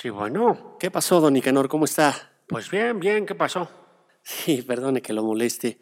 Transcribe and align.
Sí, 0.00 0.10
bueno. 0.10 0.76
¿Qué 0.78 0.92
pasó, 0.92 1.20
don 1.20 1.32
Nicanor? 1.32 1.68
¿Cómo 1.68 1.84
está? 1.84 2.30
Pues 2.46 2.70
bien, 2.70 3.00
bien, 3.00 3.26
¿qué 3.26 3.34
pasó? 3.34 3.68
Sí, 4.22 4.62
perdone 4.62 5.02
que 5.02 5.12
lo 5.12 5.24
moleste. 5.24 5.80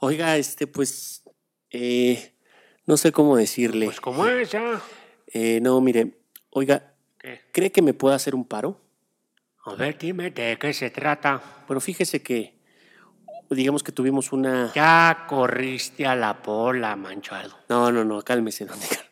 Oiga, 0.00 0.36
este, 0.36 0.66
pues, 0.66 1.22
eh, 1.70 2.34
no 2.86 2.96
sé 2.96 3.12
cómo 3.12 3.36
decirle. 3.36 3.86
Pues 3.86 4.00
como 4.00 4.26
es 4.26 4.50
ya. 4.50 4.80
Eh, 5.28 5.60
no, 5.60 5.80
mire, 5.80 6.18
oiga, 6.50 6.94
¿Qué? 7.16 7.40
¿cree 7.52 7.70
que 7.70 7.82
me 7.82 7.94
pueda 7.94 8.16
hacer 8.16 8.34
un 8.34 8.44
paro? 8.44 8.80
A 9.64 9.76
ver, 9.76 9.96
dime 9.96 10.32
de 10.32 10.58
qué 10.58 10.72
se 10.72 10.90
trata. 10.90 11.40
Bueno, 11.68 11.80
fíjese 11.80 12.20
que, 12.20 12.58
digamos 13.48 13.84
que 13.84 13.92
tuvimos 13.92 14.32
una... 14.32 14.72
Ya 14.74 15.26
corriste 15.28 16.04
a 16.04 16.16
la 16.16 16.42
pola, 16.42 16.96
manchado. 16.96 17.56
No, 17.68 17.92
no, 17.92 18.04
no, 18.04 18.22
cálmese, 18.22 18.64
don 18.64 18.80
Nicanor. 18.80 19.11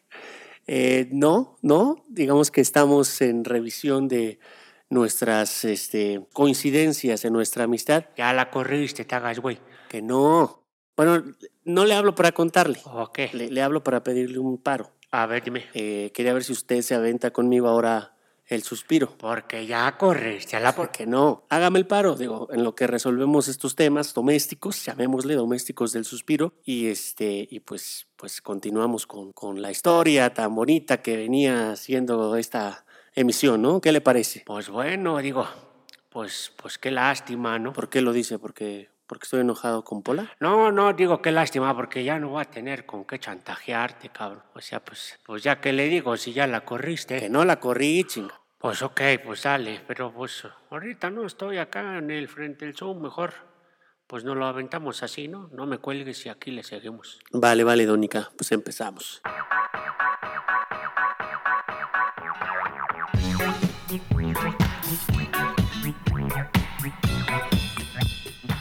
Eh, 0.73 1.09
no, 1.11 1.57
no, 1.63 2.05
digamos 2.09 2.53
que 2.53 2.61
estamos 2.61 3.21
en 3.23 3.45
revisión 3.45 4.07
de 4.07 4.39
nuestras 4.89 5.65
este, 5.65 6.25
coincidencias 6.33 7.25
en 7.25 7.33
nuestra 7.33 7.65
amistad. 7.65 8.05
Ya 8.17 8.33
la 8.33 8.53
corriste, 8.53 9.05
te 9.05 9.17
hagas 9.17 9.41
güey. 9.41 9.59
Que 9.89 10.01
no. 10.01 10.63
Bueno, 10.97 11.25
no 11.65 11.85
le 11.87 11.95
hablo 11.95 12.15
para 12.15 12.31
contarle, 12.31 12.79
¿O 12.85 13.11
qué? 13.11 13.31
le, 13.33 13.51
le 13.51 13.63
hablo 13.63 13.83
para 13.83 14.05
pedirle 14.05 14.39
un 14.39 14.59
paro. 14.59 14.93
A 15.11 15.27
ver, 15.27 15.43
dime. 15.43 15.65
Eh, 15.75 16.13
quería 16.15 16.33
ver 16.35 16.45
si 16.45 16.53
usted 16.53 16.83
se 16.83 16.95
aventa 16.95 17.33
conmigo 17.33 17.67
ahora 17.67 18.15
el 18.51 18.63
suspiro. 18.63 19.17
Porque 19.17 19.67
ya 19.67 19.97
corriste 19.97 20.57
a 20.57 20.61
la. 20.61 20.75
Porque 20.75 21.07
no, 21.07 21.47
hágame 21.49 21.79
el 21.79 21.87
paro, 21.87 22.17
digo, 22.17 22.49
en 22.53 22.65
lo 22.65 22.75
que 22.75 22.87
resolvemos 22.87 23.49
estos 23.49 23.77
temas 23.77 24.13
domésticos, 24.13 24.85
llamémosle 24.85 25.35
domésticos 25.35 25.93
del 25.93 26.05
suspiro, 26.05 26.53
y 26.65 26.89
este, 26.89 27.49
y 27.51 27.61
pues, 27.61 28.09
pues 28.17 28.43
continuamos 28.43 29.07
con, 29.07 29.33
con 29.33 29.63
la 29.63 29.71
historia 29.71 30.35
tan 30.35 30.55
bonita 30.55 31.01
que 31.01 31.17
venía 31.17 31.77
siendo 31.77 32.37
esta 32.37 32.85
emisión, 33.15 33.63
¿no? 33.63 33.81
¿Qué 33.81 33.93
le 33.93 34.01
parece? 34.01 34.43
Pues 34.45 34.69
bueno, 34.69 35.19
digo, 35.19 35.47
pues, 36.11 36.53
pues 36.57 36.77
qué 36.77 36.91
lástima, 36.91 37.59
¿no? 37.59 37.73
¿Por 37.73 37.89
qué 37.89 38.03
lo 38.03 38.13
dice? 38.13 38.39
¿Porque, 38.39 38.91
porque 39.11 39.25
estoy 39.25 39.41
enojado 39.41 39.83
con 39.83 40.05
Pola? 40.05 40.31
No, 40.39 40.71
no, 40.71 40.93
digo 40.93 41.21
qué 41.21 41.33
lástima, 41.33 41.75
porque 41.75 42.05
ya 42.05 42.21
no 42.21 42.31
va 42.31 42.43
a 42.43 42.45
tener 42.45 42.87
con 42.87 43.05
qué 43.05 43.19
chantajearte, 43.19 44.11
cabrón. 44.11 44.45
O 44.55 44.61
sea, 44.61 44.79
pues, 44.79 45.19
pues 45.27 45.43
ya 45.43 45.61
que 45.61 45.73
le 45.73 45.89
digo, 45.89 46.17
si 46.17 46.33
ya 46.33 46.47
la 46.47 46.65
corriste. 46.65 47.19
Que 47.19 47.29
no 47.29 47.45
la 47.45 47.59
corrí, 47.59 48.05
chinga. 48.05 48.41
Pues 48.57 48.83
ok, 48.83 49.01
pues 49.25 49.43
dale, 49.43 49.81
pero 49.85 50.13
pues 50.13 50.47
ahorita 50.71 51.11
no 51.11 51.27
estoy 51.27 51.59
acá 51.59 51.99
en 51.99 52.13
el 52.13 52.29
frente 52.29 52.65
del 52.65 52.77
Zoom, 52.77 53.03
mejor 53.03 53.35
pues 54.07 54.23
no 54.23 54.37
lo 54.37 54.47
aventamos 54.47 55.03
así, 55.03 55.27
¿no? 55.27 55.49
No 55.53 55.67
me 55.67 55.79
cuelgues 55.79 56.25
y 56.27 56.29
aquí 56.29 56.53
le 56.53 56.63
seguimos. 56.63 57.19
Vale, 57.33 57.65
vale, 57.65 57.87
Dónica, 57.87 58.31
pues 58.37 58.53
empezamos. 58.53 59.23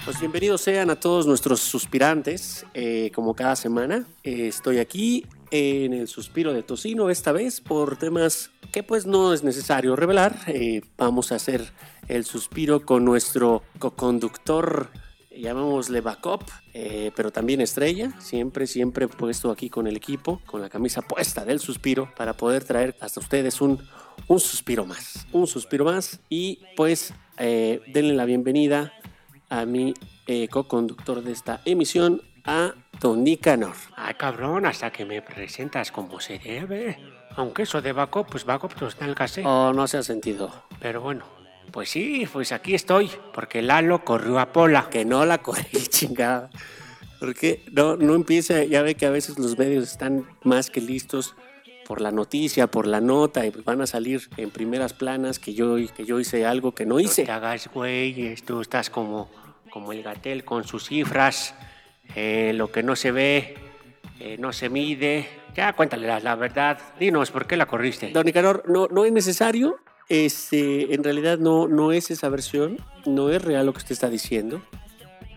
Pues 0.10 0.22
bienvenidos 0.22 0.62
sean 0.62 0.90
a 0.90 1.00
todos 1.00 1.28
nuestros 1.28 1.60
suspirantes, 1.60 2.66
eh, 2.74 3.12
como 3.14 3.36
cada 3.36 3.56
semana. 3.56 4.08
Eh, 4.24 4.48
estoy 4.48 4.80
aquí 4.80 5.28
en 5.52 5.94
el 5.94 6.08
suspiro 6.08 6.52
de 6.52 6.64
Tocino, 6.64 7.12
esta 7.12 7.32
vez 7.32 7.62
por 7.62 7.96
temas 7.96 8.50
que 8.72 8.82
pues 8.82 9.06
no 9.06 9.36
es 9.36 9.44
necesario 9.44 9.96
revelar. 9.96 10.36
Eh, 10.48 10.82
vamos 10.98 11.32
a 11.32 11.36
hacer 11.36 11.72
el 12.08 12.26
suspiro 12.26 12.88
con 12.88 13.06
nuestro 13.06 13.62
co-conductor, 13.78 14.90
llamémosle 15.30 16.02
backup, 16.02 16.44
pero 17.16 17.30
también 17.30 17.62
estrella, 17.62 18.12
siempre, 18.20 18.66
siempre 18.66 19.08
puesto 19.08 19.52
aquí 19.52 19.70
con 19.70 19.86
el 19.86 19.96
equipo, 19.96 20.42
con 20.48 20.60
la 20.60 20.70
camisa 20.70 21.04
puesta 21.04 21.46
del 21.46 21.60
suspiro, 21.60 22.12
para 22.18 22.34
poder 22.34 22.64
traer 22.64 22.96
hasta 23.00 23.20
ustedes 23.20 23.62
un, 23.62 23.80
un 24.28 24.40
suspiro 24.40 24.88
más, 24.88 25.28
un 25.32 25.46
suspiro 25.46 25.86
más. 25.86 26.20
Y 26.30 26.62
pues 26.76 27.14
denle 27.38 28.16
la 28.16 28.26
bienvenida 28.26 28.92
a 29.50 29.66
mi 29.66 29.94
eh, 30.28 30.48
co-conductor 30.48 31.22
de 31.24 31.32
esta 31.32 31.62
emisión, 31.66 32.22
a 32.46 32.74
Don 33.00 33.24
Nicanor. 33.24 33.76
Ay, 33.96 34.14
cabrón, 34.16 34.66
hasta 34.66 34.92
que 34.92 35.06
me 35.06 35.22
presentas 35.22 35.92
como 35.92 36.20
se 36.20 36.40
debe. 36.40 36.98
Aunque 37.36 37.64
eso 37.64 37.82
de 37.82 37.94
backup, 37.94 38.28
pues 38.30 38.46
backup 38.46 38.74
pues 38.74 39.00
nalgas, 39.00 39.38
¿eh? 39.38 39.44
Oh, 39.46 39.74
no 39.74 39.88
se 39.88 39.98
ha 39.98 40.04
sentido. 40.04 40.52
Pero 40.80 41.02
bueno, 41.02 41.26
pues 41.72 41.90
sí, 41.90 42.28
pues 42.32 42.52
aquí 42.52 42.76
estoy, 42.76 43.12
porque 43.34 43.62
Lalo 43.62 44.04
corrió 44.04 44.40
a 44.40 44.52
Pola. 44.52 44.90
Que 44.90 45.06
no 45.06 45.26
la 45.26 45.40
corrí, 45.40 45.64
chingada. 45.90 46.50
Porque 47.20 47.64
no, 47.72 47.98
no 47.98 48.16
empieza, 48.16 48.64
ya 48.64 48.82
ve 48.82 48.96
que 48.96 49.06
a 49.06 49.10
veces 49.10 49.38
los 49.38 49.58
medios 49.58 49.84
están 49.92 50.26
más 50.44 50.70
que 50.70 50.82
listos 50.82 51.36
por 51.90 52.02
la 52.02 52.12
noticia, 52.12 52.68
por 52.68 52.86
la 52.86 53.02
nota, 53.02 53.48
y 53.48 53.50
van 53.66 53.82
a 53.82 53.88
salir 53.88 54.30
en 54.38 54.52
primeras 54.52 54.94
planas 54.94 55.40
que 55.40 55.56
yo, 55.56 55.76
que 55.98 56.06
yo 56.06 56.20
hice 56.20 56.46
algo 56.46 56.76
que 56.76 56.86
no 56.86 56.94
No 56.94 57.00
hice. 57.00 57.26
te 57.26 57.32
hagas, 57.32 57.68
güey, 57.74 58.36
tú 58.46 58.62
estás 58.62 58.92
como, 58.92 59.28
como 59.72 59.92
el 59.92 60.04
gatel 60.04 60.46
con 60.46 60.66
sus 60.66 60.86
cifras. 60.88 61.56
eh, 62.16 62.52
lo 62.54 62.72
que 62.72 62.84
no 62.84 62.96
se 62.96 63.10
ve, 63.12 63.56
eh, 64.20 64.38
no 64.40 64.54
se 64.54 64.70
mide. 64.70 65.28
Ya, 65.56 65.74
cuéntale 65.74 66.06
la, 66.06 66.20
la 66.20 66.36
verdad. 66.36 66.78
Dinos, 67.00 67.32
¿por 67.32 67.48
qué 67.48 67.58
la 67.58 67.66
corriste? 67.66 68.12
Don 68.12 68.24
Nicanor, 68.24 68.66
no, 68.68 68.86
no 68.88 69.04
es 69.06 69.12
necesario. 69.12 69.80
Este, 70.10 70.94
en 70.94 71.04
realidad 71.04 71.40
no, 71.40 71.68
no 71.68 71.92
es 71.92 72.12
esa 72.12 72.30
versión, 72.30 72.78
no 73.08 73.32
es 73.32 73.42
real 73.44 73.66
lo 73.66 73.74
que 73.74 73.80
usted 73.80 73.94
está 73.94 74.10
diciendo. 74.12 74.62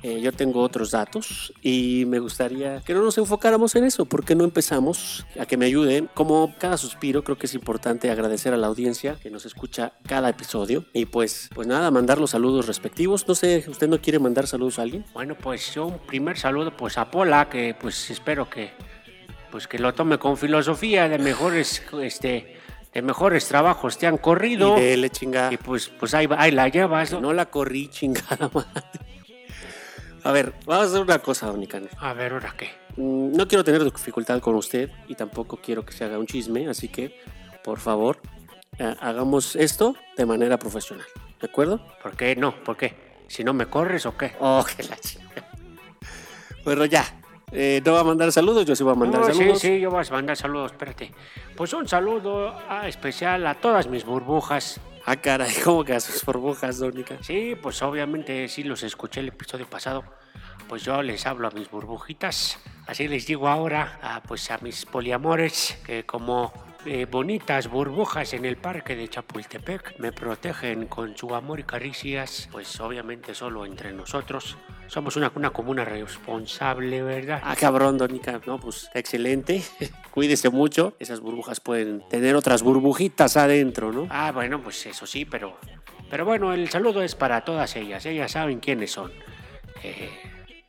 Eh, 0.03 0.21
yo 0.21 0.33
tengo 0.33 0.61
otros 0.63 0.91
datos 0.91 1.53
y 1.63 2.05
me 2.09 2.19
gustaría 2.19 2.81
que 2.81 2.93
no 2.93 3.03
nos 3.03 3.19
enfocáramos 3.19 3.77
en 3.77 3.85
eso. 3.85 4.05
¿Por 4.05 4.25
qué 4.25 4.35
no 4.35 4.43
empezamos 4.43 5.25
a 5.39 5.47
que 5.47 5.57
me 5.57 5.67
ayuden? 5.67 6.11
Como 6.13 6.55
cada 6.59 6.77
suspiro, 6.77 7.23
creo 7.23 7.39
que 7.39 7.47
es 7.47 7.55
importante 7.55 8.11
agradecer 8.11 8.53
a 8.53 8.57
la 8.57 8.67
audiencia 8.67 9.17
que 9.23 9.31
nos 9.31 9.47
escucha 9.47 9.93
cada 10.09 10.29
episodio. 10.29 10.85
Y 10.93 11.07
pues, 11.07 11.49
pues 11.55 11.69
nada, 11.69 11.91
mandar 11.93 12.19
los 12.19 12.31
saludos 12.31 12.67
respectivos. 12.67 13.29
No 13.29 13.37
sé, 13.37 13.65
¿usted 13.69 13.89
no 13.89 14.01
quiere 14.01 14.19
mandar 14.19 14.49
saludos 14.49 14.81
a 14.81 14.83
alguien? 14.83 15.05
Bueno, 15.15 15.37
pues 15.37 15.73
yo 15.73 15.87
un 15.87 15.99
primer 16.01 16.37
saludo 16.37 16.77
pues 16.77 16.99
a 16.99 17.09
Pola, 17.11 17.49
que 17.49 17.77
pues 17.81 18.11
espero 18.11 18.51
que 18.51 18.73
pues 19.53 19.69
que 19.69 19.79
lo 19.79 19.93
tome 19.95 20.19
con 20.19 20.37
filosofía 20.37 21.09
de 21.09 21.19
mejores 21.19 21.83
este 22.03 22.57
de 22.93 23.03
mejores 23.03 23.47
trabajos 23.47 23.99
te 23.99 24.07
han 24.07 24.19
corrido 24.19 24.77
Y 24.79 24.81
dele 24.81 25.11
chingada. 25.11 25.53
y 25.53 25.59
pues 25.59 25.89
pues 25.89 26.13
ahí, 26.15 26.27
ahí 26.37 26.51
la 26.51 26.69
llevas. 26.69 27.13
¿no? 27.13 27.21
No 27.21 27.33
la 27.33 27.47
corrí, 27.47 27.89
chingada 27.89 28.51
madre. 28.53 28.83
A 30.25 30.33
ver, 30.33 30.53
vamos 30.67 30.87
a 30.87 30.89
hacer 30.91 31.01
una 31.01 31.19
cosa, 31.19 31.47
don. 31.47 31.67
A 31.99 32.13
ver, 32.13 32.33
¿ahora 32.33 32.55
qué? 32.57 32.71
Mm, 32.97 33.33
No 33.37 33.49
quiero 33.49 33.65
tener 33.65 33.83
dificultad 33.85 34.41
con 34.41 34.55
usted 34.55 34.91
y 35.09 35.15
tampoco 35.15 35.57
quiero 35.57 35.85
que 35.85 35.93
se 35.93 36.05
haga 36.05 36.19
un 36.19 36.27
chisme, 36.27 36.69
así 36.69 36.89
que, 36.89 37.21
por 37.65 37.79
favor, 37.81 38.19
eh, 38.79 38.95
hagamos 39.01 39.57
esto 39.57 39.97
de 40.17 40.25
manera 40.27 40.59
profesional. 40.59 41.07
¿De 41.41 41.49
acuerdo? 41.49 41.81
¿Por 42.03 42.17
qué 42.17 42.37
no? 42.37 42.55
¿Por 42.63 42.77
qué? 42.77 42.95
¿Si 43.27 43.43
no 43.43 43.53
me 43.53 43.67
corres 43.67 44.07
o 44.07 44.17
qué? 44.17 44.33
Oh, 44.41 44.65
que 44.65 44.85
la 44.85 44.97
chinga. 44.97 45.49
Bueno, 46.65 46.85
ya. 46.85 47.05
Eh, 47.55 47.83
no 47.85 47.93
va 47.93 48.01
a 48.01 48.05
mandar 48.05 48.31
saludos, 48.33 48.65
yo 48.65 48.75
sí 48.77 48.83
voy 48.85 48.93
a 48.93 48.97
mandar 48.97 49.21
No, 49.23 49.27
sí, 49.27 49.35
saludos. 49.35 49.59
sí, 49.59 49.79
yo 49.81 49.91
voy 49.91 50.05
a 50.09 50.11
mandar 50.13 50.37
saludos, 50.37 50.73
espérate. 50.73 51.13
Pues 51.57 51.73
un 51.75 51.87
saludo 51.87 52.55
ah, 52.69 52.89
especial 52.89 53.47
a 53.47 53.55
todas 53.57 53.89
mis 53.89 54.05
burbujas. 54.07 54.81
Ah, 55.05 55.17
caray, 55.17 55.53
¿cómo 55.65 55.85
que 55.85 55.95
a 55.95 56.01
sus 56.01 56.25
burbujas, 56.25 56.79
Dónica? 56.79 57.19
Sí, 57.23 57.57
pues 57.61 57.83
obviamente 57.83 58.47
sí 58.49 58.63
los 58.63 58.85
escuché 58.85 59.21
el 59.21 59.29
episodio 59.29 59.67
pasado. 59.67 60.05
Pues 60.69 60.85
yo 60.85 61.03
les 61.03 61.27
hablo 61.27 61.49
a 61.49 61.51
mis 61.51 61.69
burbujitas. 61.71 62.61
Así 62.87 63.09
les 63.09 63.27
digo 63.27 63.49
ahora, 63.49 63.99
a, 64.01 64.23
pues 64.23 64.51
a 64.53 64.59
mis 64.59 64.87
poliamores, 64.87 65.77
que 65.85 66.07
como 66.07 66.53
eh, 66.87 67.07
bonitas 67.11 67.69
burbujas 67.69 68.33
en 68.33 68.45
el 68.45 68.57
parque 68.57 68.95
de 68.95 69.09
Chapultepec 69.09 69.99
me 69.99 70.13
protegen 70.13 70.87
con 70.87 71.17
su 71.17 71.35
amor 71.35 71.59
y 71.59 71.65
caricias. 71.65 72.49
Pues 72.53 72.79
obviamente 72.79 73.35
solo 73.35 73.67
entre 73.67 73.93
nosotros. 73.93 74.57
Somos 74.93 75.17
una, 75.17 75.33
una 75.35 75.49
comuna 75.49 75.87
responsable, 75.87 77.03
¿verdad? 77.03 77.41
Ah, 77.43 77.57
cabrón, 77.59 77.97
Dónica. 77.97 78.43
No, 78.47 78.61
pues 78.61 78.91
excelente. 78.93 79.63
Cuídese 80.11 80.51
mucho. 80.51 80.97
Esas 80.99 81.21
burbujas 81.21 81.61
pueden 81.61 82.07
tener 82.11 82.37
otras 82.37 82.63
burbujitas 82.63 83.39
adentro, 83.39 83.91
¿no? 83.91 84.07
Ah, 84.11 84.33
bueno, 84.33 84.63
pues 84.63 84.85
eso 84.85 85.07
sí, 85.07 85.25
pero, 85.25 85.57
pero 86.11 86.27
bueno, 86.27 86.53
el 86.53 86.69
saludo 86.69 87.01
es 87.01 87.15
para 87.15 87.43
todas 87.43 87.75
ellas. 87.75 88.05
Ellas 88.05 88.33
saben 88.33 88.61
quiénes 88.61 88.91
son. 88.91 89.11
Eh, 89.83 90.11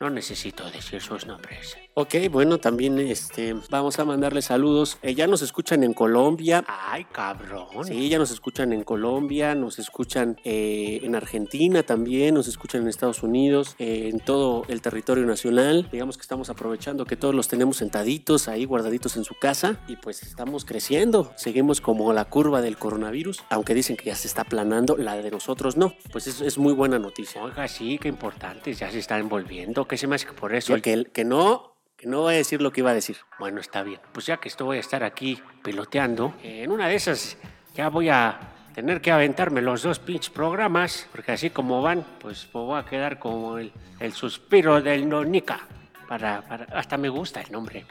no 0.04 0.10
necesito 0.10 0.70
decir 0.70 1.00
sus 1.00 1.26
nombres. 1.26 1.78
Ok, 1.94 2.16
bueno, 2.30 2.58
también 2.58 2.98
este, 2.98 3.54
vamos 3.70 3.98
a 3.98 4.04
mandarle 4.04 4.42
saludos. 4.42 4.98
Eh, 5.00 5.14
ya 5.14 5.26
nos 5.26 5.40
escuchan 5.40 5.82
en 5.82 5.94
Colombia. 5.94 6.62
Ay, 6.66 7.04
cabrón. 7.04 7.84
Sí, 7.84 8.08
ya 8.08 8.18
nos 8.18 8.30
escuchan 8.30 8.72
en 8.72 8.84
Colombia, 8.84 9.54
nos 9.54 9.78
escuchan 9.78 10.38
eh, 10.44 11.00
en 11.04 11.14
Argentina 11.14 11.84
también, 11.84 12.34
nos 12.34 12.48
escuchan 12.48 12.82
en 12.82 12.88
Estados 12.88 13.22
Unidos, 13.22 13.76
eh, 13.78 14.10
en 14.12 14.20
todo 14.20 14.64
el 14.68 14.82
territorio 14.82 15.24
nacional. 15.24 15.88
Digamos 15.90 16.18
que 16.18 16.22
estamos 16.22 16.50
aprovechando 16.50 17.06
que 17.06 17.16
todos 17.16 17.34
los 17.34 17.48
tenemos 17.48 17.78
sentaditos 17.78 18.48
ahí, 18.48 18.66
guardaditos 18.66 19.16
en 19.16 19.24
su 19.24 19.36
casa 19.36 19.78
y 19.88 19.96
pues 19.96 20.22
estamos 20.22 20.66
creciendo. 20.66 21.32
Seguimos 21.36 21.80
como 21.80 22.12
la 22.12 22.26
curva 22.26 22.60
del 22.60 22.76
coronavirus, 22.76 23.42
aunque 23.48 23.72
dicen 23.72 23.96
que 23.96 24.06
ya 24.06 24.16
se 24.16 24.26
está 24.26 24.42
aplanando, 24.42 24.96
la 24.98 25.16
de 25.16 25.30
nosotros 25.30 25.78
no. 25.78 25.94
Pues 26.12 26.26
es, 26.26 26.42
es 26.42 26.58
muy 26.58 26.74
buena 26.74 26.98
noticia. 26.98 27.42
Oiga, 27.42 27.68
sí, 27.68 27.98
qué 27.98 28.08
importante, 28.08 28.74
ya 28.74 28.90
se 28.90 28.98
está 28.98 29.18
envolviendo. 29.18 29.86
¿Qué 29.94 29.98
se 29.98 30.08
me 30.08 30.16
hace 30.16 30.26
que 30.26 30.32
por 30.32 30.52
eso? 30.52 30.74
Que, 30.74 30.82
que, 30.82 31.04
que 31.12 31.24
no, 31.24 31.76
que 31.96 32.08
no 32.08 32.24
vaya 32.24 32.34
a 32.34 32.38
decir 32.38 32.60
lo 32.60 32.72
que 32.72 32.80
iba 32.80 32.90
a 32.90 32.94
decir. 32.94 33.16
Bueno, 33.38 33.60
está 33.60 33.84
bien. 33.84 34.00
Pues 34.10 34.26
ya 34.26 34.38
que 34.38 34.48
estoy 34.48 34.78
a 34.78 34.80
estar 34.80 35.04
aquí 35.04 35.40
piloteando, 35.62 36.34
en 36.42 36.72
una 36.72 36.88
de 36.88 36.96
esas 36.96 37.36
ya 37.76 37.90
voy 37.90 38.08
a, 38.08 38.40
tener 38.74 39.00
que 39.00 39.12
aventarme 39.12 39.62
los 39.62 39.82
dos 39.82 40.00
pinches 40.00 40.30
programas, 40.30 41.06
porque 41.12 41.30
así 41.30 41.50
como 41.50 41.80
van, 41.80 42.04
pues 42.18 42.48
me 42.52 42.60
voy 42.60 42.80
a 42.80 42.84
quedar 42.84 43.20
como 43.20 43.56
el, 43.58 43.70
el 44.00 44.12
suspiro 44.12 44.82
del 44.82 45.08
Donica. 45.08 45.60
Para, 46.08 46.42
para, 46.42 46.64
hasta 46.76 46.96
me 46.96 47.08
gusta 47.08 47.40
el 47.40 47.52
nombre. 47.52 47.86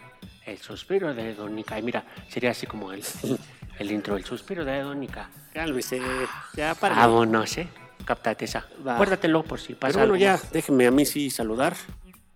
El 0.45 0.57
suspiro 0.57 1.13
de 1.13 1.33
Donica. 1.33 1.79
Y 1.79 1.83
mira, 1.83 2.03
sería 2.27 2.51
así 2.51 2.67
como 2.67 2.91
el, 2.91 3.01
el 3.79 3.91
intro, 3.91 4.17
el 4.17 4.25
suspiro 4.25 4.65
de 4.65 4.81
Donica. 4.81 5.29
Cálmese, 5.53 6.01
ya 6.53 6.75
para. 6.75 6.95
Vámonos, 6.95 7.57
¿eh? 7.59 7.69
Va. 8.85 8.95
Acuérdatelo 8.95 9.43
por 9.43 9.59
si 9.59 9.73
pasa 9.73 9.93
Pero 9.99 10.11
bueno, 10.11 10.25
algo. 10.25 10.39
ya, 10.41 10.49
déjenme 10.51 10.87
a 10.87 10.91
mí 10.91 11.05
sí 11.05 11.29
saludar. 11.29 11.75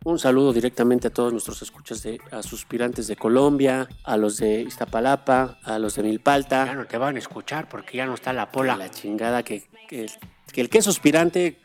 Un 0.04 0.20
saludo 0.20 0.54
directamente 0.54 1.08
a 1.08 1.12
todos 1.12 1.34
nuestros 1.34 1.62
escuchas 1.62 2.02
de 2.04 2.22
a 2.32 2.42
suspirantes 2.42 3.08
de 3.08 3.18
Colombia, 3.18 3.90
a 4.06 4.16
los 4.16 4.38
de 4.38 4.62
Iztapalapa, 4.62 5.58
a 5.64 5.80
los 5.80 5.96
de 5.96 6.04
Ya 6.04 6.08
Milpalta. 6.08 6.74
no 6.74 6.86
te 6.86 6.98
van 6.98 7.16
a 7.16 7.20
escuchar 7.20 7.68
porque 7.68 7.98
ya 7.98 8.06
no 8.06 8.14
está 8.14 8.32
la 8.32 8.50
pola. 8.50 8.78
la 8.78 8.90
chingada 8.90 9.44
que, 9.44 9.68
que, 9.90 10.06
que 10.54 10.62
el 10.62 10.70
que 10.70 10.78
es 10.78 10.86
suspirante 10.86 11.60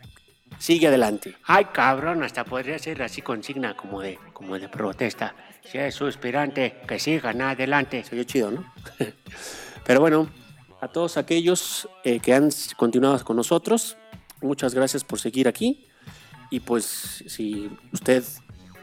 sigue 0.58 0.88
adelante. 0.88 1.36
Ay, 1.44 1.66
cabrón, 1.66 2.24
hasta 2.24 2.44
podría 2.44 2.78
ser 2.78 3.02
así 3.02 3.22
consigna 3.22 3.76
como 3.76 4.00
de, 4.00 4.18
como 4.32 4.58
de 4.58 4.68
protesta. 4.68 5.34
Si 5.64 5.78
es 5.78 5.94
suspirante, 5.94 6.80
que 6.88 6.98
sigan 6.98 7.40
adelante. 7.42 8.02
Se 8.02 8.26
chido, 8.26 8.50
¿no? 8.50 8.72
Pero 9.86 10.00
bueno, 10.00 10.28
a 10.82 10.88
todos 10.88 11.16
aquellos 11.16 11.88
eh, 12.02 12.18
que 12.18 12.34
han 12.34 12.50
continuado 12.76 13.24
con 13.24 13.36
nosotros, 13.36 13.96
muchas 14.40 14.74
gracias 14.74 15.04
por 15.04 15.20
seguir 15.20 15.46
aquí. 15.46 15.86
Y 16.50 16.58
pues 16.58 17.24
si 17.28 17.70
usted 17.92 18.24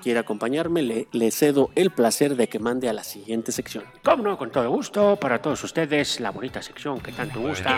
quiere 0.02 0.20
acompañarme, 0.20 0.82
le, 0.82 1.08
le 1.12 1.30
cedo 1.30 1.72
el 1.76 1.92
placer 1.92 2.38
de 2.38 2.48
que 2.48 2.58
mande 2.58 2.88
a 2.88 2.94
la 2.94 3.04
siguiente 3.04 3.52
sección. 3.52 3.84
Como 4.02 4.24
no, 4.24 4.38
con 4.38 4.50
todo 4.50 4.70
gusto, 4.70 5.18
para 5.18 5.42
todos 5.42 5.62
ustedes, 5.66 6.22
la 6.22 6.32
bonita 6.32 6.62
sección 6.62 7.02
que 7.02 7.12
tanto 7.12 7.42
gusta, 7.42 7.78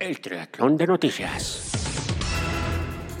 el 0.00 0.20
triatlón 0.20 0.76
de 0.76 0.86
noticias. 0.88 1.70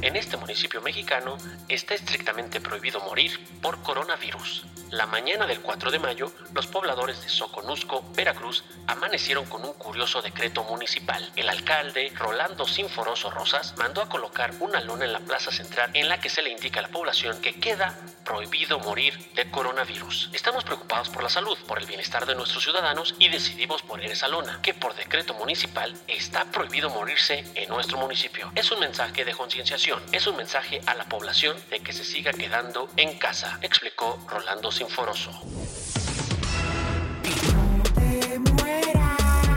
En 0.02 0.16
este 0.16 0.36
municipio 0.36 0.82
mexicano 0.82 1.36
está 1.68 1.94
estrictamente 1.94 2.60
prohibido 2.60 3.00
morir 3.00 3.38
por 3.62 3.80
coronavirus. 3.82 4.66
La 4.90 5.06
mañana 5.06 5.46
del 5.46 5.60
4 5.60 5.92
de 5.92 6.00
mayo, 6.00 6.32
los 6.52 6.66
pobladores 6.66 7.22
de 7.22 7.28
Soconusco, 7.28 8.02
Veracruz, 8.16 8.64
amanecieron 8.88 9.44
con 9.44 9.64
un 9.64 9.72
curioso 9.74 10.20
decreto 10.20 10.64
municipal. 10.64 11.30
El 11.36 11.48
alcalde, 11.48 12.12
Rolando 12.16 12.66
Sinforoso 12.66 13.30
Rosas, 13.30 13.76
mandó 13.78 14.02
a 14.02 14.08
colocar 14.08 14.50
una 14.58 14.80
lona 14.80 15.04
en 15.04 15.12
la 15.12 15.20
plaza 15.20 15.52
central 15.52 15.90
en 15.94 16.08
la 16.08 16.20
que 16.20 16.28
se 16.28 16.42
le 16.42 16.50
indica 16.50 16.80
a 16.80 16.82
la 16.82 16.88
población 16.88 17.40
que 17.40 17.54
queda 17.54 17.96
prohibido 18.24 18.80
morir 18.80 19.32
de 19.34 19.48
coronavirus. 19.52 20.30
Estamos 20.32 20.64
preocupados 20.64 21.08
por 21.08 21.22
la 21.22 21.28
salud, 21.28 21.56
por 21.68 21.78
el 21.78 21.86
bienestar 21.86 22.26
de 22.26 22.34
nuestros 22.34 22.64
ciudadanos 22.64 23.14
y 23.20 23.28
decidimos 23.28 23.82
poner 23.82 24.10
esa 24.10 24.26
lona, 24.26 24.60
que 24.60 24.74
por 24.74 24.96
decreto 24.96 25.34
municipal 25.34 25.94
está 26.08 26.46
prohibido 26.46 26.90
morirse 26.90 27.44
en 27.54 27.68
nuestro 27.68 27.96
municipio. 27.98 28.50
Es 28.56 28.72
un 28.72 28.80
mensaje 28.80 29.24
de 29.24 29.34
concienciación, 29.34 30.02
es 30.10 30.26
un 30.26 30.36
mensaje 30.36 30.80
a 30.86 30.94
la 30.94 31.04
población 31.04 31.56
de 31.70 31.78
que 31.78 31.92
se 31.92 32.04
siga 32.04 32.32
quedando 32.32 32.88
en 32.96 33.16
casa, 33.18 33.60
explicó 33.62 34.18
Rolando 34.28 34.72
Sinforoso. 34.72 34.79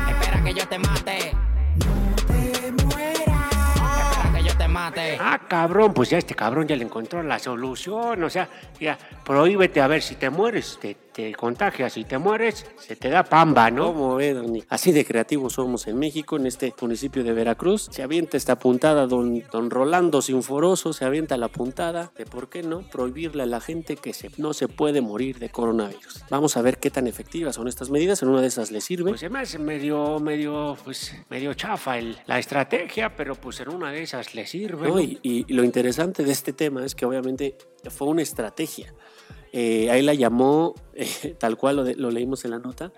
Espera 0.10 0.44
que 0.44 0.54
yo 0.54 0.68
te 0.68 0.80
mate. 0.80 1.36
No 1.86 2.16
te 2.28 2.72
mueras. 2.84 3.52
Espera 4.12 4.34
que 4.36 4.44
yo 4.44 4.58
te 4.58 4.68
mate. 4.68 5.18
Ah, 5.20 5.40
cabrón, 5.48 5.94
pues 5.94 6.10
ya 6.10 6.18
este 6.18 6.36
cabrón 6.36 6.68
ya 6.68 6.76
le 6.76 6.84
encontró 6.84 7.24
la 7.24 7.40
solución. 7.40 8.24
O 8.24 8.30
sea, 8.30 8.50
ya 8.80 8.98
prohíbete 9.24 9.80
a 9.82 9.88
ver 9.88 10.02
si 10.02 10.16
te 10.16 10.30
mueres, 10.30 10.78
te, 10.82 10.96
te 11.14 11.34
contagias 11.36 11.96
y 11.98 12.04
te 12.04 12.18
mueres, 12.18 12.66
se 12.78 12.96
te 12.96 13.10
da 13.10 13.24
pamba, 13.24 13.70
¿no? 13.72 13.94
¿Cómo 13.94 14.16
ve, 14.16 14.34
Doni? 14.34 14.64
Así 14.70 14.92
de 14.92 15.06
creativos 15.06 15.54
somos 15.54 15.88
en 15.88 15.98
México, 16.00 16.36
en 16.38 16.48
este 16.48 16.74
municipio 16.82 17.24
de 17.24 17.32
Veracruz. 17.34 17.88
Se 17.92 18.04
avienta 18.04 18.36
esta 18.38 18.58
puntada, 18.60 19.06
don, 19.08 19.44
don 19.52 19.70
Rolando 19.70 20.22
Sinforoso, 20.22 20.92
se 20.94 21.06
avienta 21.06 21.38
la 21.38 21.48
puntada 21.48 22.12
de 22.18 22.26
por 22.26 22.50
qué 22.50 22.64
no 22.64 22.82
prohibirle 22.90 23.44
a 23.44 23.46
la 23.46 23.62
gente 23.62 23.96
que 23.96 24.14
se, 24.14 24.30
no 24.38 24.54
se 24.54 24.68
puede 24.68 25.02
morir 25.02 25.40
de 25.40 25.50
coronavirus. 25.50 26.24
Vamos 26.30 26.58
a 26.58 26.62
ver 26.62 26.80
qué 26.80 26.90
tan 26.90 27.08
efectivas 27.08 27.56
son 27.56 27.68
estas 27.68 27.90
medidas. 27.90 28.22
En 28.24 28.30
una 28.30 28.42
de 28.42 28.48
esas 28.48 28.72
le 28.72 28.82
sirve. 28.82 29.12
Pues 29.12 29.20
se 29.22 29.30
me 29.30 29.40
hace 29.40 29.60
medio, 29.60 30.20
medio, 30.20 30.76
pues, 30.84 31.16
medio 31.30 31.54
chafa 31.54 31.98
el- 31.98 32.18
la 32.26 32.40
estrategia, 32.40 33.16
pero 33.16 33.36
pues 33.36 33.60
en 33.60 33.70
una 33.70 33.92
de 33.92 34.02
esas 34.04 34.34
le 34.36 34.48
sirve. 34.48 34.88
¿no? 34.88 35.00
Y, 35.00 35.20
y 35.22 35.54
lo 35.54 35.64
interesante 35.64 36.24
de 36.24 36.32
este 36.32 36.54
tema 36.54 36.84
es 36.86 36.96
que 36.96 37.06
obviamente 37.06 37.56
fue 37.90 38.08
una 38.08 38.22
estrategia. 38.22 38.94
Eh, 39.54 39.90
ahí 39.90 40.02
la 40.02 40.14
llamó, 40.14 40.76
eh, 40.94 41.36
tal 41.40 41.56
cual 41.58 41.96
lo, 41.98 42.12
leímos 42.12 42.44
en 42.44 42.52
la 42.52 42.60
nota, 42.60 42.92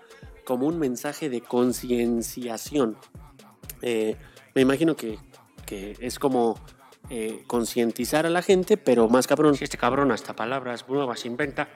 como 0.44 0.66
un 0.66 0.78
mensaje 0.78 1.28
de 1.28 1.40
concienciación. 1.40 2.96
Eh, 3.82 4.16
me 4.54 4.62
imagino 4.62 4.96
que, 4.96 5.18
que 5.66 5.96
es 6.00 6.18
como 6.18 6.58
eh, 7.08 7.44
concientizar 7.46 8.26
a 8.26 8.30
la 8.30 8.42
gente, 8.42 8.76
pero 8.76 9.08
más 9.08 9.28
cabrón. 9.28 9.54
Si 9.54 9.62
este 9.62 9.78
cabrón 9.78 10.10
hasta 10.10 10.34
palabras 10.34 10.88
nuevas 10.88 11.24
inventa, 11.24 11.68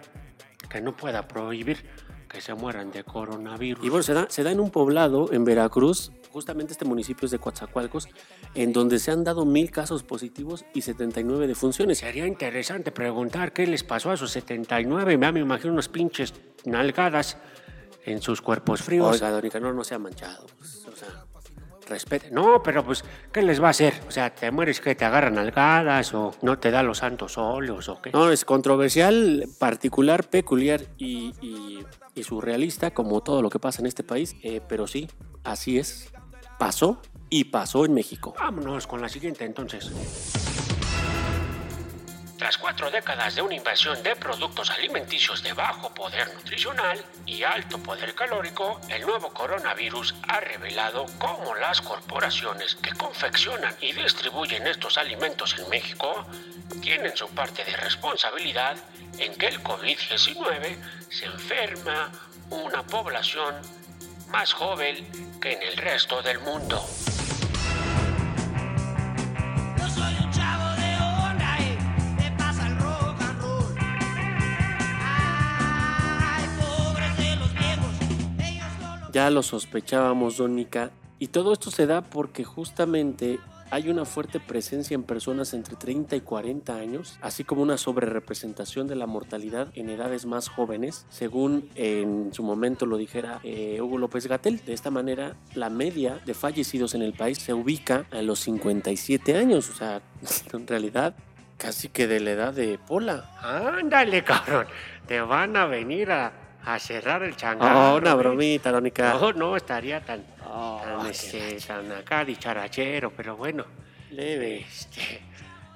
que 0.69 0.81
no 0.81 0.97
pueda 0.97 1.29
prohibir 1.29 1.85
que 2.31 2.41
se 2.41 2.55
mueran 2.55 2.93
de 2.93 3.05
coronavirus. 3.05 3.85
Y 3.85 3.89
bueno, 3.89 4.03
se 4.03 4.15
da, 4.15 4.27
se 4.31 4.43
da 4.43 4.53
en 4.53 4.61
un 4.61 4.71
poblado 4.71 5.33
en 5.33 5.45
Veracruz, 5.45 6.13
justamente 6.31 6.73
este 6.73 6.85
municipio 6.85 7.27
es 7.27 7.33
de 7.33 7.39
Coatzacoalcos, 7.39 8.09
en 8.55 8.73
donde 8.73 8.99
se 8.99 9.11
han 9.11 9.25
dado 9.25 9.45
mil 9.45 9.71
casos 9.71 10.03
positivos 10.05 10.65
y 10.73 10.83
79 10.83 11.47
defunciones. 11.47 11.99
Sería 11.99 12.27
interesante 12.27 12.93
preguntar 12.93 13.53
qué 13.53 13.67
les 13.67 13.83
pasó 13.83 14.11
a 14.11 14.17
sus 14.17 14.31
79. 14.31 15.19
Me, 15.19 15.33
me 15.33 15.41
imagino 15.41 15.73
unos 15.73 15.89
pinches 15.89 16.33
nalgadas 16.65 17.37
en 18.05 18.23
sus 18.23 18.41
cuerpos 18.41 18.83
fríos. 18.83 19.13
Oiga, 19.13 19.31
don 19.31 19.43
Nicanor, 19.43 19.75
no 19.75 19.85
se 19.85 19.95
ha 19.95 19.99
manchado. 19.99 20.47
pues, 20.59 20.87
o 20.87 20.97
sea, 20.97 21.27
Respete. 21.91 22.31
No, 22.31 22.63
pero 22.63 22.85
pues, 22.85 23.05
¿qué 23.33 23.43
les 23.43 23.61
va 23.61 23.67
a 23.67 23.71
hacer? 23.71 23.95
O 24.09 24.11
sea, 24.13 24.33
¿te 24.35 24.51
mueres 24.51 24.81
que 24.81 24.95
te 24.95 25.05
agarran 25.05 25.35
nalgadas 25.35 26.15
o 26.15 26.33
no 26.41 26.57
te 26.59 26.71
da 26.71 26.83
los 26.85 26.99
santos 26.99 27.37
óleos 27.37 27.89
o 27.89 28.01
qué? 28.01 28.13
No, 28.13 28.31
es 28.31 28.45
controversial, 28.45 29.47
particular, 29.59 30.31
peculiar 30.31 30.83
y, 30.97 31.35
y- 31.43 31.85
y 32.15 32.23
surrealista, 32.23 32.93
como 32.93 33.21
todo 33.23 33.43
lo 33.43 33.51
que 33.51 33.59
pasa 33.59 33.83
en 33.83 33.87
este 33.87 34.03
país, 34.05 34.37
eh, 34.43 34.61
pero 34.69 34.87
sí, 34.87 35.09
así 35.45 35.79
es. 35.79 36.13
Pasó 36.59 37.01
y 37.29 37.45
pasó 37.45 37.85
en 37.85 37.95
México. 37.95 38.35
Vámonos 38.39 38.87
con 38.87 39.01
la 39.01 39.09
siguiente 39.09 39.45
entonces. 39.45 39.91
Tras 42.41 42.57
cuatro 42.57 42.91
décadas 42.91 43.35
de 43.35 43.43
una 43.43 43.55
invasión 43.55 44.03
de 44.03 44.17
productos 44.17 44.71
alimenticios 44.71 45.43
de 45.43 45.53
bajo 45.53 45.93
poder 45.93 46.33
nutricional 46.33 47.05
y 47.27 47.43
alto 47.43 47.77
poder 47.83 48.15
calórico, 48.15 48.81
el 48.89 49.03
nuevo 49.03 49.29
coronavirus 49.35 50.15
ha 50.27 50.41
revelado 50.41 51.05
cómo 51.19 51.55
las 51.57 51.83
corporaciones 51.83 52.77
que 52.77 52.95
confeccionan 52.95 53.75
y 53.83 53.93
distribuyen 53.93 54.67
estos 54.67 54.97
alimentos 54.97 55.55
en 55.59 55.69
México 55.69 56.27
tienen 56.81 57.15
su 57.15 57.29
parte 57.29 57.63
de 57.63 57.77
responsabilidad 57.77 58.75
en 59.19 59.35
que 59.35 59.49
el 59.49 59.63
COVID-19 59.63 60.79
se 61.11 61.27
enferma 61.27 62.11
una 62.49 62.83
población 62.85 63.55
más 64.29 64.55
joven 64.55 65.07
que 65.43 65.53
en 65.53 65.63
el 65.63 65.77
resto 65.77 66.23
del 66.23 66.39
mundo. 66.39 66.83
Ya 79.21 79.29
lo 79.29 79.43
sospechábamos, 79.43 80.39
Dónica, 80.39 80.93
y 81.19 81.27
todo 81.27 81.53
esto 81.53 81.71
se 81.71 81.87
da 81.87 82.01
porque 82.01 82.43
justamente 82.43 83.39
hay 83.71 83.91
una 83.91 84.07
fuerte 84.07 84.41
presencia 84.41 84.95
en 84.95 85.03
personas 85.03 85.53
entre 85.53 85.77
30 85.77 86.17
y 86.17 86.23
40 86.23 86.75
años, 86.75 87.19
así 87.21 87.45
como 87.45 87.61
una 87.61 87.77
sobrerepresentación 87.77 88.89
de 88.89 88.97
la 88.97 89.07
mortalidad 89.07 89.69
en 89.75 89.91
edades 89.91 90.25
más 90.25 90.49
jóvenes, 90.49 91.05
según 91.11 91.69
en 91.75 92.33
su 92.33 92.43
momento 92.43 92.87
lo 92.87 92.97
dijera 92.97 93.41
eh, 93.45 93.83
Hugo 93.83 93.99
López 93.99 94.27
Gatel. 94.27 94.65
De 94.65 94.73
esta 94.73 94.91
manera, 94.91 95.37
la 95.55 95.69
media 95.69 96.19
de 96.25 96.33
fallecidos 96.33 96.95
en 96.95 97.03
el 97.03 97.13
país 97.13 97.37
se 97.37 97.53
ubica 97.53 98.07
a 98.13 98.23
los 98.23 98.39
57 98.39 99.37
años, 99.37 99.69
o 99.69 99.75
sea, 99.75 100.01
en 100.55 100.67
realidad 100.67 101.15
casi 101.59 101.91
que 101.91 102.07
de 102.07 102.21
la 102.21 102.31
edad 102.31 102.55
de 102.55 102.79
Pola. 102.79 103.31
Ándale, 103.43 104.25
cabrón. 104.25 104.67
Te 105.07 105.21
van 105.21 105.59
a 105.59 105.67
venir 105.67 106.11
a, 106.11 106.33
a 106.65 106.79
cerrar 106.79 107.23
el 107.23 107.37
changarro. 107.37 107.95
Oh, 107.95 107.97
una 107.99 108.15
bromita, 108.15 108.71
Dónica. 108.71 109.15
No, 109.15 109.33
no 109.33 109.57
estaría 109.57 110.01
tan, 110.01 110.25
Oh, 110.53 110.81
tan, 110.83 111.07
este, 111.07 111.59
tan 111.67 111.91
acá 111.93 112.25
dicharachero, 112.25 113.13
pero 113.17 113.37
bueno. 113.37 113.65
Leve. 114.11 114.61
Este, 114.61 115.23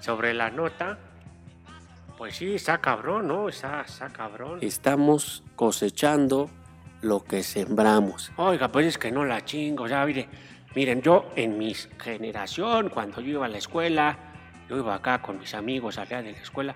sobre 0.00 0.34
la 0.34 0.50
nota, 0.50 0.98
pues 2.18 2.36
sí, 2.36 2.54
está 2.54 2.78
cabrón, 2.78 3.28
¿no? 3.28 3.48
Está, 3.48 3.82
está 3.82 4.08
cabrón. 4.08 4.58
Estamos 4.62 5.42
cosechando 5.56 6.50
lo 7.02 7.22
que 7.24 7.42
sembramos. 7.42 8.32
Oiga, 8.36 8.68
pues 8.68 8.86
es 8.86 8.98
que 8.98 9.10
no 9.12 9.24
la 9.24 9.44
chingo, 9.44 9.86
sea, 9.88 10.04
mire, 10.06 10.28
miren, 10.74 11.00
yo 11.02 11.30
en 11.36 11.56
mi 11.58 11.74
generación, 11.74 12.88
cuando 12.88 13.20
yo 13.20 13.30
iba 13.30 13.46
a 13.46 13.48
la 13.48 13.58
escuela, 13.58 14.16
yo 14.68 14.76
iba 14.78 14.94
acá 14.94 15.22
con 15.22 15.38
mis 15.38 15.54
amigos 15.54 15.98
allá 15.98 16.22
de 16.22 16.32
la 16.32 16.38
escuela, 16.38 16.74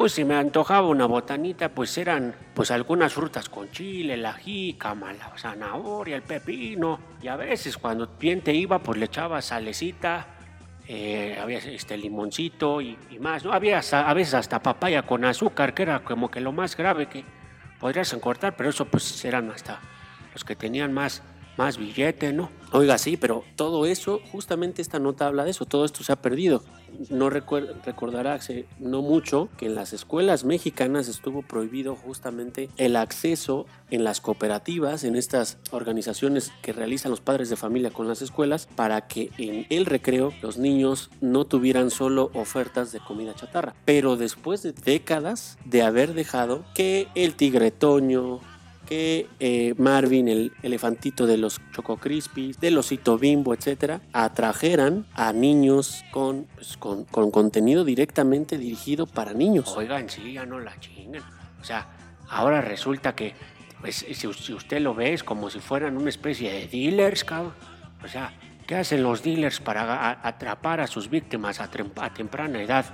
pues 0.00 0.12
si 0.12 0.24
me 0.24 0.34
antojaba 0.34 0.88
una 0.88 1.04
botanita, 1.04 1.68
pues 1.68 1.98
eran 1.98 2.34
pues 2.54 2.70
algunas 2.70 3.12
frutas 3.12 3.50
con 3.50 3.70
chile, 3.70 4.16
la 4.16 4.32
jícama, 4.32 5.12
la 5.12 5.30
zanahoria, 5.36 6.16
el 6.16 6.22
pepino. 6.22 6.98
Y 7.20 7.28
a 7.28 7.36
veces 7.36 7.76
cuando 7.76 8.08
bien 8.18 8.40
te 8.40 8.54
iba, 8.54 8.78
pues 8.78 8.98
le 8.98 9.04
echaba 9.04 9.42
salecita, 9.42 10.26
eh, 10.88 11.38
había 11.38 11.58
este 11.58 11.98
limoncito 11.98 12.80
y, 12.80 12.96
más, 13.20 13.44
¿no? 13.44 13.52
Había 13.52 13.82
a 13.92 14.14
veces 14.14 14.32
hasta 14.32 14.62
papaya 14.62 15.02
con 15.02 15.22
azúcar, 15.26 15.74
que 15.74 15.82
era 15.82 15.98
como 15.98 16.30
que 16.30 16.40
lo 16.40 16.52
más 16.52 16.78
grave 16.78 17.04
que 17.04 17.22
podrías 17.78 18.10
encortar, 18.14 18.56
pero 18.56 18.70
eso 18.70 18.86
pues 18.86 19.22
eran 19.26 19.50
hasta 19.50 19.80
los 20.32 20.44
que 20.44 20.56
tenían 20.56 20.94
más, 20.94 21.22
más 21.56 21.76
billete, 21.78 22.32
¿no? 22.32 22.50
Oiga, 22.72 22.98
sí, 22.98 23.16
pero 23.16 23.42
todo 23.56 23.84
eso, 23.84 24.20
justamente 24.30 24.80
esta 24.80 25.00
nota 25.00 25.26
habla 25.26 25.44
de 25.44 25.50
eso, 25.50 25.64
todo 25.66 25.84
esto 25.84 26.04
se 26.04 26.12
ha 26.12 26.22
perdido. 26.22 26.62
No 27.08 27.28
recuer- 27.28 27.74
recordará 27.84 28.34
hace 28.34 28.66
no 28.78 29.02
mucho 29.02 29.48
que 29.56 29.66
en 29.66 29.74
las 29.74 29.92
escuelas 29.92 30.44
mexicanas 30.44 31.08
estuvo 31.08 31.42
prohibido 31.42 31.96
justamente 31.96 32.68
el 32.76 32.94
acceso 32.94 33.66
en 33.90 34.04
las 34.04 34.20
cooperativas, 34.20 35.02
en 35.02 35.16
estas 35.16 35.58
organizaciones 35.72 36.52
que 36.62 36.72
realizan 36.72 37.10
los 37.10 37.20
padres 37.20 37.50
de 37.50 37.56
familia 37.56 37.90
con 37.90 38.06
las 38.06 38.22
escuelas, 38.22 38.68
para 38.76 39.08
que 39.08 39.30
en 39.38 39.66
el 39.70 39.86
recreo 39.86 40.32
los 40.42 40.56
niños 40.58 41.10
no 41.20 41.44
tuvieran 41.46 41.90
solo 41.90 42.30
ofertas 42.34 42.92
de 42.92 43.00
comida 43.00 43.34
chatarra. 43.34 43.74
Pero 43.84 44.16
después 44.16 44.62
de 44.62 44.72
décadas 44.72 45.58
de 45.64 45.82
haber 45.82 46.14
dejado 46.14 46.64
que 46.74 47.08
el 47.16 47.34
tigre-toño, 47.34 48.40
que 48.90 49.28
eh, 49.38 49.72
Marvin, 49.78 50.26
el 50.26 50.52
elefantito 50.64 51.24
de 51.24 51.36
los 51.36 51.60
Choco 51.72 51.98
Crispies, 51.98 52.58
del 52.58 52.76
osito 52.76 53.18
bimbo, 53.18 53.54
etcétera, 53.54 54.00
atrajeran 54.12 55.06
a 55.14 55.32
niños 55.32 56.04
con, 56.10 56.48
pues, 56.56 56.76
con, 56.76 57.04
con 57.04 57.30
contenido 57.30 57.84
directamente 57.84 58.58
dirigido 58.58 59.06
para 59.06 59.32
niños. 59.32 59.72
Oigan, 59.76 60.10
sí, 60.10 60.32
ya 60.32 60.44
no 60.44 60.58
la 60.58 60.78
chingan. 60.80 61.22
O 61.60 61.64
sea, 61.64 61.86
ahora 62.28 62.60
resulta 62.62 63.14
que, 63.14 63.32
pues, 63.80 63.94
si, 63.94 64.32
si 64.32 64.52
usted 64.52 64.80
lo 64.80 64.92
ve, 64.92 65.12
es 65.12 65.22
como 65.22 65.50
si 65.50 65.60
fueran 65.60 65.96
una 65.96 66.08
especie 66.10 66.50
de 66.50 66.66
dealers, 66.66 67.22
cabrón. 67.22 67.54
O 68.02 68.08
sea, 68.08 68.32
¿qué 68.66 68.74
hacen 68.74 69.04
los 69.04 69.22
dealers 69.22 69.60
para 69.60 70.18
atrapar 70.26 70.80
a 70.80 70.88
sus 70.88 71.08
víctimas 71.08 71.60
a, 71.60 71.70
a 72.00 72.12
temprana 72.12 72.60
edad? 72.60 72.86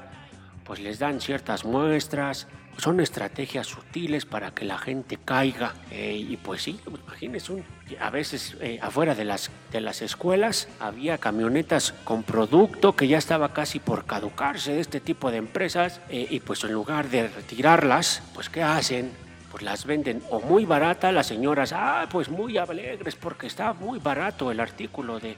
Pues 0.63 0.79
les 0.79 0.99
dan 0.99 1.23
ciertas 1.23 1.65
muestras, 1.65 2.49
son 2.79 3.01
estrategias 3.01 3.67
sutiles 3.67 4.27
para 4.27 4.53
que 4.53 4.65
la 4.65 4.79
gente 4.79 5.19
caiga. 5.23 5.75
Eh, 5.91 6.17
y 6.29 6.37
pues 6.37 6.63
sí, 6.63 6.81
imagínense, 6.87 7.53
un, 7.53 7.65
a 8.01 8.11
veces 8.11 8.57
eh, 8.61 8.79
afuera 8.83 9.15
de 9.15 9.25
las, 9.25 9.51
de 9.73 9.81
las 9.81 10.03
escuelas 10.03 10.69
había 10.81 11.19
camionetas 11.19 11.93
con 12.05 12.23
producto 12.23 12.95
que 12.95 13.09
ya 13.09 13.19
estaba 13.19 13.53
casi 13.53 13.79
por 13.79 14.05
caducarse 14.05 14.75
de 14.75 14.81
este 14.81 15.01
tipo 15.01 15.31
de 15.31 15.39
empresas. 15.39 16.01
eh, 16.09 16.27
y 16.29 16.41
pues 16.41 16.63
en 16.65 16.73
lugar 16.73 17.09
de 17.09 17.29
retirarlas, 17.29 18.23
pues 18.35 18.49
¿qué 18.49 18.63
hacen? 18.63 19.13
Pues 19.51 19.63
las 19.63 19.87
venden 19.87 20.23
o 20.31 20.41
muy 20.41 20.67
barata, 20.67 21.13
las 21.13 21.29
señoras, 21.29 21.73
ah, 21.73 22.07
pues 22.11 22.29
muy 22.29 22.59
alegres 22.59 23.15
porque 23.15 23.47
está 23.47 23.73
muy 23.73 23.99
barato 23.99 24.51
el 24.51 24.61
artículo 24.61 25.19
de, 25.19 25.37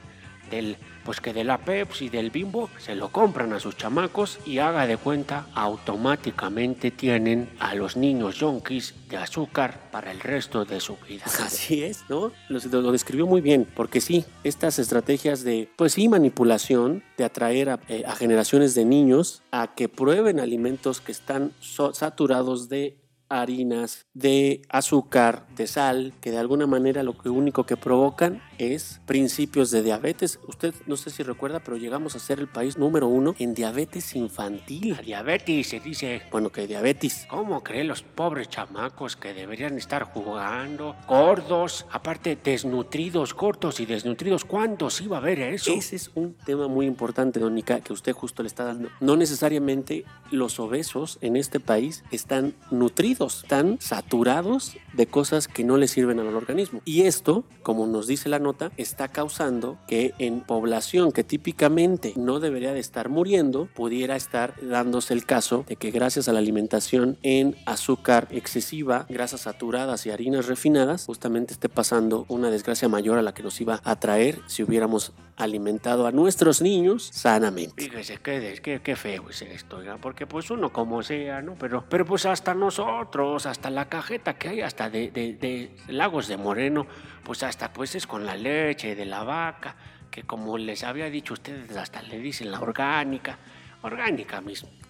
del, 0.49 0.77
pues 1.03 1.21
que 1.21 1.33
de 1.33 1.43
la 1.43 1.57
Pepsi, 1.57 2.09
del 2.09 2.31
Bimbo, 2.31 2.69
se 2.79 2.95
lo 2.95 3.09
compran 3.09 3.53
a 3.53 3.59
sus 3.59 3.77
chamacos 3.77 4.39
y 4.45 4.59
haga 4.59 4.87
de 4.87 4.97
cuenta, 4.97 5.47
automáticamente 5.53 6.91
tienen 6.91 7.49
a 7.59 7.75
los 7.75 7.95
niños 7.95 8.35
yonkis 8.39 8.95
de 9.09 9.17
azúcar 9.17 9.89
para 9.91 10.11
el 10.11 10.19
resto 10.19 10.65
de 10.65 10.79
su 10.79 10.97
vida. 11.07 11.25
Así 11.45 11.83
es, 11.83 12.03
¿no? 12.09 12.31
Lo, 12.49 12.81
lo 12.81 12.91
describió 12.91 13.27
muy 13.27 13.41
bien, 13.41 13.67
porque 13.75 14.01
sí, 14.01 14.25
estas 14.43 14.79
estrategias 14.79 15.43
de, 15.43 15.69
pues 15.75 15.93
sí, 15.93 16.09
manipulación, 16.09 17.03
de 17.17 17.25
atraer 17.25 17.69
a, 17.69 17.79
eh, 17.87 18.03
generaciones 18.17 18.75
de 18.75 18.85
niños 18.85 19.41
a 19.51 19.73
que 19.75 19.89
prueben 19.89 20.39
alimentos 20.39 21.01
que 21.01 21.11
están 21.11 21.51
saturados 21.93 22.69
de 22.69 22.97
harinas, 23.29 24.07
de 24.13 24.63
azúcar, 24.69 25.45
de 25.55 25.67
sal, 25.67 26.13
que 26.19 26.31
de 26.31 26.37
alguna 26.37 26.67
manera 26.67 27.03
lo 27.03 27.15
único 27.25 27.65
que 27.65 27.77
provocan 27.77 28.41
es 28.59 29.01
principios 29.05 29.71
de 29.71 29.81
diabetes. 29.83 30.39
Usted 30.47 30.73
no 30.85 30.97
sé 30.97 31.09
si 31.09 31.23
recuerda, 31.23 31.59
pero 31.59 31.77
llegamos 31.77 32.15
a 32.15 32.19
ser 32.19 32.39
el 32.39 32.47
país 32.47 32.77
número 32.77 33.07
uno 33.07 33.35
en 33.39 33.53
diabetes 33.53 34.15
infantil. 34.15 34.91
La 34.91 35.01
diabetes 35.01 35.67
se 35.67 35.79
dice, 35.79 36.21
Bueno, 36.31 36.51
que 36.51 36.67
diabetes. 36.67 37.25
¿cómo 37.29 37.63
creen 37.63 37.87
los 37.87 38.01
pobres 38.03 38.49
chamacos 38.49 39.15
que 39.15 39.33
deberían 39.33 39.77
estar 39.77 40.03
jugando? 40.03 40.95
Gordos, 41.07 41.85
aparte 41.91 42.37
desnutridos, 42.43 43.33
cortos 43.33 43.79
y 43.79 43.85
desnutridos. 43.85 44.45
¿Cuántos 44.45 45.01
iba 45.01 45.17
a 45.17 45.19
haber 45.19 45.39
eso? 45.39 45.73
Ese 45.73 45.95
es 45.95 46.11
un 46.15 46.33
tema 46.33 46.67
muy 46.67 46.85
importante, 46.85 47.39
Donica, 47.39 47.81
que 47.81 47.93
usted 47.93 48.13
justo 48.13 48.43
le 48.43 48.47
está 48.47 48.65
dando. 48.65 48.89
No 48.99 49.15
necesariamente 49.15 50.05
los 50.31 50.59
obesos 50.59 51.17
en 51.21 51.35
este 51.35 51.59
país 51.59 52.03
están 52.11 52.53
nutridos, 52.71 53.43
están 53.43 53.77
saturados 53.79 54.75
de 54.93 55.07
cosas 55.07 55.47
que 55.47 55.63
no 55.63 55.77
le 55.77 55.87
sirven 55.87 56.19
al 56.19 56.35
organismo. 56.35 56.81
Y 56.85 57.03
esto, 57.03 57.45
como 57.63 57.87
nos 57.87 58.07
dice 58.07 58.29
la 58.29 58.39
nota, 58.49 58.71
está 58.77 59.07
causando 59.09 59.77
que 59.87 60.13
en 60.17 60.41
población 60.41 61.11
que 61.11 61.23
típicamente 61.23 62.13
no 62.15 62.39
debería 62.39 62.73
de 62.73 62.79
estar 62.79 63.07
muriendo, 63.09 63.67
pudiera 63.75 64.15
estar 64.15 64.55
dándose 64.61 65.13
el 65.13 65.25
caso 65.25 65.65
de 65.67 65.75
que 65.75 65.91
gracias 65.91 66.27
a 66.27 66.33
la 66.33 66.39
alimentación 66.39 67.17
en 67.21 67.55
azúcar 67.67 68.27
excesiva, 68.31 69.05
grasas 69.07 69.41
saturadas 69.41 70.05
y 70.05 70.09
harinas 70.09 70.47
refinadas, 70.47 71.05
justamente 71.05 71.53
esté 71.53 71.69
pasando 71.69 72.25
una 72.27 72.49
desgracia 72.49 72.89
mayor 72.89 73.19
a 73.19 73.21
la 73.21 73.33
que 73.35 73.43
nos 73.43 73.61
iba 73.61 73.81
a 73.83 73.99
traer 73.99 74.39
si 74.47 74.63
hubiéramos 74.63 75.13
alimentado 75.37 76.07
a 76.07 76.11
nuestros 76.11 76.61
niños 76.61 77.09
sanamente. 77.13 77.83
Fíjese 77.83 78.17
qué, 78.17 78.59
qué, 78.61 78.81
qué 78.81 78.95
feo 78.95 79.29
es 79.29 79.41
esto, 79.43 79.79
porque 80.01 80.25
pues 80.27 80.49
uno 80.51 80.73
como 80.73 81.01
sea, 81.03 81.41
¿no? 81.41 81.55
Pero, 81.59 81.85
pero 81.89 82.05
pues 82.05 82.25
hasta 82.25 82.53
nosotros, 82.55 83.45
hasta 83.45 83.69
la 83.69 83.87
cajeta 83.87 84.33
que 84.37 84.49
hay, 84.49 84.61
hasta 84.61 84.89
de, 84.89 85.11
de- 85.11 85.33
de 85.35 85.71
Lagos 85.87 86.27
de 86.27 86.35
Moreno, 86.37 86.87
pues 87.23 87.43
hasta 87.43 87.71
pues 87.73 87.95
es 87.95 88.07
con 88.07 88.25
la 88.25 88.35
leche 88.35 88.95
de 88.95 89.05
la 89.05 89.23
vaca, 89.23 89.75
que 90.11 90.23
como 90.23 90.57
les 90.57 90.83
había 90.83 91.09
dicho 91.09 91.33
ustedes, 91.33 91.75
hasta 91.77 92.01
le 92.01 92.19
dicen 92.19 92.51
la 92.51 92.59
orgánica, 92.59 93.37
orgánica. 93.81 94.41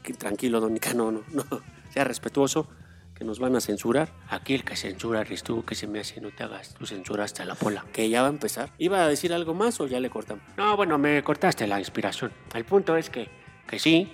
Que 0.03 0.13
tranquilo, 0.13 0.59
Donica, 0.59 0.93
no, 0.93 1.11
no, 1.11 1.23
no. 1.31 1.43
Sea 1.89 2.03
respetuoso, 2.03 2.69
que 3.15 3.25
nos 3.25 3.39
van 3.39 3.55
a 3.55 3.61
censurar, 3.61 4.09
Aquí 4.29 4.53
el 4.53 4.63
que 4.63 4.77
censura 4.77 5.21
eres 5.21 5.43
tú, 5.43 5.65
que 5.65 5.75
se 5.75 5.87
me 5.87 5.99
hace, 5.99 6.21
no 6.21 6.29
te 6.31 6.43
hagas, 6.43 6.73
tú 6.75 6.85
censuraste 6.85 7.41
a 7.41 7.45
la 7.45 7.55
pola. 7.55 7.83
que 7.91 8.09
ya 8.09 8.21
va 8.21 8.27
a 8.27 8.31
empezar. 8.31 8.71
¿Iba 8.77 9.03
a 9.03 9.07
decir 9.07 9.33
algo 9.33 9.53
más 9.53 9.79
o 9.81 9.87
ya 9.87 9.99
le 9.99 10.09
cortamos? 10.09 10.43
No, 10.55 10.77
bueno, 10.77 10.97
me 10.97 11.21
cortaste 11.21 11.67
la 11.67 11.79
inspiración. 11.79 12.31
El 12.53 12.63
punto 12.63 12.95
es 12.95 13.09
que, 13.09 13.27
que 13.67 13.77
sí, 13.77 14.09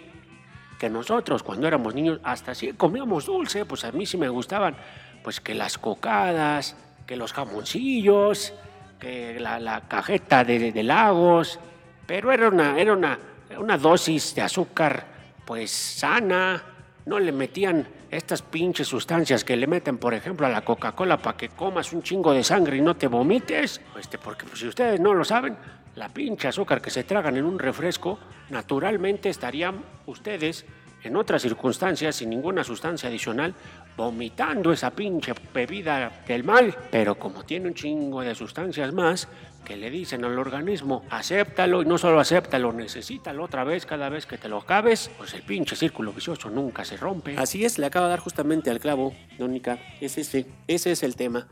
que 0.79 0.89
nosotros 0.89 1.43
cuando 1.43 1.67
éramos 1.67 1.93
niños 1.93 2.19
hasta 2.23 2.55
sí 2.55 2.73
comíamos 2.73 3.27
dulce, 3.27 3.65
pues 3.65 3.83
a 3.85 3.91
mí 3.91 4.07
sí 4.07 4.17
me 4.17 4.29
gustaban, 4.29 4.75
pues 5.23 5.39
que 5.39 5.53
las 5.53 5.77
cocadas, 5.77 6.75
que 7.05 7.15
los 7.15 7.33
jamoncillos, 7.33 8.53
que 8.99 9.39
la, 9.39 9.81
cajeta 9.87 10.43
de, 10.43 10.71
de 10.71 10.83
lagos, 10.83 11.59
pero 12.05 12.31
era 12.31 12.47
una, 12.47 12.79
era 12.79 12.93
una, 12.93 13.19
una 13.57 13.77
dosis 13.77 14.35
de 14.35 14.41
azúcar 14.41 15.05
pues 15.45 15.71
sana, 15.71 16.61
no 17.05 17.19
le 17.19 17.31
metían 17.31 17.87
estas 18.09 18.41
pinches 18.41 18.87
sustancias 18.87 19.43
que 19.43 19.55
le 19.55 19.67
meten, 19.67 19.97
por 19.97 20.13
ejemplo, 20.13 20.47
a 20.47 20.49
la 20.49 20.61
Coca-Cola 20.61 21.17
para 21.17 21.37
que 21.37 21.49
comas 21.49 21.93
un 21.93 22.01
chingo 22.01 22.33
de 22.33 22.43
sangre 22.43 22.77
y 22.77 22.81
no 22.81 22.95
te 22.95 23.07
vomites. 23.07 23.81
Este, 23.99 24.17
porque 24.17 24.45
pues, 24.45 24.59
si 24.59 24.67
ustedes 24.67 24.99
no 24.99 25.13
lo 25.13 25.23
saben, 25.23 25.55
la 25.95 26.09
pinche 26.09 26.47
azúcar 26.47 26.81
que 26.81 26.89
se 26.89 27.03
tragan 27.03 27.37
en 27.37 27.45
un 27.45 27.59
refresco, 27.59 28.17
naturalmente 28.49 29.29
estarían 29.29 29.83
ustedes 30.07 30.65
en 31.03 31.15
otras 31.15 31.41
circunstancias, 31.43 32.15
sin 32.15 32.31
ninguna 32.31 32.63
sustancia 32.63 33.09
adicional, 33.09 33.53
vomitando 33.95 34.71
esa 34.71 34.91
pinche 34.91 35.33
bebida 35.53 36.23
del 36.27 36.43
mal. 36.43 36.75
Pero 36.91 37.15
como 37.15 37.43
tiene 37.43 37.67
un 37.67 37.73
chingo 37.73 38.21
de 38.21 38.35
sustancias 38.35 38.93
más, 38.93 39.27
que 39.65 39.75
le 39.75 39.89
dicen 39.89 40.23
al 40.23 40.37
organismo, 40.37 41.03
acéptalo 41.09 41.81
y 41.81 41.85
no 41.85 41.97
solo 41.97 42.19
acéptalo, 42.19 42.71
necesítalo 42.71 43.43
otra 43.43 43.63
vez 43.63 43.85
cada 43.85 44.09
vez 44.09 44.25
que 44.25 44.37
te 44.37 44.47
lo 44.47 44.59
acabes, 44.59 45.09
pues 45.17 45.33
el 45.33 45.41
pinche 45.41 45.75
círculo 45.75 46.13
vicioso 46.13 46.49
nunca 46.49 46.85
se 46.85 46.95
rompe. 46.97 47.35
Así 47.37 47.65
es, 47.65 47.79
le 47.79 47.87
acaba 47.87 48.05
de 48.05 48.11
dar 48.11 48.19
justamente 48.19 48.69
al 48.69 48.79
clavo, 48.79 49.13
Donica. 49.37 49.79
Es 49.99 50.17
ese, 50.17 50.45
ese 50.67 50.91
es 50.91 51.03
el 51.03 51.15
tema. 51.15 51.47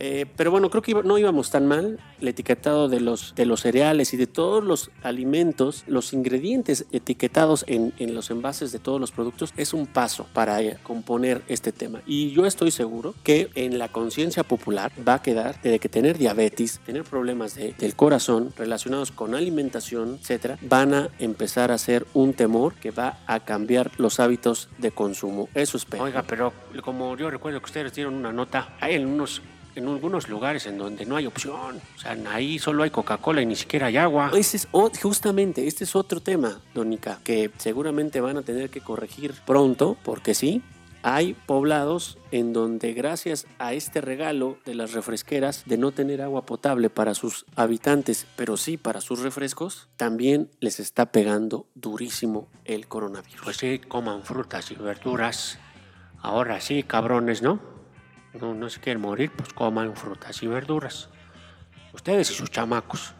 Eh, 0.00 0.26
pero 0.36 0.50
bueno, 0.50 0.70
creo 0.70 0.82
que 0.82 0.94
no 0.94 1.18
íbamos 1.18 1.50
tan 1.50 1.66
mal. 1.66 1.98
El 2.20 2.28
etiquetado 2.28 2.88
de 2.88 3.00
los, 3.00 3.34
de 3.34 3.46
los 3.46 3.60
cereales 3.60 4.12
y 4.14 4.16
de 4.16 4.26
todos 4.26 4.62
los 4.64 4.90
alimentos, 5.02 5.84
los 5.86 6.12
ingredientes 6.12 6.86
etiquetados 6.92 7.64
en, 7.68 7.92
en 7.98 8.14
los 8.14 8.30
envases 8.30 8.72
de 8.72 8.78
todos 8.78 9.00
los 9.00 9.10
productos, 9.12 9.52
es 9.56 9.72
un 9.74 9.86
paso 9.86 10.26
para 10.32 10.60
eh, 10.62 10.78
componer 10.82 11.42
este 11.48 11.72
tema. 11.72 12.00
Y 12.06 12.30
yo 12.32 12.46
estoy 12.46 12.70
seguro 12.70 13.14
que 13.22 13.50
en 13.54 13.78
la 13.78 13.88
conciencia 13.88 14.42
popular 14.44 14.92
va 15.06 15.14
a 15.14 15.22
quedar 15.22 15.60
de 15.62 15.78
que 15.78 15.88
tener 15.88 16.18
diabetes, 16.18 16.80
tener 16.86 17.04
problemas 17.04 17.54
de- 17.54 17.72
del 17.78 17.94
corazón 17.96 18.52
relacionados 18.56 19.10
con 19.12 19.34
alimentación, 19.34 20.18
etcétera, 20.20 20.58
van 20.62 20.94
a 20.94 21.08
empezar 21.18 21.70
a 21.72 21.78
ser 21.78 22.06
un 22.14 22.34
temor 22.34 22.74
que 22.74 22.90
va 22.90 23.18
a 23.26 23.40
cambiar 23.40 23.90
los 23.98 24.20
hábitos 24.20 24.68
de 24.78 24.90
consumo. 24.90 25.48
Eso 25.54 25.76
espero. 25.76 26.04
Oiga, 26.04 26.22
pero 26.26 26.52
como 26.82 27.16
yo 27.16 27.30
recuerdo 27.30 27.58
que 27.60 27.66
ustedes 27.66 27.94
dieron 27.94 28.14
una 28.14 28.32
nota 28.32 28.76
en 28.82 29.06
unos 29.06 29.42
en 29.78 29.88
algunos 29.88 30.28
lugares 30.28 30.66
en 30.66 30.78
donde 30.78 31.06
no 31.06 31.16
hay 31.16 31.26
opción. 31.26 31.80
O 31.96 31.98
sea, 31.98 32.16
ahí 32.30 32.58
solo 32.58 32.82
hay 32.82 32.90
Coca-Cola 32.90 33.42
y 33.42 33.46
ni 33.46 33.56
siquiera 33.56 33.86
hay 33.86 33.96
agua. 33.96 34.30
Ese 34.34 34.56
es 34.56 34.68
justamente, 35.02 35.66
este 35.66 35.84
es 35.84 35.96
otro 35.96 36.20
tema, 36.20 36.60
Donica, 36.74 37.20
que 37.24 37.50
seguramente 37.56 38.20
van 38.20 38.36
a 38.36 38.42
tener 38.42 38.70
que 38.70 38.80
corregir 38.80 39.34
pronto, 39.46 39.96
porque 40.02 40.34
sí, 40.34 40.62
hay 41.02 41.34
poblados 41.34 42.18
en 42.32 42.52
donde 42.52 42.92
gracias 42.92 43.46
a 43.58 43.72
este 43.72 44.00
regalo 44.00 44.58
de 44.64 44.74
las 44.74 44.92
refresqueras 44.92 45.62
de 45.64 45.78
no 45.78 45.92
tener 45.92 46.20
agua 46.20 46.44
potable 46.44 46.90
para 46.90 47.14
sus 47.14 47.46
habitantes, 47.56 48.26
pero 48.36 48.56
sí 48.56 48.76
para 48.76 49.00
sus 49.00 49.20
refrescos, 49.20 49.88
también 49.96 50.50
les 50.60 50.80
está 50.80 51.12
pegando 51.12 51.66
durísimo 51.74 52.48
el 52.64 52.88
coronavirus. 52.88 53.42
Pues 53.44 53.56
sí, 53.56 53.78
coman 53.78 54.22
frutas 54.22 54.70
y 54.70 54.74
verduras. 54.74 55.58
Ahora 56.20 56.60
sí, 56.60 56.82
cabrones, 56.82 57.42
¿no? 57.42 57.77
No, 58.34 58.54
no 58.54 58.68
se 58.68 58.80
quieren 58.80 59.00
morir, 59.00 59.32
pues 59.34 59.52
coman 59.52 59.96
frutas 59.96 60.42
y 60.42 60.46
verduras. 60.46 61.08
Ustedes 61.92 62.30
y 62.30 62.34
sus 62.34 62.50
chamacos. 62.50 63.14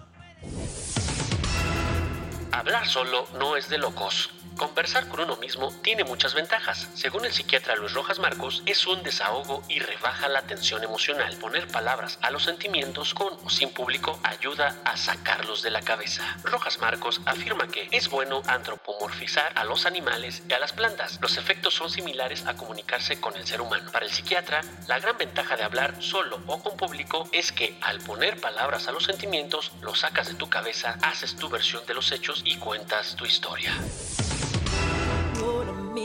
Hablar 2.52 2.86
solo 2.86 3.26
no 3.38 3.56
es 3.56 3.68
de 3.68 3.78
locos. 3.78 4.30
Conversar 4.58 5.06
con 5.06 5.20
uno 5.20 5.36
mismo 5.36 5.72
tiene 5.82 6.02
muchas 6.02 6.34
ventajas. 6.34 6.88
Según 6.94 7.24
el 7.24 7.32
psiquiatra 7.32 7.76
Luis 7.76 7.94
Rojas 7.94 8.18
Marcos, 8.18 8.64
es 8.66 8.88
un 8.88 9.04
desahogo 9.04 9.62
y 9.68 9.78
rebaja 9.78 10.28
la 10.28 10.42
tensión 10.42 10.82
emocional. 10.82 11.36
Poner 11.36 11.68
palabras 11.68 12.18
a 12.22 12.32
los 12.32 12.42
sentimientos 12.42 13.14
con 13.14 13.34
o 13.44 13.50
sin 13.50 13.70
público 13.70 14.18
ayuda 14.24 14.74
a 14.84 14.96
sacarlos 14.96 15.62
de 15.62 15.70
la 15.70 15.82
cabeza. 15.82 16.36
Rojas 16.42 16.80
Marcos 16.80 17.20
afirma 17.24 17.68
que 17.68 17.88
es 17.92 18.08
bueno 18.08 18.42
antropomorfizar 18.48 19.52
a 19.54 19.64
los 19.64 19.86
animales 19.86 20.42
y 20.48 20.52
a 20.52 20.58
las 20.58 20.72
plantas. 20.72 21.20
Los 21.22 21.36
efectos 21.36 21.74
son 21.74 21.88
similares 21.88 22.44
a 22.46 22.56
comunicarse 22.56 23.20
con 23.20 23.36
el 23.36 23.46
ser 23.46 23.60
humano. 23.60 23.92
Para 23.92 24.06
el 24.06 24.12
psiquiatra, 24.12 24.62
la 24.88 24.98
gran 24.98 25.16
ventaja 25.16 25.56
de 25.56 25.62
hablar 25.62 26.02
solo 26.02 26.42
o 26.48 26.60
con 26.60 26.76
público 26.76 27.28
es 27.30 27.52
que 27.52 27.78
al 27.80 28.00
poner 28.00 28.40
palabras 28.40 28.88
a 28.88 28.92
los 28.92 29.04
sentimientos, 29.04 29.70
los 29.82 30.00
sacas 30.00 30.26
de 30.26 30.34
tu 30.34 30.50
cabeza, 30.50 30.98
haces 31.02 31.36
tu 31.36 31.48
versión 31.48 31.86
de 31.86 31.94
los 31.94 32.10
hechos 32.10 32.42
y 32.44 32.56
cuentas 32.56 33.14
tu 33.14 33.24
historia. 33.24 33.72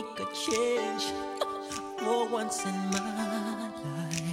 Make 0.04 0.20
a 0.20 0.34
change 0.34 1.14
for 1.98 2.28
once 2.28 2.66
in 2.66 2.76
my 2.92 3.00
life. 3.00 4.24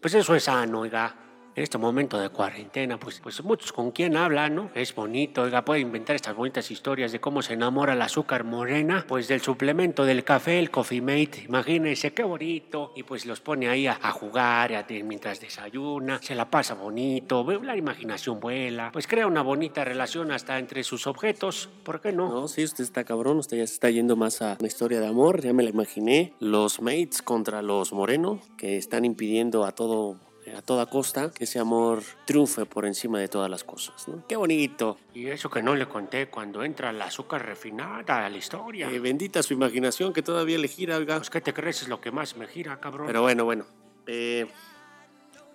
Pues 0.00 0.14
eso 0.14 0.34
es 0.34 0.48
oiga. 0.48 1.19
En 1.56 1.64
este 1.64 1.78
momento 1.78 2.18
de 2.18 2.28
cuarentena, 2.30 2.98
pues, 2.98 3.20
pues 3.20 3.42
muchos 3.42 3.72
con 3.72 3.90
quien 3.90 4.16
hablan, 4.16 4.54
¿no? 4.54 4.70
Es 4.74 4.94
bonito, 4.94 5.42
oiga, 5.42 5.64
puede 5.64 5.80
inventar 5.80 6.14
estas 6.14 6.34
bonitas 6.36 6.70
historias 6.70 7.10
de 7.10 7.20
cómo 7.20 7.42
se 7.42 7.54
enamora 7.54 7.92
el 7.94 8.02
azúcar 8.02 8.44
morena, 8.44 9.04
pues 9.08 9.26
del 9.26 9.40
suplemento 9.40 10.04
del 10.04 10.22
café, 10.22 10.58
el 10.60 10.70
Coffee 10.70 11.00
Mate. 11.02 11.42
Imagínense 11.48 12.12
qué 12.14 12.22
bonito. 12.22 12.92
Y 12.94 13.02
pues 13.02 13.26
los 13.26 13.40
pone 13.40 13.68
ahí 13.68 13.88
a, 13.88 13.98
a 14.00 14.12
jugar 14.12 14.72
a- 14.74 14.86
mientras 15.04 15.40
desayuna, 15.40 16.20
se 16.22 16.34
la 16.36 16.48
pasa 16.50 16.74
bonito, 16.74 17.44
la 17.62 17.76
imaginación 17.76 18.38
vuela, 18.40 18.90
pues 18.92 19.06
crea 19.06 19.26
una 19.26 19.42
bonita 19.42 19.84
relación 19.84 20.30
hasta 20.30 20.58
entre 20.58 20.84
sus 20.84 21.06
objetos. 21.08 21.68
¿Por 21.84 22.00
qué 22.00 22.12
no? 22.12 22.28
No, 22.28 22.48
sí, 22.48 22.62
usted 22.64 22.84
está 22.84 23.04
cabrón, 23.04 23.38
usted 23.38 23.58
ya 23.58 23.66
se 23.66 23.74
está 23.74 23.90
yendo 23.90 24.14
más 24.16 24.40
a 24.40 24.56
una 24.58 24.68
historia 24.68 25.00
de 25.00 25.08
amor, 25.08 25.42
ya 25.42 25.52
me 25.52 25.64
la 25.64 25.70
imaginé. 25.70 26.32
Los 26.38 26.80
mates 26.80 27.22
contra 27.22 27.60
los 27.60 27.92
Moreno, 27.92 28.40
que 28.56 28.76
están 28.78 29.04
impidiendo 29.04 29.64
a 29.64 29.72
todo 29.72 30.16
a 30.56 30.62
toda 30.62 30.86
costa 30.86 31.30
que 31.32 31.44
ese 31.44 31.58
amor 31.58 32.02
triunfe 32.24 32.66
por 32.66 32.86
encima 32.86 33.18
de 33.18 33.28
todas 33.28 33.50
las 33.50 33.64
cosas, 33.64 34.08
¿no? 34.08 34.24
Qué 34.26 34.36
bonito. 34.36 34.98
Y 35.14 35.26
eso 35.26 35.50
que 35.50 35.62
no 35.62 35.74
le 35.74 35.86
conté 35.86 36.28
cuando 36.28 36.62
entra 36.62 36.90
el 36.90 37.00
azúcar 37.02 37.44
refinada 37.44 38.26
a 38.26 38.28
la 38.28 38.36
historia. 38.36 38.90
Eh, 38.90 38.98
bendita 38.98 39.42
su 39.42 39.54
imaginación 39.54 40.12
que 40.12 40.22
todavía 40.22 40.58
le 40.58 40.68
gira, 40.68 40.96
oiga. 40.96 41.16
Pues, 41.16 41.30
¿qué 41.30 41.40
te 41.40 41.52
crees? 41.52 41.82
Es 41.82 41.88
lo 41.88 42.00
que 42.00 42.10
más 42.10 42.36
me 42.36 42.46
gira, 42.46 42.80
cabrón. 42.80 43.06
Pero 43.06 43.22
bueno, 43.22 43.44
bueno. 43.44 43.64
Eh, 44.06 44.46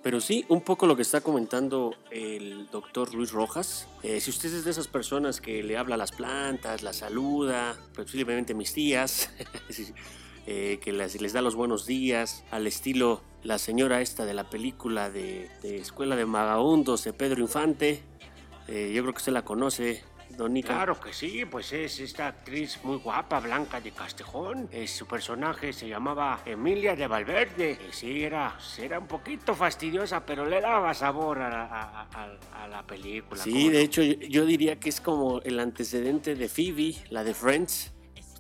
pero 0.05 0.21
sí, 0.21 0.45
un 0.49 0.61
poco 0.61 0.85
lo 0.85 0.95
que 0.95 1.01
está 1.01 1.21
comentando 1.21 1.95
el 2.11 2.69
doctor 2.69 3.11
Luis 3.15 3.31
Rojas. 3.31 3.87
Eh, 4.03 4.21
si 4.21 4.29
usted 4.29 4.53
es 4.53 4.63
de 4.63 4.69
esas 4.69 4.87
personas 4.87 5.41
que 5.41 5.63
le 5.63 5.77
habla 5.77 5.95
a 5.95 5.97
las 5.97 6.11
plantas, 6.11 6.83
las 6.83 6.97
saluda, 6.97 7.75
posiblemente 7.95 8.53
mis 8.53 8.71
tías, 8.71 9.31
eh, 10.45 10.77
que 10.79 10.93
les, 10.93 11.19
les 11.19 11.33
da 11.33 11.41
los 11.41 11.55
buenos 11.55 11.87
días, 11.87 12.43
al 12.51 12.67
estilo 12.67 13.24
la 13.46 13.60
señora 13.60 14.01
esta 14.01 14.25
de 14.25 14.34
la 14.34 14.50
película 14.50 15.10
de, 15.12 15.50
de 15.62 15.77
Escuela 15.77 16.16
de 16.16 16.25
Vagabundos 16.25 17.03
de 17.03 17.14
Pedro 17.14 17.42
Infante. 17.42 18.01
Eh, 18.68 18.92
yo 18.94 19.03
creo 19.03 19.14
que 19.14 19.20
usted 19.20 19.34
la 19.34 19.44
conoce, 19.44 20.03
Donica. 20.36 20.70
Claro 20.74 21.00
que 21.00 21.14
sí, 21.14 21.46
pues 21.46 21.72
es 21.72 22.00
esta 22.00 22.25
actriz 22.27 22.79
muy 22.84 22.98
guapa, 22.98 23.40
Blanca 23.40 23.79
de 23.79 23.92
Castejón. 23.92 24.68
Eh, 24.72 24.88
su 24.88 25.05
personaje 25.05 25.72
se 25.74 25.88
llamaba 25.88 26.42
Emilia 26.44 26.96
de 26.96 27.05
Valverde. 27.05 27.74
Eh, 27.74 27.79
sí, 27.92 28.24
era, 28.24 28.58
era 28.79 28.98
un 28.98 29.05
poquito 29.05 29.53
fastidiosa, 29.53 30.25
pero 30.25 30.44
le 30.46 30.60
daba 30.60 30.96
sabor 30.96 31.38
a, 31.44 31.50
la- 31.51 31.66
a- 31.66 32.08
a- 32.12 32.64
a 32.64 32.68
la 32.68 32.81
película. 32.81 33.44
Sí, 33.44 33.51
¿cómo 33.51 33.66
de 33.68 33.74
no? 33.74 33.77
hecho 33.79 34.01
yo, 34.01 34.14
yo 34.27 34.46
diría 34.48 34.79
que 34.79 34.90
es 34.90 35.00
como 35.00 35.40
el 35.42 35.60
antecedente 35.60 36.34
de 36.34 36.50
Phoebe, 36.50 36.96
la 37.12 37.24
de 37.24 37.36
Friends. 37.36 37.92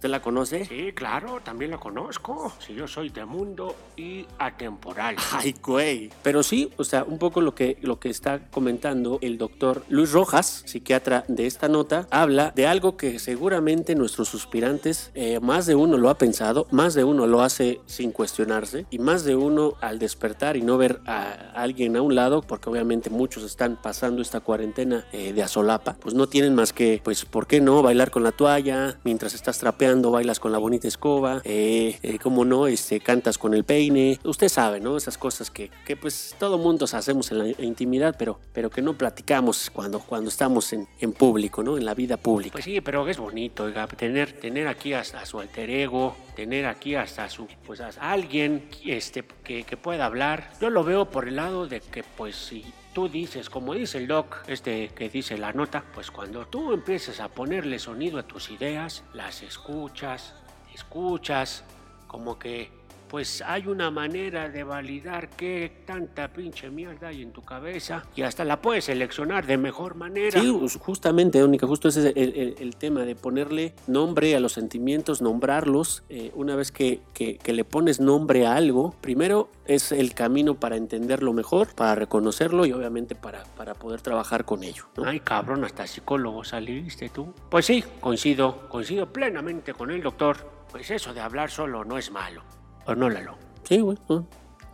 ¿Usted 0.05 0.11
la 0.11 0.21
conoce? 0.21 0.65
Sí, 0.65 0.91
claro, 0.93 1.39
también 1.43 1.71
la 1.71 1.79
conozco. 1.79 2.53
Si 2.59 2.75
yo 2.75 2.87
soy 2.87 3.09
de 3.09 3.25
mundo 3.25 3.75
y 3.97 4.27
atemporal. 4.37 5.15
Ay, 5.31 5.55
güey. 5.63 6.11
Pero 6.21 6.43
sí, 6.43 6.71
o 6.77 6.83
sea, 6.83 7.03
un 7.03 7.17
poco 7.17 7.41
lo 7.41 7.55
que, 7.55 7.79
lo 7.81 7.99
que 7.99 8.11
está 8.11 8.39
comentando 8.51 9.17
el 9.23 9.39
doctor 9.39 9.83
Luis 9.89 10.11
Rojas, 10.11 10.61
psiquiatra 10.67 11.25
de 11.27 11.47
esta 11.47 11.69
nota, 11.69 12.07
habla 12.11 12.51
de 12.55 12.67
algo 12.67 12.97
que 12.97 13.17
seguramente 13.17 13.95
nuestros 13.95 14.29
suspirantes, 14.29 15.09
eh, 15.15 15.39
más 15.39 15.65
de 15.65 15.73
uno 15.73 15.97
lo 15.97 16.11
ha 16.11 16.19
pensado, 16.19 16.67
más 16.69 16.93
de 16.93 17.03
uno 17.03 17.25
lo 17.25 17.41
hace 17.41 17.81
sin 17.87 18.11
cuestionarse, 18.11 18.85
y 18.91 18.99
más 18.99 19.23
de 19.23 19.35
uno 19.35 19.73
al 19.81 19.97
despertar 19.97 20.55
y 20.55 20.61
no 20.61 20.77
ver 20.77 21.01
a 21.07 21.31
alguien 21.55 21.95
a 21.95 22.03
un 22.03 22.13
lado, 22.13 22.43
porque 22.43 22.69
obviamente 22.69 23.09
muchos 23.09 23.43
están 23.43 23.81
pasando 23.81 24.21
esta 24.21 24.39
cuarentena 24.39 25.07
eh, 25.11 25.33
de 25.33 25.41
asolapa, 25.41 25.95
pues 25.99 26.13
no 26.13 26.27
tienen 26.27 26.53
más 26.53 26.73
que, 26.73 27.01
pues, 27.03 27.25
¿por 27.25 27.47
qué 27.47 27.59
no? 27.59 27.81
Bailar 27.81 28.11
con 28.11 28.21
la 28.21 28.31
toalla, 28.31 28.99
mientras 29.03 29.33
estás 29.33 29.57
trapeando, 29.57 29.94
bailas 30.01 30.39
con 30.39 30.51
la 30.51 30.57
bonita 30.57 30.87
escoba, 30.87 31.41
eh, 31.43 31.99
eh, 32.03 32.19
¿cómo 32.19 32.45
no? 32.45 32.67
Este, 32.67 32.99
cantas 32.99 33.37
con 33.37 33.53
el 33.53 33.63
peine, 33.63 34.19
usted 34.23 34.49
sabe, 34.49 34.79
¿no? 34.79 34.97
Esas 34.97 35.17
cosas 35.17 35.51
que, 35.51 35.69
que 35.85 35.95
pues 35.95 36.35
todo 36.39 36.57
mundo 36.57 36.85
hacemos 36.91 37.31
en 37.31 37.37
la 37.39 37.63
intimidad, 37.63 38.15
pero, 38.17 38.39
pero 38.53 38.69
que 38.69 38.81
no 38.81 38.97
platicamos 38.97 39.69
cuando, 39.69 39.99
cuando 39.99 40.29
estamos 40.29 40.71
en, 40.73 40.87
en 40.99 41.13
público, 41.13 41.63
¿no? 41.63 41.77
En 41.77 41.85
la 41.85 41.93
vida 41.93 42.17
pública. 42.17 42.53
Pues 42.53 42.65
sí, 42.65 42.79
pero 42.81 43.07
es 43.07 43.17
bonito, 43.17 43.63
oiga, 43.63 43.87
tener, 43.87 44.33
tener 44.33 44.67
aquí 44.67 44.93
hasta 44.93 45.25
su 45.25 45.39
alter 45.39 45.69
ego, 45.69 46.15
tener 46.35 46.65
aquí 46.65 46.95
hasta 46.95 47.29
su, 47.29 47.47
pues 47.65 47.81
a 47.81 47.89
alguien 47.99 48.69
este, 48.85 49.23
que, 49.43 49.63
que 49.63 49.77
pueda 49.77 50.05
hablar. 50.05 50.51
Yo 50.61 50.69
lo 50.69 50.83
veo 50.83 51.09
por 51.09 51.27
el 51.27 51.37
lado 51.37 51.67
de 51.67 51.81
que, 51.81 52.03
pues, 52.03 52.35
si 52.35 52.63
tú 52.95 53.09
dices, 53.09 53.49
como 53.49 53.73
dice 53.73 53.97
el 53.97 54.07
doc, 54.07 54.37
este 54.47 54.87
que 54.87 55.09
dice 55.09 55.37
la 55.37 55.51
nota, 55.51 55.83
pues 55.93 56.09
cuando 56.11 56.47
tú 56.47 56.71
empiezas 56.71 57.19
a 57.19 57.27
ponerle 57.27 57.77
sonido 57.77 58.17
a 58.17 58.23
tus 58.23 58.49
ideas, 58.49 59.03
las 59.13 59.43
escuchas, 59.43 60.33
escuchas, 60.73 61.65
como 62.07 62.39
que 62.39 62.71
pues 63.07 63.41
hay 63.45 63.67
una 63.67 63.91
manera 63.91 64.49
de 64.49 64.63
validar 64.63 65.29
qué 65.29 65.83
tanta 65.85 66.27
pinche 66.33 66.69
mierda 66.69 67.07
hay 67.09 67.21
en 67.21 67.31
tu 67.31 67.41
cabeza 67.41 68.03
y 68.15 68.21
hasta 68.23 68.43
la 68.45 68.61
puedes 68.61 68.85
seleccionar 68.85 69.45
de 69.45 69.57
mejor 69.57 69.95
manera. 69.95 70.39
Sí, 70.41 70.51
justamente, 70.79 71.43
Única, 71.43 71.67
justo 71.67 71.87
ese 71.89 72.09
es 72.09 72.15
el, 72.15 72.33
el- 72.35 72.55
el 72.59 72.75
tema 72.75 73.01
de 73.01 73.15
ponerle 73.15 73.73
nombre 73.87 74.35
a 74.35 74.39
los 74.39 74.53
sentimientos, 74.53 75.21
nombrarlos. 75.21 76.03
Eh, 76.09 76.31
una 76.35 76.55
vez 76.55 76.71
que, 76.71 76.99
que- 77.13 77.37
que 77.37 77.53
le 77.53 77.63
pones 77.63 77.99
nombre 77.99 78.45
a 78.45 78.55
algo, 78.55 78.95
primero 79.01 79.49
es 79.65 79.91
el 79.91 80.13
camino 80.13 80.55
para 80.55 80.75
entenderlo 80.75 81.33
mejor, 81.33 81.73
para 81.75 81.95
reconocerlo 81.95 82.65
y 82.65 82.71
obviamente 82.71 83.15
para, 83.15 83.43
para 83.55 83.73
poder 83.73 84.01
trabajar 84.01 84.45
con 84.45 84.63
ello. 84.63 84.85
¿no? 84.97 85.05
Ay, 85.05 85.19
cabrón, 85.19 85.63
hasta 85.63 85.85
psicólogo 85.87 86.43
saliste 86.43 87.09
tú. 87.09 87.33
Pues 87.49 87.65
sí, 87.65 87.83
coincido, 87.99 88.67
coincido 88.69 89.11
plenamente 89.11 89.73
con 89.73 89.91
el 89.91 90.01
doctor. 90.01 90.37
Pues 90.71 90.91
eso 90.91 91.13
de 91.13 91.21
hablar 91.21 91.49
solo 91.51 91.85
no 91.85 91.97
es 91.97 92.11
malo. 92.11 92.41
¿O 92.85 92.95
no, 92.95 93.09
Lalo? 93.09 93.35
Sí, 93.63 93.79
güey, 93.79 93.97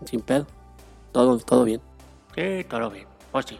sin 0.05 0.21
pedo. 0.21 0.45
Todo, 1.11 1.37
todo 1.39 1.63
bien. 1.63 1.81
Sí, 2.35 2.65
todo 2.69 2.89
bien. 2.89 3.07
Pues 3.31 3.45
sí. 3.45 3.59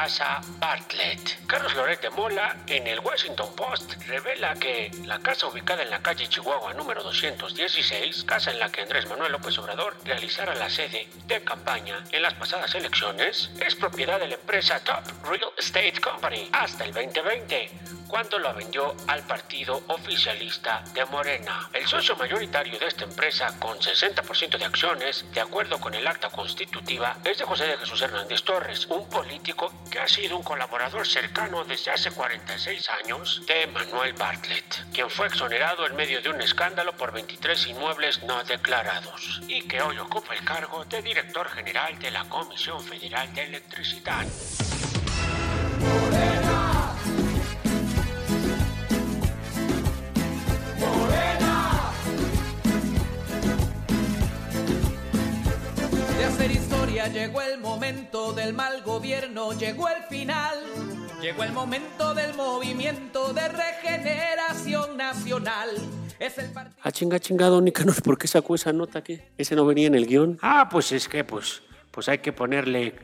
Casa 0.00 0.40
Bartlett. 0.58 1.46
Carlos 1.46 1.74
Loret 1.74 2.00
de 2.00 2.08
Mola 2.08 2.56
en 2.66 2.86
el 2.86 3.00
Washington 3.00 3.54
Post 3.54 4.02
revela 4.06 4.54
que 4.54 4.90
la 5.04 5.18
casa 5.18 5.46
ubicada 5.46 5.82
en 5.82 5.90
la 5.90 6.00
calle 6.00 6.26
Chihuahua 6.26 6.72
número 6.72 7.02
216, 7.02 8.24
casa 8.24 8.50
en 8.50 8.60
la 8.60 8.72
que 8.72 8.80
Andrés 8.80 9.06
Manuel 9.06 9.32
López 9.32 9.58
Obrador 9.58 9.94
realizara 10.06 10.54
la 10.54 10.70
sede 10.70 11.06
de 11.26 11.44
campaña 11.44 12.02
en 12.12 12.22
las 12.22 12.32
pasadas 12.32 12.74
elecciones, 12.74 13.50
es 13.60 13.74
propiedad 13.74 14.18
de 14.18 14.28
la 14.28 14.34
empresa 14.36 14.80
Top 14.82 15.04
Real 15.22 15.52
Estate 15.58 16.00
Company 16.00 16.48
hasta 16.50 16.84
el 16.84 16.94
2020 16.94 17.99
cuando 18.10 18.40
lo 18.40 18.52
vendió 18.52 18.94
al 19.06 19.22
partido 19.22 19.82
oficialista 19.86 20.82
de 20.92 21.04
Morena. 21.06 21.70
El 21.72 21.86
socio 21.86 22.16
mayoritario 22.16 22.76
de 22.78 22.86
esta 22.86 23.04
empresa, 23.04 23.56
con 23.60 23.78
60% 23.78 24.58
de 24.58 24.64
acciones, 24.64 25.24
de 25.32 25.40
acuerdo 25.40 25.78
con 25.78 25.94
el 25.94 26.06
acta 26.06 26.28
constitutiva, 26.28 27.16
es 27.24 27.38
de 27.38 27.44
José 27.44 27.68
de 27.68 27.78
Jesús 27.78 28.02
Hernández 28.02 28.42
Torres, 28.42 28.86
un 28.86 29.08
político 29.08 29.72
que 29.90 30.00
ha 30.00 30.08
sido 30.08 30.36
un 30.36 30.42
colaborador 30.42 31.06
cercano 31.06 31.64
desde 31.64 31.92
hace 31.92 32.10
46 32.10 32.90
años 32.90 33.42
de 33.46 33.68
Manuel 33.68 34.12
Bartlett, 34.14 34.92
quien 34.92 35.08
fue 35.08 35.28
exonerado 35.28 35.86
en 35.86 35.94
medio 35.94 36.20
de 36.20 36.30
un 36.30 36.40
escándalo 36.40 36.96
por 36.96 37.12
23 37.12 37.68
inmuebles 37.68 38.22
no 38.24 38.42
declarados 38.42 39.40
y 39.46 39.62
que 39.62 39.80
hoy 39.80 39.98
ocupa 39.98 40.34
el 40.34 40.44
cargo 40.44 40.84
de 40.84 41.00
director 41.00 41.48
general 41.48 41.96
de 42.00 42.10
la 42.10 42.28
Comisión 42.28 42.82
Federal 42.82 43.32
de 43.34 43.44
Electricidad. 43.44 44.26
Hacer 56.40 56.52
historia 56.52 57.06
llegó 57.08 57.42
el 57.42 57.60
momento 57.60 58.32
del 58.32 58.54
mal 58.54 58.82
gobierno, 58.82 59.52
llegó 59.52 59.90
el 59.90 60.02
final. 60.04 60.56
Llegó 61.20 61.42
el 61.42 61.52
momento 61.52 62.14
del 62.14 62.34
movimiento 62.34 63.34
de 63.34 63.46
regeneración 63.46 64.96
nacional. 64.96 65.68
Es 66.18 66.38
el 66.38 66.50
partido. 66.50 66.80
Ah, 66.82 66.90
chinga, 66.90 67.20
chingado, 67.20 67.60
Nicanor, 67.60 68.02
¿por 68.02 68.16
qué 68.16 68.26
sacó 68.26 68.54
esa 68.54 68.72
nota? 68.72 69.02
¿Qué? 69.02 69.32
¿Ese 69.36 69.54
no 69.54 69.66
venía 69.66 69.88
en 69.88 69.94
el 69.94 70.06
guion? 70.06 70.38
Ah, 70.40 70.70
pues 70.70 70.92
es 70.92 71.08
que 71.08 71.24
pues, 71.24 71.62
pues 71.90 72.08
hay 72.08 72.20
que 72.20 72.32
ponerle 72.32 72.94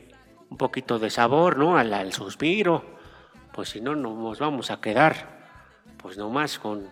un 0.49 0.57
poquito 0.57 0.97
de 0.97 1.11
sabor, 1.11 1.59
¿no? 1.59 1.77
Al, 1.77 1.93
al 1.93 2.13
suspiro. 2.13 2.97
Pues 3.53 3.69
si 3.69 3.81
no, 3.81 3.95
nos 3.95 4.39
vamos 4.39 4.71
a 4.71 4.81
quedar 4.81 5.37
pues 5.97 6.17
nomás 6.17 6.57
con 6.57 6.89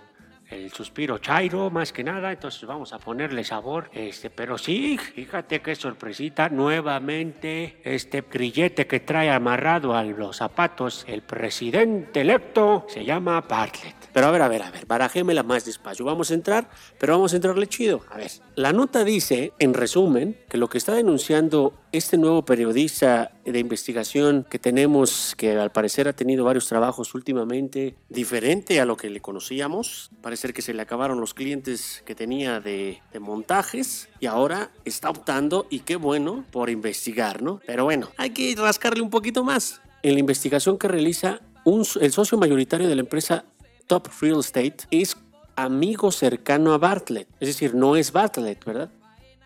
el 0.49 0.71
suspiro 0.71 1.17
chairo, 1.17 1.69
más 1.69 1.91
que 1.91 2.03
nada. 2.03 2.31
Entonces 2.31 2.63
vamos 2.65 2.93
a 2.93 2.99
ponerle 2.99 3.43
sabor. 3.43 3.89
Este, 3.93 4.29
pero 4.29 4.57
sí, 4.57 4.97
fíjate 4.97 5.61
qué 5.61 5.75
sorpresita. 5.75 6.49
Nuevamente, 6.49 7.79
este 7.83 8.23
grillete 8.29 8.87
que 8.87 8.99
trae 8.99 9.31
amarrado 9.31 9.95
a 9.95 10.03
los 10.03 10.37
zapatos 10.37 11.05
el 11.07 11.21
presidente 11.21 12.21
electo 12.21 12.85
se 12.87 13.03
llama 13.03 13.41
Bartlett. 13.41 13.95
Pero 14.13 14.27
a 14.27 14.31
ver, 14.31 14.41
a 14.41 14.47
ver, 14.47 14.63
a 14.63 14.71
ver, 14.71 14.85
barajémela 14.85 15.43
más 15.43 15.65
despacio. 15.65 16.05
Vamos 16.05 16.31
a 16.31 16.33
entrar, 16.33 16.69
pero 16.99 17.13
vamos 17.13 17.33
a 17.33 17.35
entrarle 17.35 17.67
chido. 17.67 18.01
A 18.09 18.17
ver, 18.17 18.31
la 18.55 18.71
nota 18.71 19.03
dice, 19.03 19.53
en 19.59 19.73
resumen, 19.73 20.37
que 20.49 20.57
lo 20.57 20.69
que 20.69 20.77
está 20.77 20.93
denunciando 20.93 21.73
este 21.97 22.17
nuevo 22.17 22.43
periodista 22.45 23.31
de 23.45 23.59
investigación 23.59 24.45
que 24.49 24.59
tenemos, 24.59 25.33
que 25.37 25.53
al 25.57 25.71
parecer 25.71 26.07
ha 26.07 26.13
tenido 26.13 26.43
varios 26.45 26.67
trabajos 26.67 27.13
últimamente, 27.15 27.95
diferente 28.09 28.79
a 28.79 28.85
lo 28.85 28.97
que 28.97 29.09
le 29.09 29.21
conocíamos, 29.21 30.11
parece 30.21 30.51
que 30.53 30.61
se 30.61 30.73
le 30.73 30.81
acabaron 30.81 31.19
los 31.19 31.33
clientes 31.33 32.03
que 32.05 32.15
tenía 32.15 32.59
de, 32.59 33.01
de 33.13 33.19
montajes 33.19 34.09
y 34.19 34.25
ahora 34.25 34.71
está 34.85 35.09
optando, 35.09 35.67
y 35.69 35.79
qué 35.79 35.95
bueno, 35.95 36.45
por 36.51 36.69
investigar, 36.69 37.41
¿no? 37.41 37.61
Pero 37.65 37.83
bueno, 37.85 38.09
hay 38.17 38.31
que 38.31 38.53
rascarle 38.57 39.01
un 39.01 39.09
poquito 39.09 39.43
más. 39.43 39.81
En 40.03 40.13
la 40.13 40.19
investigación 40.19 40.77
que 40.77 40.87
realiza 40.87 41.39
un- 41.63 41.85
el 42.01 42.11
socio 42.11 42.37
mayoritario 42.37 42.87
de 42.87 42.95
la 42.95 43.01
empresa 43.01 43.45
Top 43.87 44.07
Real 44.21 44.39
Estate 44.39 44.77
es 44.91 45.15
amigo 45.55 46.11
cercano 46.11 46.73
a 46.73 46.77
Bartlett. 46.77 47.27
Es 47.39 47.47
decir, 47.47 47.75
no 47.75 47.95
es 47.95 48.11
Bartlett, 48.11 48.65
¿verdad? 48.65 48.89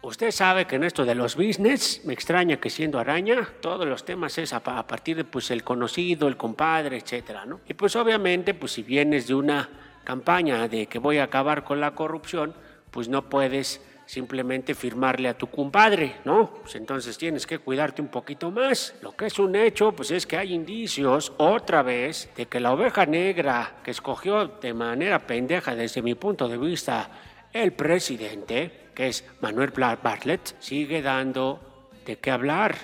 Usted 0.01 0.31
sabe 0.31 0.65
que 0.65 0.77
en 0.77 0.85
esto 0.85 1.03
de 1.03 1.13
los 1.13 1.35
business, 1.35 2.01
me 2.05 2.13
extraña 2.13 2.57
que 2.57 2.69
siendo 2.69 2.99
araña, 2.99 3.49
todos 3.61 3.85
los 3.85 4.05
temas 4.05 4.37
es 4.37 4.53
a, 4.53 4.61
pa- 4.61 4.79
a 4.79 4.87
partir 4.87 5.17
de 5.17 5.25
pues 5.25 5.51
el 5.51 5.63
conocido, 5.63 6.29
el 6.29 6.37
compadre, 6.37 6.97
etcétera, 6.97 7.45
¿no? 7.45 7.59
Y 7.67 7.73
pues 7.73 7.97
obviamente, 7.97 8.53
pues 8.53 8.71
si 8.71 8.81
vienes 8.83 9.27
de 9.27 9.35
una 9.35 9.69
campaña 10.05 10.69
de 10.69 10.87
que 10.87 10.99
voy 10.99 11.17
a 11.17 11.25
acabar 11.25 11.65
con 11.65 11.81
la 11.81 11.91
corrupción, 11.91 12.53
pues 12.91 13.09
no 13.09 13.29
puedes 13.29 13.81
simplemente 14.05 14.73
firmarle 14.73 15.27
a 15.27 15.37
tu 15.37 15.47
compadre, 15.47 16.15
¿no? 16.23 16.49
Pues 16.61 16.75
entonces 16.75 17.17
tienes 17.17 17.45
que 17.45 17.59
cuidarte 17.59 18.01
un 18.01 18.07
poquito 18.07 18.49
más. 18.51 18.95
Lo 19.01 19.15
que 19.17 19.25
es 19.25 19.37
un 19.37 19.53
hecho, 19.55 19.91
pues 19.91 20.11
es 20.11 20.25
que 20.25 20.37
hay 20.37 20.53
indicios, 20.53 21.33
otra 21.37 21.83
vez, 21.83 22.29
de 22.37 22.45
que 22.45 22.61
la 22.61 22.71
oveja 22.71 23.05
negra 23.05 23.75
que 23.83 23.91
escogió 23.91 24.47
de 24.47 24.73
manera 24.73 25.19
pendeja 25.27 25.75
desde 25.75 26.01
mi 26.01 26.15
punto 26.15 26.47
de 26.47 26.57
vista 26.57 27.11
el 27.53 27.73
presidente, 27.73 28.71
que 28.93 29.07
es 29.07 29.23
Manuel 29.41 29.71
Bartlett, 29.71 30.55
sigue 30.59 31.01
dando 31.01 31.59
de 32.05 32.17
qué 32.17 32.31
hablar 32.31 32.75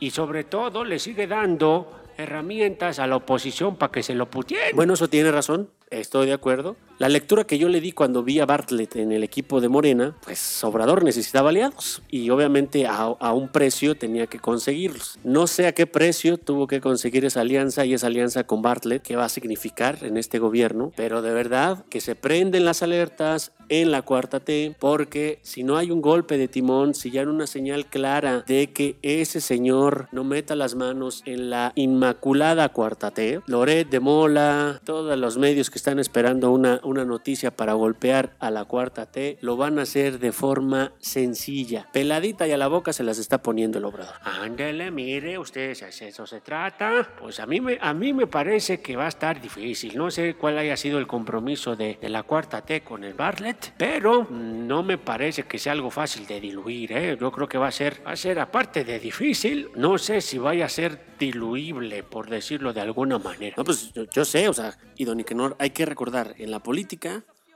y 0.00 0.10
sobre 0.10 0.44
todo 0.44 0.84
le 0.84 0.98
sigue 0.98 1.26
dando 1.26 2.02
herramientas 2.16 2.98
a 2.98 3.06
la 3.06 3.16
oposición 3.16 3.76
para 3.76 3.92
que 3.92 4.02
se 4.02 4.14
lo 4.14 4.28
putien. 4.28 4.74
Bueno, 4.74 4.94
eso 4.94 5.08
tiene 5.08 5.30
razón, 5.30 5.70
estoy 5.90 6.26
de 6.26 6.32
acuerdo. 6.32 6.76
La 6.98 7.08
lectura 7.08 7.44
que 7.44 7.58
yo 7.58 7.68
le 7.68 7.80
di 7.80 7.92
cuando 7.92 8.24
vi 8.24 8.40
a 8.40 8.46
Bartlett 8.46 8.96
en 8.96 9.12
el 9.12 9.22
equipo 9.22 9.60
de 9.60 9.68
Morena, 9.68 10.16
pues 10.24 10.64
Obrador 10.64 11.04
necesitaba 11.04 11.50
aliados 11.50 12.02
y 12.08 12.28
obviamente 12.30 12.88
a, 12.88 13.32
un 13.32 13.48
precio 13.50 13.94
tenía 13.94 14.26
que 14.26 14.40
conseguirlos. 14.40 15.16
No 15.22 15.46
sé 15.46 15.68
a 15.68 15.72
qué 15.72 15.86
precio 15.86 16.38
tuvo 16.38 16.66
que 16.66 16.80
conseguir 16.80 17.24
esa 17.24 17.42
alianza 17.42 17.84
y 17.84 17.94
esa 17.94 18.08
alianza 18.08 18.48
con 18.48 18.62
Bartlett, 18.62 19.02
qué 19.02 19.14
va 19.14 19.26
a 19.26 19.28
significar 19.28 19.98
en 20.02 20.16
este 20.16 20.40
gobierno, 20.40 20.90
pero 20.96 21.22
de 21.22 21.32
verdad 21.32 21.84
que 21.88 22.00
se 22.00 22.16
prenden 22.16 22.64
las 22.64 22.82
alertas 22.82 23.52
en 23.68 23.90
la 23.90 24.02
cuarta 24.02 24.40
T, 24.40 24.74
porque 24.78 25.38
si 25.42 25.62
no 25.62 25.76
hay 25.76 25.90
un 25.90 26.00
golpe 26.00 26.38
de 26.38 26.48
timón, 26.48 26.94
si 26.94 27.10
ya 27.10 27.20
hay 27.20 27.26
una 27.26 27.46
señal 27.46 27.86
clara 27.86 28.44
de 28.46 28.72
que 28.72 28.96
ese 29.02 29.40
señor 29.40 30.08
no 30.12 30.24
meta 30.24 30.56
las 30.56 30.74
manos 30.74 31.22
en 31.26 31.50
la 31.50 31.72
inmaculada 31.74 32.70
cuarta 32.70 33.10
T, 33.10 33.40
Loret 33.46 33.88
de 33.88 34.00
Mola, 34.00 34.80
todos 34.84 35.16
los 35.18 35.38
medios 35.38 35.70
que 35.70 35.78
están 35.78 35.98
esperando 35.98 36.50
una, 36.50 36.80
una 36.88 37.04
noticia 37.04 37.50
para 37.50 37.74
golpear 37.74 38.34
a 38.38 38.50
la 38.50 38.64
cuarta 38.64 39.06
T, 39.06 39.38
lo 39.40 39.56
van 39.56 39.78
a 39.78 39.82
hacer 39.82 40.18
de 40.18 40.32
forma 40.32 40.92
sencilla. 40.98 41.88
Peladita 41.92 42.46
y 42.46 42.52
a 42.52 42.56
la 42.56 42.68
boca 42.68 42.92
se 42.92 43.04
las 43.04 43.18
está 43.18 43.42
poniendo 43.42 43.78
el 43.78 43.84
obrador. 43.84 44.14
Ándele, 44.22 44.90
mire, 44.90 45.38
usted, 45.38 45.74
si 45.74 45.84
es 45.84 46.02
eso 46.02 46.26
se 46.26 46.40
trata, 46.40 47.08
pues 47.20 47.40
a 47.40 47.46
mí, 47.46 47.60
me, 47.60 47.78
a 47.80 47.92
mí 47.94 48.12
me 48.12 48.26
parece 48.26 48.80
que 48.80 48.96
va 48.96 49.06
a 49.06 49.08
estar 49.08 49.40
difícil. 49.40 49.96
No 49.96 50.10
sé 50.10 50.34
cuál 50.34 50.58
haya 50.58 50.76
sido 50.76 50.98
el 50.98 51.06
compromiso 51.06 51.76
de, 51.76 51.98
de 52.00 52.08
la 52.08 52.22
cuarta 52.22 52.62
T 52.62 52.82
con 52.82 53.04
el 53.04 53.14
Bartlett, 53.14 53.74
pero 53.76 54.26
no 54.30 54.82
me 54.82 54.98
parece 54.98 55.44
que 55.44 55.58
sea 55.58 55.72
algo 55.72 55.90
fácil 55.90 56.26
de 56.26 56.40
diluir. 56.40 56.92
¿eh? 56.92 57.16
Yo 57.20 57.30
creo 57.30 57.48
que 57.48 57.58
va 57.58 57.68
a 57.68 57.72
ser, 57.72 58.00
va 58.06 58.12
a 58.12 58.16
ser, 58.16 58.38
aparte 58.38 58.84
de 58.84 58.98
difícil, 58.98 59.68
no 59.76 59.98
sé 59.98 60.20
si 60.20 60.38
vaya 60.38 60.66
a 60.66 60.68
ser 60.68 61.00
diluible, 61.18 62.02
por 62.02 62.28
decirlo 62.30 62.72
de 62.72 62.80
alguna 62.80 63.18
manera. 63.18 63.54
No, 63.56 63.64
pues 63.64 63.92
yo, 63.92 64.04
yo 64.04 64.24
sé, 64.24 64.48
o 64.48 64.52
sea, 64.52 64.76
y 64.96 65.04
don 65.04 65.16
Nicanor, 65.16 65.56
hay 65.58 65.70
que 65.70 65.84
recordar, 65.84 66.34
en 66.38 66.50
la 66.50 66.60
política 66.60 66.77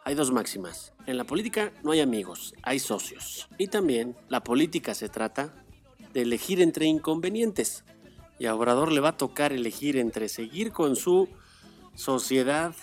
hay 0.05 0.15
dos 0.15 0.33
máximas. 0.33 0.93
En 1.07 1.17
la 1.17 1.25
política 1.25 1.73
no 1.83 1.93
hay 1.93 2.01
amigos, 2.01 2.55
hay 2.63 2.79
socios. 2.79 3.49
Y 3.59 3.69
también 3.69 4.17
la 4.29 4.43
política 4.43 4.95
se 4.95 5.09
trata 5.09 5.55
de 6.13 6.23
elegir 6.23 6.61
entre 6.61 6.87
inconvenientes. 6.87 7.85
Y 8.39 8.47
a 8.47 8.55
Obrador 8.55 8.91
le 8.91 9.01
va 9.01 9.11
a 9.11 9.17
tocar 9.17 9.53
elegir 9.53 9.97
entre 9.97 10.29
seguir 10.29 10.73
con 10.73 10.97
su 10.97 11.29
sociedad 11.95 12.75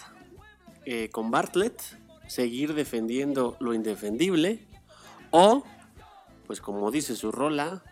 eh, 0.86 1.10
con 1.10 1.30
Bartlett, 1.30 1.82
seguir 2.28 2.74
defendiendo 2.74 3.58
lo 3.60 3.74
indefendible, 3.74 4.66
o, 5.32 5.64
pues 6.48 6.62
como 6.62 6.90
dice 6.90 7.16
su 7.16 7.32
rola, 7.32 7.84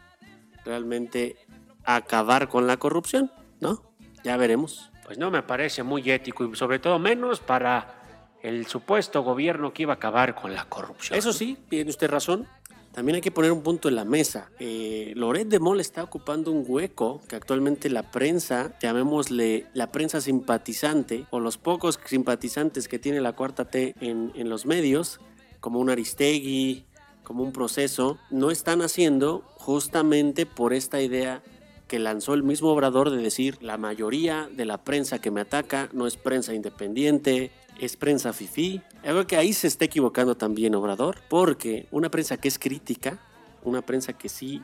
realmente 0.63 1.35
acabar 1.83 2.47
con 2.47 2.65
la 2.65 2.77
corrupción, 2.77 3.31
¿no? 3.59 3.83
Ya 4.23 4.37
veremos. 4.37 4.91
Pues 5.05 5.17
no 5.17 5.31
me 5.31 5.43
parece 5.43 5.83
muy 5.83 6.09
ético 6.09 6.45
y 6.45 6.55
sobre 6.55 6.79
todo 6.79 6.99
menos 6.99 7.39
para 7.39 7.96
el 8.41 8.67
supuesto 8.67 9.23
gobierno 9.23 9.73
que 9.73 9.83
iba 9.83 9.93
a 9.93 9.95
acabar 9.95 10.35
con 10.35 10.53
la 10.53 10.65
corrupción. 10.65 11.17
Eso 11.17 11.33
sí, 11.33 11.57
tiene 11.69 11.89
usted 11.89 12.09
razón. 12.09 12.47
También 12.91 13.17
hay 13.17 13.21
que 13.21 13.29
poner 13.29 13.51
un 13.51 13.61
punto 13.61 13.89
en 13.89 13.95
la 13.95 14.05
mesa. 14.05 14.49
Eh, 14.57 15.13
Loret 15.15 15.47
de 15.47 15.59
Mola 15.59 15.81
está 15.81 16.03
ocupando 16.03 16.51
un 16.51 16.63
hueco 16.67 17.21
que 17.27 17.35
actualmente 17.35 17.91
la 17.91 18.11
prensa, 18.11 18.75
llamémosle 18.81 19.67
la 19.75 19.91
prensa 19.91 20.19
simpatizante, 20.19 21.25
o 21.29 21.39
los 21.39 21.59
pocos 21.59 21.99
simpatizantes 22.05 22.87
que 22.87 22.97
tiene 22.97 23.21
la 23.21 23.33
cuarta 23.33 23.65
T 23.65 23.93
en, 24.01 24.31
en 24.33 24.49
los 24.49 24.65
medios, 24.65 25.19
como 25.59 25.79
un 25.79 25.91
Aristegui, 25.91 26.85
como 27.23 27.43
un 27.43 27.51
proceso, 27.51 28.17
no 28.31 28.49
están 28.49 28.81
haciendo 28.81 29.43
justamente 29.57 30.45
por 30.47 30.73
esta 30.73 30.99
idea 30.99 31.43
que 31.87 31.99
lanzó 31.99 32.33
el 32.33 32.43
mismo 32.43 32.69
Obrador 32.69 33.09
de 33.09 33.17
decir 33.17 33.57
la 33.61 33.77
mayoría 33.77 34.49
de 34.51 34.65
la 34.65 34.83
prensa 34.83 35.19
que 35.19 35.31
me 35.31 35.41
ataca 35.41 35.89
no 35.93 36.07
es 36.07 36.17
prensa 36.17 36.53
independiente, 36.53 37.51
es 37.79 37.97
prensa 37.97 38.33
fifí. 38.33 38.81
Creo 39.01 39.27
que 39.27 39.37
ahí 39.37 39.53
se 39.53 39.67
está 39.67 39.85
equivocando 39.85 40.35
también 40.35 40.75
Obrador, 40.75 41.19
porque 41.29 41.87
una 41.91 42.09
prensa 42.09 42.37
que 42.37 42.47
es 42.47 42.59
crítica, 42.59 43.19
una 43.63 43.81
prensa 43.81 44.13
que 44.13 44.29
sí 44.29 44.61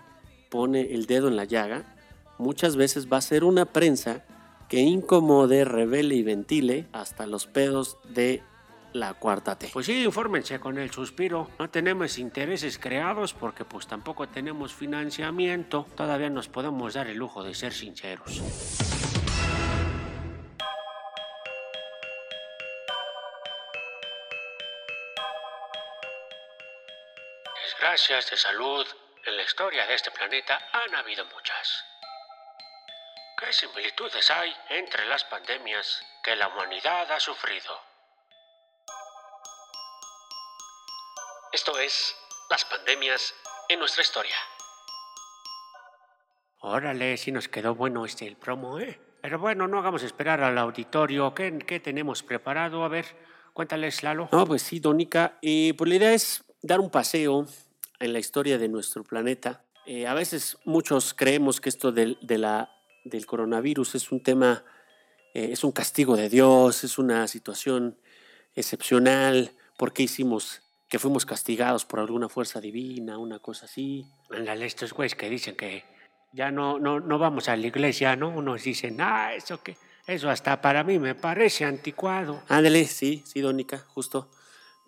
pone 0.50 0.94
el 0.94 1.06
dedo 1.06 1.28
en 1.28 1.36
la 1.36 1.46
llaga, 1.46 1.96
muchas 2.38 2.76
veces 2.76 3.12
va 3.12 3.18
a 3.18 3.22
ser 3.22 3.44
una 3.44 3.66
prensa 3.66 4.24
que 4.70 4.80
incomode, 4.80 5.66
revele 5.66 6.16
y 6.16 6.24
ventile 6.24 6.88
hasta 6.94 7.28
los 7.28 7.46
pedos 7.46 7.98
de 8.10 8.42
la 8.94 9.14
cuarta 9.16 9.58
T. 9.58 9.70
Pues 9.74 9.88
sí, 9.88 10.04
infórmense 10.04 10.60
con 10.60 10.78
el 10.78 10.92
suspiro. 10.92 11.50
No 11.60 11.70
tenemos 11.70 12.18
intereses 12.18 12.78
creados 12.78 13.34
porque 13.34 13.66
pues 13.66 13.88
tampoco 13.88 14.28
tenemos 14.28 14.74
financiamiento. 14.74 15.88
Todavía 15.96 16.30
nos 16.30 16.48
podemos 16.48 16.94
dar 16.94 17.08
el 17.08 17.18
lujo 17.18 17.44
de 17.44 17.54
ser 17.56 17.74
sinceros. 17.74 18.42
Desgracias 27.74 28.30
de 28.30 28.38
salud 28.38 28.86
en 29.26 29.36
la 29.36 29.44
historia 29.44 29.88
de 29.88 29.96
este 29.96 30.12
planeta 30.12 30.60
han 30.72 30.94
habido 30.96 31.26
muchas. 31.26 31.84
¿Qué 33.40 33.52
similitudes 33.52 34.30
hay 34.30 34.54
entre 34.70 35.08
las 35.08 35.24
pandemias 35.24 36.06
que 36.24 36.36
la 36.36 36.50
humanidad 36.50 37.12
ha 37.12 37.20
sufrido? 37.20 37.80
Esto 41.52 41.80
es 41.80 42.16
las 42.52 42.64
pandemias 42.66 43.34
en 43.70 43.80
nuestra 43.80 44.04
historia. 44.04 44.36
Órale, 46.60 47.18
sí 47.18 47.32
nos 47.32 47.48
quedó 47.48 47.74
bueno 47.74 48.06
este 48.06 48.28
el 48.28 48.38
promo, 48.38 48.80
¿eh? 48.80 49.00
Pero 49.22 49.40
bueno, 49.40 49.68
no 49.68 49.80
hagamos 49.80 50.04
esperar 50.04 50.42
al 50.42 50.58
auditorio. 50.60 51.34
¿Qué, 51.34 51.58
qué 51.66 51.80
tenemos 51.80 52.22
preparado? 52.22 52.84
A 52.84 52.88
ver, 52.88 53.06
cuéntales, 53.54 54.04
Lalo. 54.04 54.30
No, 54.32 54.46
pues 54.46 54.62
sí, 54.62 54.80
Dónica. 54.80 55.40
Eh, 55.42 55.74
pues 55.76 55.90
la 55.90 55.96
idea 55.96 56.14
es 56.14 56.44
dar 56.64 56.80
un 56.80 56.90
paseo 56.90 57.46
en 58.00 58.14
la 58.14 58.20
historia 58.20 58.58
de 58.58 58.70
nuestro 58.70 59.04
planeta. 59.04 59.62
Eh, 59.86 60.08
a 60.08 60.14
veces 60.14 60.58
muchos 60.64 61.14
creemos 61.14 61.62
que 61.62 61.70
esto 61.70 61.92
del, 61.92 62.18
de 62.22 62.38
la, 62.38 62.72
del 63.04 63.26
coronavirus 63.26 63.96
es 63.96 64.12
un 64.12 64.24
tema, 64.24 64.64
eh, 65.34 65.50
es 65.52 65.64
un 65.64 65.74
castigo 65.74 66.16
de 66.16 66.30
Dios, 66.30 66.84
es 66.84 66.98
una 66.98 67.28
situación 67.28 67.98
excepcional. 68.56 69.52
¿Por 69.78 69.94
qué 69.94 70.04
hicimos 70.04 70.62
que 70.88 71.00
fuimos 71.00 71.26
castigados 71.26 71.86
por 71.86 72.00
alguna 72.00 72.30
fuerza 72.30 72.62
divina, 72.62 73.18
una 73.18 73.40
cosa 73.40 73.66
así? 73.66 74.06
Ándale, 74.32 74.66
estos 74.66 74.94
güeyes 74.94 75.16
que 75.16 75.30
dicen 75.30 75.56
que 75.56 75.84
ya 76.32 76.50
no, 76.50 76.80
no, 76.80 77.00
no 77.02 77.20
vamos 77.20 77.50
a 77.50 77.58
la 77.58 77.68
iglesia, 77.68 78.16
¿no? 78.16 78.30
Unos 78.30 78.64
dicen, 78.64 79.02
ah, 79.02 79.34
eso 79.36 79.62
que, 79.62 79.76
eso 80.08 80.30
hasta 80.30 80.62
para 80.62 80.84
mí 80.84 80.98
me 80.98 81.14
parece 81.14 81.66
anticuado. 81.66 82.42
Ándale, 82.48 82.86
sí, 82.86 83.22
sí, 83.26 83.42
Dónica, 83.42 83.80
justo. 83.80 84.30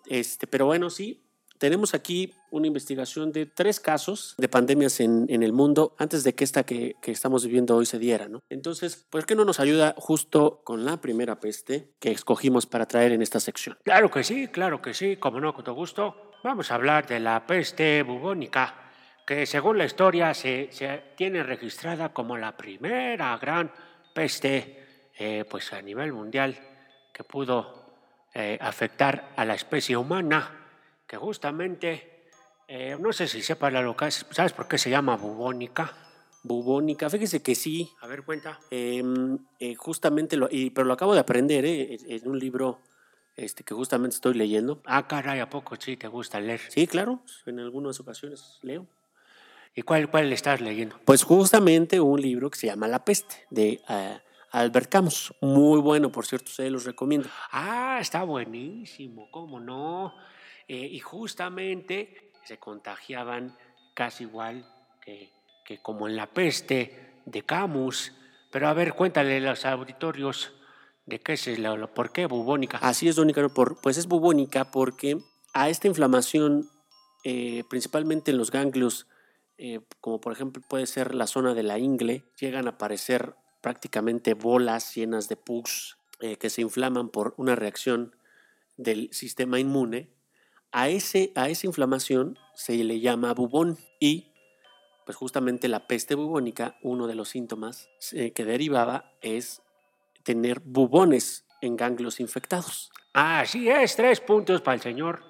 Este, 0.06 0.46
pero 0.46 0.66
bueno, 0.66 0.88
sí, 0.88 1.25
tenemos 1.58 1.94
aquí 1.94 2.34
una 2.50 2.66
investigación 2.66 3.32
de 3.32 3.46
tres 3.46 3.80
casos 3.80 4.34
de 4.38 4.48
pandemias 4.48 5.00
en, 5.00 5.26
el 5.28 5.52
mundo 5.52 5.94
antes 5.98 6.24
de 6.24 6.34
que 6.34 6.44
esta 6.44 6.64
que, 6.64 6.96
estamos 7.02 7.44
viviendo 7.44 7.76
hoy 7.76 7.86
se 7.86 7.98
diera, 7.98 8.28
¿no? 8.28 8.42
Entonces, 8.48 9.06
¿por 9.10 9.24
qué 9.26 9.34
no 9.34 9.44
nos 9.44 9.60
ayuda 9.60 9.94
justo 9.96 10.62
con 10.64 10.84
la 10.84 11.00
primera 11.00 11.40
peste 11.40 11.92
que 12.00 12.10
escogimos 12.10 12.66
para 12.66 12.86
traer 12.86 13.12
en 13.12 13.22
esta 13.22 13.40
sección? 13.40 13.78
Claro 13.84 14.10
que 14.10 14.24
sí, 14.24 14.48
claro 14.48 14.80
que 14.80 14.94
sí, 14.94 15.16
como 15.16 15.40
no, 15.40 15.54
con 15.54 15.64
todo 15.64 15.74
gusto. 15.74 16.32
Vamos 16.42 16.70
a 16.70 16.76
hablar 16.76 17.06
de 17.06 17.20
la 17.20 17.46
peste 17.46 18.02
bubónica, 18.02 18.74
que 19.26 19.46
según 19.46 19.78
la 19.78 19.84
historia 19.84 20.32
se, 20.34 20.68
se 20.70 21.02
tiene 21.16 21.42
registrada 21.42 22.12
como 22.12 22.36
la 22.36 22.56
primera 22.56 23.36
gran 23.38 23.70
peste 24.14 25.12
eh, 25.18 25.44
pues 25.48 25.72
a 25.72 25.80
nivel 25.80 26.12
mundial 26.12 26.58
que 27.12 27.24
pudo 27.24 27.86
eh, 28.34 28.58
afectar 28.60 29.32
a 29.34 29.46
la 29.46 29.54
especie 29.54 29.96
humana, 29.96 30.65
que 31.06 31.16
justamente, 31.16 32.24
eh, 32.68 32.96
no 32.98 33.12
sé 33.12 33.28
si 33.28 33.42
sepa 33.42 33.70
la 33.70 33.82
local, 33.82 34.10
¿sabes 34.12 34.52
por 34.52 34.68
qué 34.68 34.78
se 34.78 34.90
llama 34.90 35.16
bubónica? 35.16 35.92
Bubónica, 36.42 37.10
fíjese 37.10 37.42
que 37.42 37.54
sí, 37.54 37.90
A 38.00 38.06
ver, 38.06 38.22
cuenta. 38.22 38.60
em, 38.70 39.38
eh, 39.58 39.74
justamente, 39.74 40.36
lo, 40.36 40.48
y, 40.50 40.70
pero 40.70 40.86
lo 40.86 40.92
acabo 40.94 41.14
de 41.14 41.20
aprender 41.20 41.64
¿eh? 41.64 41.94
en, 41.94 42.12
en 42.12 42.28
un 42.28 42.38
libro 42.38 42.80
este, 43.34 43.64
que 43.64 43.74
justamente 43.74 44.14
estoy 44.14 44.34
leyendo. 44.34 44.80
Ah, 44.86 45.06
caray, 45.08 45.40
¿a 45.40 45.50
poco 45.50 45.76
sí 45.76 45.96
te 45.96 46.08
gusta 46.08 46.40
leer? 46.40 46.60
Sí, 46.68 46.86
claro, 46.86 47.20
en 47.46 47.58
algunas 47.58 47.98
ocasiones 48.00 48.58
leo. 48.62 48.86
¿Y 49.74 49.82
cuál, 49.82 50.10
cuál 50.10 50.32
estás 50.32 50.60
leyendo? 50.60 50.98
Pues 51.04 51.22
justamente 51.22 52.00
un 52.00 52.20
libro 52.20 52.48
que 52.48 52.58
se 52.58 52.66
llama 52.68 52.88
La 52.88 53.04
peste, 53.04 53.44
de 53.50 53.82
Albert 54.50 54.88
Camus. 54.88 55.34
Muy 55.42 55.80
bueno, 55.80 56.10
por 56.10 56.24
cierto, 56.24 56.50
se 56.50 56.70
los 56.70 56.84
recomiendo. 56.84 57.28
Ah, 57.52 57.98
está 58.00 58.22
buenísimo, 58.22 59.30
¿cómo 59.30 59.60
no? 59.60 60.14
Eh, 60.68 60.88
y 60.92 60.98
justamente 61.00 62.32
se 62.44 62.58
contagiaban 62.58 63.56
casi 63.94 64.24
igual 64.24 64.64
que, 65.00 65.30
que 65.64 65.78
como 65.82 66.08
en 66.08 66.16
la 66.16 66.26
peste 66.26 67.20
de 67.24 67.42
Camus. 67.42 68.12
Pero 68.50 68.68
a 68.68 68.74
ver, 68.74 68.94
cuéntale 68.94 69.36
a 69.36 69.40
los 69.40 69.64
auditorios 69.64 70.52
de 71.06 71.20
qué 71.20 71.34
es 71.34 71.58
lo- 71.58 71.92
por 71.94 72.12
qué 72.12 72.26
bubónica. 72.26 72.78
Así 72.78 73.08
es, 73.08 73.16
don 73.16 73.32
por, 73.54 73.80
pues 73.80 73.96
es 73.96 74.06
bubónica 74.06 74.70
porque 74.70 75.18
a 75.54 75.68
esta 75.68 75.88
inflamación, 75.88 76.68
eh, 77.24 77.64
principalmente 77.70 78.30
en 78.30 78.38
los 78.38 78.50
ganglios, 78.50 79.06
eh, 79.58 79.80
como 80.00 80.20
por 80.20 80.32
ejemplo 80.32 80.62
puede 80.68 80.86
ser 80.86 81.14
la 81.14 81.26
zona 81.26 81.54
de 81.54 81.62
la 81.62 81.78
ingle, 81.78 82.24
llegan 82.38 82.66
a 82.66 82.70
aparecer 82.70 83.34
prácticamente 83.62 84.34
bolas 84.34 84.94
llenas 84.94 85.28
de 85.28 85.36
pus 85.36 85.96
eh, 86.20 86.36
que 86.36 86.50
se 86.50 86.60
inflaman 86.62 87.08
por 87.08 87.34
una 87.36 87.56
reacción 87.56 88.14
del 88.76 89.08
sistema 89.12 89.58
inmune. 89.58 90.10
A, 90.72 90.88
ese, 90.88 91.32
a 91.34 91.48
esa 91.48 91.66
inflamación 91.66 92.38
se 92.54 92.74
le 92.84 93.00
llama 93.00 93.32
bubón 93.34 93.78
y 94.00 94.32
pues 95.04 95.16
justamente 95.16 95.68
la 95.68 95.86
peste 95.86 96.14
bubónica, 96.16 96.76
uno 96.82 97.06
de 97.06 97.14
los 97.14 97.28
síntomas 97.28 97.88
eh, 98.12 98.32
que 98.32 98.44
derivaba 98.44 99.12
es 99.20 99.62
tener 100.24 100.60
bubones 100.60 101.46
en 101.60 101.76
ganglios 101.76 102.18
infectados. 102.18 102.90
Así 103.12 103.68
es, 103.68 103.94
tres 103.94 104.20
puntos 104.20 104.60
para 104.60 104.74
el 104.74 104.80
señor. 104.80 105.22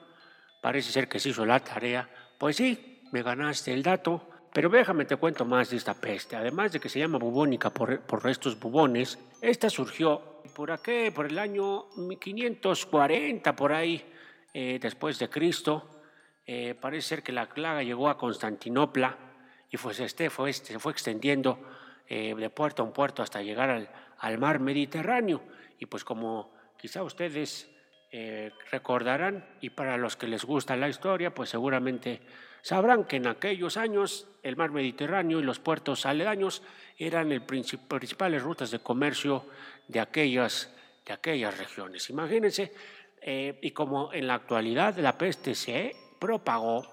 Parece 0.62 0.90
ser 0.90 1.08
que 1.08 1.20
se 1.20 1.28
hizo 1.28 1.44
la 1.44 1.60
tarea. 1.60 2.08
Pues 2.38 2.56
sí, 2.56 3.02
me 3.12 3.22
ganaste 3.22 3.72
el 3.72 3.82
dato. 3.82 4.30
Pero 4.52 4.70
déjame 4.70 5.04
te 5.04 5.16
cuento 5.16 5.44
más 5.44 5.68
de 5.68 5.76
esta 5.76 5.92
peste. 5.92 6.34
Además 6.34 6.72
de 6.72 6.80
que 6.80 6.88
se 6.88 6.98
llama 6.98 7.18
bubónica 7.18 7.68
por, 7.68 8.00
por 8.00 8.26
estos 8.30 8.58
bubones, 8.58 9.18
esta 9.42 9.68
surgió 9.68 10.40
por 10.54 10.70
aquí, 10.70 11.10
por 11.14 11.26
el 11.26 11.38
año 11.38 11.84
1540, 11.96 13.54
por 13.54 13.74
ahí, 13.74 14.02
eh, 14.58 14.78
después 14.80 15.18
de 15.18 15.28
Cristo. 15.28 16.00
Eh, 16.46 16.74
parece 16.80 17.08
ser 17.08 17.22
que 17.22 17.30
la 17.30 17.46
plaga 17.46 17.82
llegó 17.82 18.08
a 18.08 18.16
Constantinopla 18.16 19.18
y 19.70 19.76
pues 19.76 20.00
este 20.00 20.30
fue, 20.30 20.50
se 20.54 20.78
fue 20.78 20.92
extendiendo 20.92 21.58
eh, 22.08 22.34
de 22.34 22.48
puerto 22.48 22.82
en 22.82 22.92
puerto 22.92 23.22
hasta 23.22 23.42
llegar 23.42 23.68
al, 24.18 24.38
mar 24.38 24.58
Mediterráneo. 24.60 25.42
Y 25.78 25.84
pues 25.84 26.04
como 26.04 26.54
quizá 26.78 27.02
ustedes 27.02 27.68
recordarán, 28.70 29.44
y 29.60 29.68
para 29.68 29.98
los 29.98 30.16
que 30.16 30.26
les 30.26 30.42
gusta 30.42 30.74
la 30.74 30.88
historia, 30.88 31.34
pues 31.34 31.50
seguramente 31.50 32.22
sabrán 32.62 33.04
que 33.04 33.16
en 33.16 33.26
aquellos 33.26 33.76
años 33.76 34.26
el 34.42 34.56
mar 34.56 34.70
Mediterráneo 34.70 35.38
y 35.38 35.42
los 35.42 35.58
puertos 35.58 36.06
aledaños 36.06 36.62
eran 36.96 37.28
princip- 37.46 37.86
principales 37.88 38.42
rutas 38.42 38.70
de 38.70 38.78
comercio 38.78 39.44
de 39.86 40.00
aquellas, 40.00 40.74
de 41.04 41.12
aquellas 41.12 41.58
regiones. 41.58 42.08
Imagínense, 42.08 42.72
eh, 43.28 43.58
y 43.60 43.72
como 43.72 44.12
en 44.12 44.28
la 44.28 44.34
actualidad 44.34 44.96
la 44.98 45.18
peste 45.18 45.56
se 45.56 45.96
propagó 46.20 46.86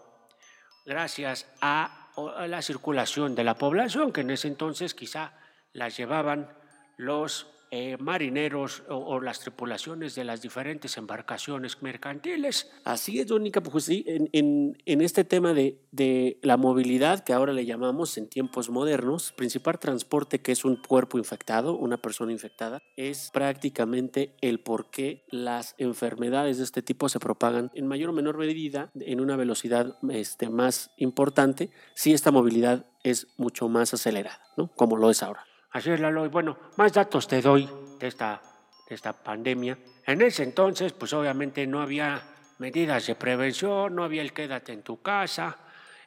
gracias 0.83 1.47
a, 1.61 2.11
a 2.35 2.47
la 2.47 2.61
circulación 2.63 3.35
de 3.35 3.43
la 3.43 3.53
población, 3.53 4.11
que 4.11 4.21
en 4.21 4.31
ese 4.31 4.47
entonces 4.47 4.95
quizá 4.95 5.33
las 5.73 5.95
llevaban 5.95 6.51
los 6.97 7.47
eh, 7.75 7.97
marineros 7.99 8.83
o, 8.87 8.97
o 8.97 9.19
las 9.19 9.39
tripulaciones 9.39 10.13
de 10.13 10.23
las 10.23 10.43
diferentes 10.43 10.95
embarcaciones 10.97 11.81
mercantiles. 11.81 12.69
Así 12.83 13.19
es, 13.19 13.25
Donica, 13.25 13.61
pues 13.61 13.85
sí, 13.85 14.03
en, 14.05 14.29
en- 14.31 14.77
en 14.85 15.01
este 15.01 15.23
tema 15.23 15.53
de, 15.55 15.79
de 15.91 16.37
la 16.43 16.55
movilidad, 16.57 17.23
que 17.23 17.33
ahora 17.33 17.51
le 17.51 17.65
llamamos 17.65 18.15
en 18.19 18.27
tiempos 18.29 18.69
modernos, 18.69 19.31
principal 19.31 19.79
transporte 19.79 20.39
que 20.39 20.51
es 20.51 20.63
un 20.65 20.75
cuerpo 20.75 21.17
infectado, 21.17 21.75
una 21.75 21.97
persona 21.97 22.31
infectada, 22.31 22.79
es 22.95 23.31
prácticamente 23.33 24.35
el 24.41 24.59
por 24.59 24.91
qué 24.91 25.23
las 25.31 25.73
enfermedades 25.79 26.59
de 26.59 26.65
este 26.65 26.83
tipo 26.83 27.09
se 27.09 27.19
propagan 27.19 27.71
en 27.73 27.87
mayor 27.87 28.11
o 28.11 28.13
menor 28.13 28.37
medida, 28.37 28.91
en 28.93 29.19
una 29.19 29.35
velocidad 29.35 29.97
este, 30.11 30.47
más 30.49 30.91
importante, 30.97 31.71
si 31.95 32.13
esta 32.13 32.29
movilidad 32.31 32.85
es 33.03 33.27
mucho 33.37 33.67
más 33.67 33.95
acelerada, 33.95 34.41
¿no? 34.57 34.67
Como 34.75 34.95
lo 34.95 35.09
es 35.09 35.23
ahora. 35.23 35.45
Así 35.73 35.89
es, 35.89 35.99
Lalo. 35.99 36.25
Y 36.25 36.29
bueno, 36.29 36.57
más 36.77 36.93
datos 36.93 37.27
te 37.27 37.41
doy 37.41 37.67
de 37.99 38.07
esta, 38.07 38.41
de 38.87 38.95
esta 38.95 39.11
pandemia. 39.11 39.77
En 40.05 40.21
ese 40.21 40.43
entonces, 40.43 40.93
pues 40.93 41.11
obviamente 41.13 41.65
no 41.65 41.81
había 41.81 42.21
medidas 42.59 43.07
de 43.07 43.15
prevención, 43.15 43.95
no 43.95 44.03
había 44.03 44.21
el 44.21 44.33
quédate 44.33 44.71
en 44.71 44.83
tu 44.83 45.01
casa, 45.01 45.57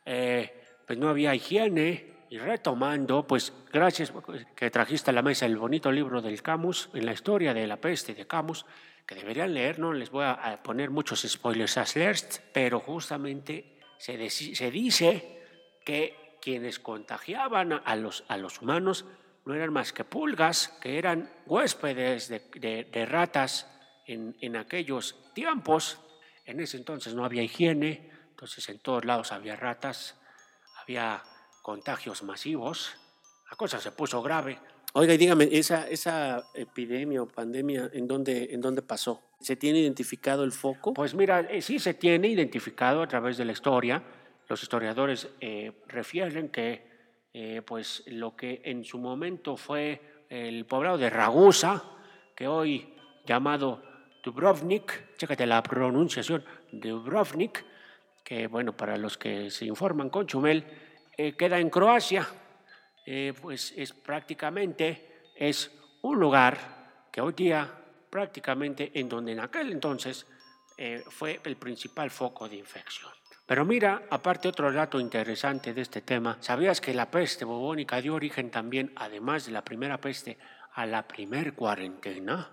eh, 0.04 0.64
pues 0.86 0.98
no 0.98 1.08
había 1.08 1.34
higiene. 1.34 2.14
Y 2.30 2.38
retomando, 2.38 3.26
pues 3.26 3.52
gracias 3.72 4.12
que 4.54 4.70
trajiste 4.70 5.10
a 5.10 5.14
la 5.14 5.22
mesa 5.22 5.46
el 5.46 5.56
bonito 5.56 5.92
libro 5.92 6.20
del 6.22 6.42
Camus, 6.42 6.88
en 6.92 7.06
la 7.06 7.12
historia 7.12 7.54
de 7.54 7.66
la 7.66 7.76
peste 7.76 8.14
de 8.14 8.26
Camus, 8.26 8.66
que 9.04 9.14
deberían 9.14 9.54
leer, 9.54 9.78
no 9.78 9.92
les 9.92 10.10
voy 10.10 10.24
a 10.24 10.32
a 10.32 10.62
poner 10.62 10.90
muchos 10.90 11.22
spoilers 11.22 11.76
alert, 11.78 12.40
pero 12.52 12.80
justamente 12.80 13.78
se, 13.98 14.28
se 14.28 14.70
dice 14.72 15.42
que 15.84 16.38
quienes 16.42 16.80
contagiaban 16.80 17.80
a 17.84 17.96
los, 17.96 18.24
a 18.26 18.36
los 18.36 18.60
humanos 18.60 19.06
no 19.46 19.54
eran 19.54 19.72
más 19.72 19.92
que 19.92 20.04
pulgas, 20.04 20.68
que 20.80 20.98
eran 20.98 21.30
huéspedes 21.46 22.28
de, 22.28 22.40
de- 22.56 22.84
de 22.92 23.06
ratas 23.06 23.66
en, 24.06 24.36
en 24.40 24.56
aquellos 24.56 25.16
tiempos. 25.34 26.00
En 26.44 26.60
ese 26.60 26.76
entonces 26.76 27.14
no 27.14 27.24
había 27.24 27.42
higiene, 27.42 28.10
entonces 28.30 28.68
en 28.68 28.78
todos 28.80 29.04
lados 29.04 29.32
había 29.32 29.56
ratas, 29.56 30.16
había 30.82 31.22
contagios 31.62 32.22
masivos. 32.22 32.96
La 33.50 33.56
cosa 33.56 33.80
se 33.80 33.92
puso 33.92 34.20
grave. 34.22 34.58
Oiga, 34.92 35.14
y 35.14 35.18
dígame, 35.18 35.48
esa, 35.52 35.88
esa 35.88 36.42
epidemia 36.54 37.22
o 37.22 37.26
pandemia, 37.28 37.90
¿en 37.92 38.06
dónde, 38.08 38.48
¿en 38.52 38.60
dónde 38.60 38.82
pasó? 38.82 39.22
¿Se 39.40 39.54
tiene 39.54 39.80
identificado 39.80 40.42
el 40.42 40.52
foco? 40.52 40.94
Pues 40.94 41.14
mira, 41.14 41.40
eh, 41.40 41.60
sí 41.62 41.78
se 41.78 41.94
tiene 41.94 42.28
identificado 42.28 43.02
a 43.02 43.06
través 43.06 43.36
de 43.36 43.44
la 43.44 43.52
historia. 43.52 44.02
Los 44.48 44.62
historiadores 44.62 45.28
eh, 45.40 45.72
refieren 45.86 46.48
que 46.48 46.95
eh, 47.38 47.60
pues 47.60 48.02
lo 48.06 48.34
que 48.34 48.62
en 48.64 48.82
su 48.82 48.96
momento 48.96 49.58
fue 49.58 50.24
el 50.30 50.64
poblado 50.64 50.96
de 50.96 51.10
Ragusa, 51.10 51.84
que 52.34 52.48
hoy 52.48 52.94
llamado 53.26 53.82
Dubrovnik, 54.24 55.14
chécate 55.18 55.44
la 55.44 55.62
pronunciación, 55.62 56.42
Dubrovnik, 56.72 57.62
que 58.24 58.46
bueno, 58.46 58.74
para 58.74 58.96
los 58.96 59.18
que 59.18 59.50
se 59.50 59.66
informan 59.66 60.08
con 60.08 60.26
Chumel, 60.26 60.64
eh, 61.14 61.36
queda 61.36 61.60
en 61.60 61.68
Croacia. 61.68 62.26
Eh, 63.04 63.34
pues 63.38 63.74
es 63.76 63.92
prácticamente 63.92 65.26
es 65.36 65.70
un 66.00 66.18
lugar 66.18 66.56
que 67.12 67.20
hoy 67.20 67.34
día 67.34 67.70
prácticamente 68.08 68.92
en 68.94 69.10
donde 69.10 69.32
en 69.32 69.40
aquel 69.40 69.72
entonces 69.72 70.26
fue 71.10 71.40
el 71.44 71.56
principal 71.56 72.10
foco 72.10 72.48
de 72.48 72.56
infección. 72.56 73.12
Pero 73.46 73.64
mira, 73.64 74.02
aparte 74.10 74.48
otro 74.48 74.72
dato 74.72 74.98
interesante 74.98 75.72
de 75.72 75.80
este 75.80 76.00
tema, 76.00 76.36
¿sabías 76.40 76.80
que 76.80 76.92
la 76.92 77.10
peste 77.10 77.44
bubónica 77.44 78.00
dio 78.00 78.14
origen 78.14 78.50
también, 78.50 78.92
además 78.96 79.46
de 79.46 79.52
la 79.52 79.62
primera 79.62 80.00
peste, 80.00 80.36
a 80.74 80.84
la 80.84 81.06
primer 81.06 81.54
cuarentena? 81.54 82.50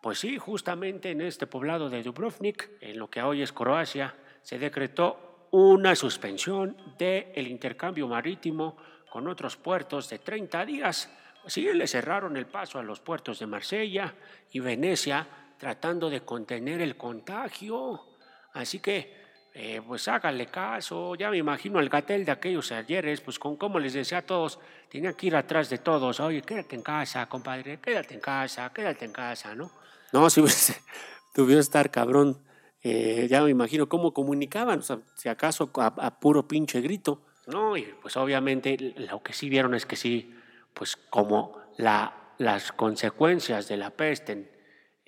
Pues 0.00 0.18
sí, 0.18 0.38
justamente 0.38 1.10
en 1.10 1.20
este 1.20 1.46
poblado 1.46 1.90
de 1.90 2.02
Dubrovnik, 2.02 2.70
en 2.80 2.98
lo 2.98 3.10
que 3.10 3.20
hoy 3.20 3.42
es 3.42 3.52
Croacia, 3.52 4.14
se 4.40 4.58
decretó 4.58 5.46
una 5.50 5.94
suspensión 5.94 6.74
del 6.98 7.46
intercambio 7.46 8.08
marítimo 8.08 8.78
con 9.10 9.28
otros 9.28 9.58
puertos 9.58 10.08
de 10.08 10.20
30 10.20 10.64
días. 10.64 11.12
Sí, 11.46 11.70
le 11.70 11.86
cerraron 11.86 12.38
el 12.38 12.46
paso 12.46 12.78
a 12.78 12.82
los 12.82 13.00
puertos 13.00 13.40
de 13.40 13.46
Marsella 13.46 14.14
y 14.52 14.60
Venecia 14.60 15.26
tratando 15.58 16.08
de 16.08 16.22
contener 16.22 16.80
el 16.80 16.96
contagio. 16.96 18.06
Así 18.54 18.78
que, 18.78 19.19
eh, 19.52 19.82
pues 19.86 20.06
háganle 20.08 20.46
caso. 20.46 21.14
Ya 21.14 21.30
me 21.30 21.38
imagino 21.38 21.80
el 21.80 21.88
gatel 21.88 22.24
de 22.24 22.32
aquellos 22.32 22.70
ayeres, 22.72 23.20
pues 23.20 23.38
con 23.38 23.56
cómo 23.56 23.78
les 23.78 23.92
decía 23.92 24.18
a 24.18 24.22
todos, 24.22 24.58
tenía 24.88 25.12
que 25.14 25.26
ir 25.26 25.36
atrás 25.36 25.68
de 25.70 25.78
todos. 25.78 26.20
Oye, 26.20 26.42
quédate 26.42 26.76
en 26.76 26.82
casa, 26.82 27.28
compadre, 27.28 27.78
quédate 27.80 28.14
en 28.14 28.20
casa, 28.20 28.72
quédate 28.72 29.04
en 29.04 29.12
casa, 29.12 29.54
¿no? 29.54 29.70
No, 30.12 30.30
si 30.30 30.40
hubiese, 30.40 30.80
debió 31.34 31.58
estar 31.58 31.90
cabrón. 31.90 32.38
Eh, 32.82 33.26
ya 33.28 33.42
me 33.42 33.50
imagino 33.50 33.88
cómo 33.88 34.14
comunicaban, 34.14 34.82
si 35.14 35.28
acaso 35.28 35.70
a, 35.76 36.20
puro 36.20 36.48
pinche 36.48 36.80
grito. 36.80 37.26
No, 37.46 37.76
y 37.76 37.82
pues 38.00 38.16
obviamente 38.16 38.76
lo 38.96 39.22
que 39.22 39.32
sí 39.32 39.50
vieron 39.50 39.74
es 39.74 39.84
que 39.84 39.96
sí, 39.96 40.34
pues 40.72 40.96
como 40.96 41.60
la, 41.76 42.34
las 42.38 42.72
consecuencias 42.72 43.68
de 43.68 43.76
la 43.76 43.90
peste 43.90 44.59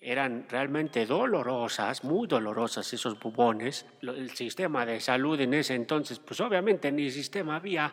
eran 0.02 0.46
realmente 0.48 1.06
dolorosas, 1.06 2.02
muy 2.02 2.26
dolorosas 2.26 2.92
esos 2.92 3.18
bubones, 3.20 3.86
el 4.02 4.30
sistema 4.30 4.84
de 4.84 5.00
salud 5.00 5.40
en 5.40 5.54
ese 5.54 5.74
entonces, 5.74 6.18
pues 6.18 6.40
obviamente 6.40 6.90
ni 6.90 7.08
sistema 7.10 7.56
había 7.56 7.92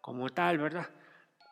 como 0.00 0.30
tal, 0.30 0.58
¿verdad? 0.58 0.88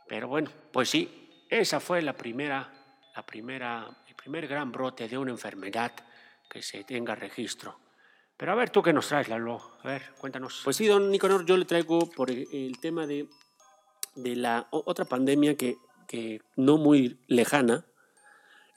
Pero 0.06 0.28
bueno, 0.28 0.48
pues 0.72 0.90
sí, 0.90 1.44
esa 1.48 1.80
fue 1.80 2.02
la 2.02 2.12
primera, 2.12 2.72
la 3.16 3.26
primera, 3.26 3.88
el 4.06 4.14
primer 4.14 4.46
gran 4.46 4.70
brote 4.70 5.08
de 5.08 5.18
una 5.18 5.32
enfermedad 5.32 5.92
que 6.48 6.62
se 6.62 6.84
tenga 6.84 7.16
registro. 7.16 7.80
Pero 8.36 8.52
a 8.52 8.54
ver, 8.54 8.70
tú 8.70 8.82
qué 8.82 8.92
nos 8.92 9.08
traes, 9.08 9.28
Lalo, 9.28 9.60
a 9.82 9.88
ver, 9.88 10.02
cuéntanos. 10.18 10.60
Pues 10.62 10.76
sí, 10.76 10.86
don 10.86 11.10
Nicanor, 11.10 11.44
yo 11.44 11.56
le 11.56 11.64
traigo 11.64 12.08
por 12.10 12.30
el, 12.30 12.46
el 12.52 12.78
tema 12.78 13.08
de, 13.08 13.28
de 14.14 14.36
la 14.36 14.68
otra 14.70 15.04
pandemia 15.04 15.56
que, 15.56 15.76
que 16.06 16.40
no 16.56 16.78
muy 16.78 17.18
lejana, 17.26 17.84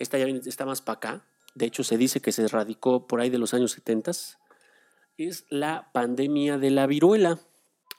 esta 0.03 0.17
ya 0.17 0.27
está 0.27 0.65
más 0.65 0.81
para 0.81 0.97
acá, 0.97 1.25
de 1.55 1.65
hecho 1.65 1.83
se 1.83 1.97
dice 1.97 2.21
que 2.21 2.31
se 2.31 2.43
erradicó 2.43 3.07
por 3.07 3.21
ahí 3.21 3.29
de 3.29 3.37
los 3.37 3.53
años 3.53 3.71
70, 3.71 4.11
es 5.17 5.45
la 5.49 5.91
pandemia 5.93 6.57
de 6.57 6.71
la 6.71 6.87
viruela. 6.87 7.39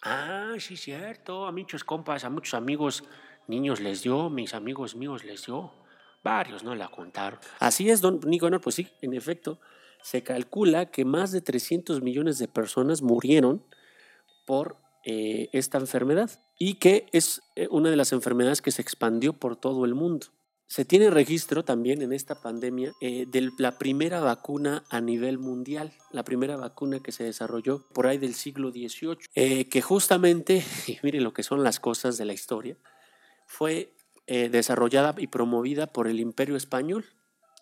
Ah, 0.03 0.55
sí, 0.59 0.77
cierto. 0.77 1.47
A 1.47 1.53
muchos 1.53 1.85
compas, 1.85 2.25
a 2.25 2.31
muchos 2.31 2.55
amigos 2.55 3.05
niños 3.47 3.81
les 3.81 4.03
dio, 4.03 4.31
mis 4.31 4.55
amigos 4.55 4.97
míos 4.97 5.25
les 5.25 5.47
dio. 5.47 5.73
Varios 6.23 6.65
no 6.65 6.75
la 6.75 6.89
contaron. 6.89 7.39
Así 7.59 7.91
es, 7.91 8.01
don 8.01 8.21
Nicanor, 8.25 8.61
pues 8.61 8.77
sí, 8.77 8.89
en 9.03 9.15
efecto, 9.15 9.61
se 10.03 10.23
calcula 10.23 10.91
que 10.91 11.05
más 11.05 11.33
de 11.33 11.41
300 11.41 12.03
millones 12.03 12.39
de 12.39 12.49
personas 12.49 13.03
murieron 13.03 13.65
por 14.47 14.77
eh, 15.05 15.49
esta 15.53 15.79
enfermedad 15.79 16.31
y 16.59 16.75
que 16.75 17.07
es 17.13 17.43
eh, 17.57 17.69
una 17.71 17.91
de 17.91 17.97
las 17.97 18.13
enfermedades 18.13 18.63
que 18.63 18.71
se 18.71 18.83
expandió 18.83 19.35
por 19.35 19.57
todo 19.57 19.85
el 19.85 19.95
mundo. 19.95 20.29
Se 20.67 20.85
tiene 20.85 21.11
registro 21.11 21.65
también 21.65 22.03
en 22.03 22.13
esta 22.13 22.41
pandemia 22.41 22.93
eh, 23.01 23.27
de 23.29 23.51
la 23.59 23.79
primera 23.79 24.21
vacuna 24.21 24.85
a 24.91 25.01
nivel 25.01 25.39
mundial, 25.39 25.93
la 26.11 26.25
primera 26.25 26.57
vacuna 26.57 27.01
que 27.01 27.13
se 27.13 27.25
desarrolló 27.25 27.87
por 27.93 28.07
ahí 28.07 28.19
del 28.19 28.35
siglo 28.35 28.71
XVIII, 28.71 29.19
eh, 29.35 29.69
que 29.69 29.83
justamente, 29.83 30.65
y 30.87 30.99
miren 31.03 31.23
lo 31.23 31.33
que 31.33 31.43
son 31.43 31.63
las 31.63 31.81
cosas 31.81 32.17
de 32.17 32.25
la 32.25 32.33
historia, 32.33 32.77
fue 33.47 33.95
eh, 34.27 34.49
desarrollada 34.49 35.15
y 35.19 35.27
promovida 35.27 35.93
por 35.93 36.09
el 36.09 36.19
Imperio 36.19 36.57
Español 36.57 37.05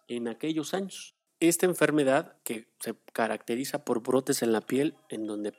en 0.07 0.29
aquellos 0.29 0.75
años. 0.75 1.17
Esta 1.41 1.67
enfermedad 1.67 2.37
que 2.45 2.69
se 2.79 2.95
caracteriza 3.13 3.85
por 3.85 4.01
brotes 4.01 4.43
en 4.43 4.53
la 4.53 4.61
piel, 4.61 4.95
en 5.09 5.27
donde 5.27 5.55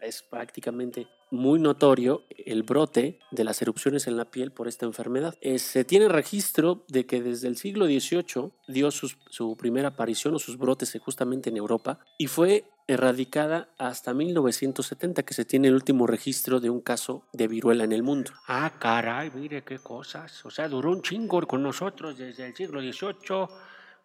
es 0.00 0.22
prácticamente 0.22 1.06
muy 1.30 1.58
notorio 1.58 2.24
el 2.30 2.62
brote 2.62 3.18
de 3.30 3.44
las 3.44 3.60
erupciones 3.62 4.06
en 4.06 4.16
la 4.16 4.30
piel 4.30 4.52
por 4.52 4.68
esta 4.68 4.86
enfermedad. 4.86 5.36
Eh, 5.40 5.58
se 5.58 5.84
tiene 5.84 6.08
registro 6.08 6.84
de 6.88 7.06
que 7.06 7.22
desde 7.22 7.48
el 7.48 7.56
siglo 7.56 7.86
XVIII 7.86 8.50
dio 8.68 8.90
su 8.90 9.56
primera 9.56 9.88
aparición 9.88 10.34
o 10.34 10.38
sus 10.38 10.56
brotes 10.56 10.96
justamente 11.02 11.50
en 11.50 11.56
Europa 11.56 11.98
y 12.16 12.26
fue 12.26 12.64
erradicada 12.88 13.68
hasta 13.76 14.14
1970 14.14 15.22
que 15.22 15.34
se 15.34 15.44
tiene 15.44 15.68
el 15.68 15.74
último 15.74 16.06
registro 16.06 16.58
de 16.58 16.70
un 16.70 16.80
caso 16.80 17.22
de 17.34 17.46
viruela 17.46 17.84
en 17.84 17.92
el 17.92 18.02
mundo. 18.02 18.32
Ah, 18.48 18.72
caray, 18.78 19.30
mire 19.34 19.62
qué 19.62 19.78
cosas. 19.78 20.44
O 20.46 20.50
sea, 20.50 20.68
duró 20.68 20.90
un 20.90 21.02
chingo 21.02 21.46
con 21.46 21.62
nosotros 21.62 22.16
desde 22.16 22.46
el 22.46 22.56
siglo 22.56 22.80
XVIII, 22.80 23.48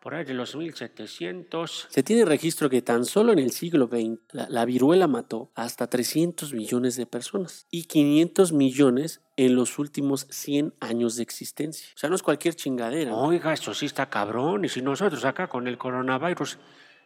por 0.04 0.13
ahí 0.16 0.26
de 0.26 0.34
los 0.34 0.54
1700. 0.58 1.88
Se 1.89 2.04
tiene 2.04 2.26
registro 2.26 2.70
que 2.70 2.82
tan 2.82 3.06
solo 3.06 3.32
en 3.32 3.39
el 3.39 3.52
siglo 3.52 3.88
XX 3.88 4.20
la, 4.34 4.50
la 4.50 4.66
viruela 4.66 5.08
mató 5.08 5.50
hasta 5.56 5.88
300 5.88 6.54
millones 6.54 6.98
de 6.98 7.06
personas 7.06 7.68
y 7.72 7.86
500 7.86 8.52
millones 8.52 9.22
en 9.38 9.56
los 9.56 9.80
últimos 9.80 10.28
100 10.30 10.74
años 10.82 11.16
de 11.16 11.24
existencia. 11.24 11.88
O 11.96 11.98
sea, 11.98 12.10
no 12.10 12.18
es 12.18 12.22
cualquier 12.22 12.54
chingadera. 12.56 13.16
Oiga, 13.16 13.54
esto 13.54 13.74
sí 13.74 13.86
está 13.86 14.10
cabrón. 14.10 14.66
Y 14.66 14.70
si 14.70 14.82
nosotros 14.82 15.24
acá 15.24 15.48
con 15.48 15.68
el 15.70 15.78
coronavirus 15.78 16.58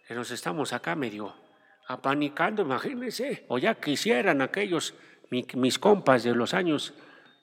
nos 0.10 0.32
estamos 0.32 0.74
acá 0.74 0.96
medio 0.96 1.36
apanicando, 1.88 2.64
imagínense. 2.64 3.46
O 3.48 3.60
ya 3.60 3.76
quisieran 3.76 4.42
aquellos 4.42 4.96
mi- 5.30 5.46
mis 5.54 5.78
compas 5.78 6.24
de 6.24 6.34
los 6.34 6.54
años 6.56 6.94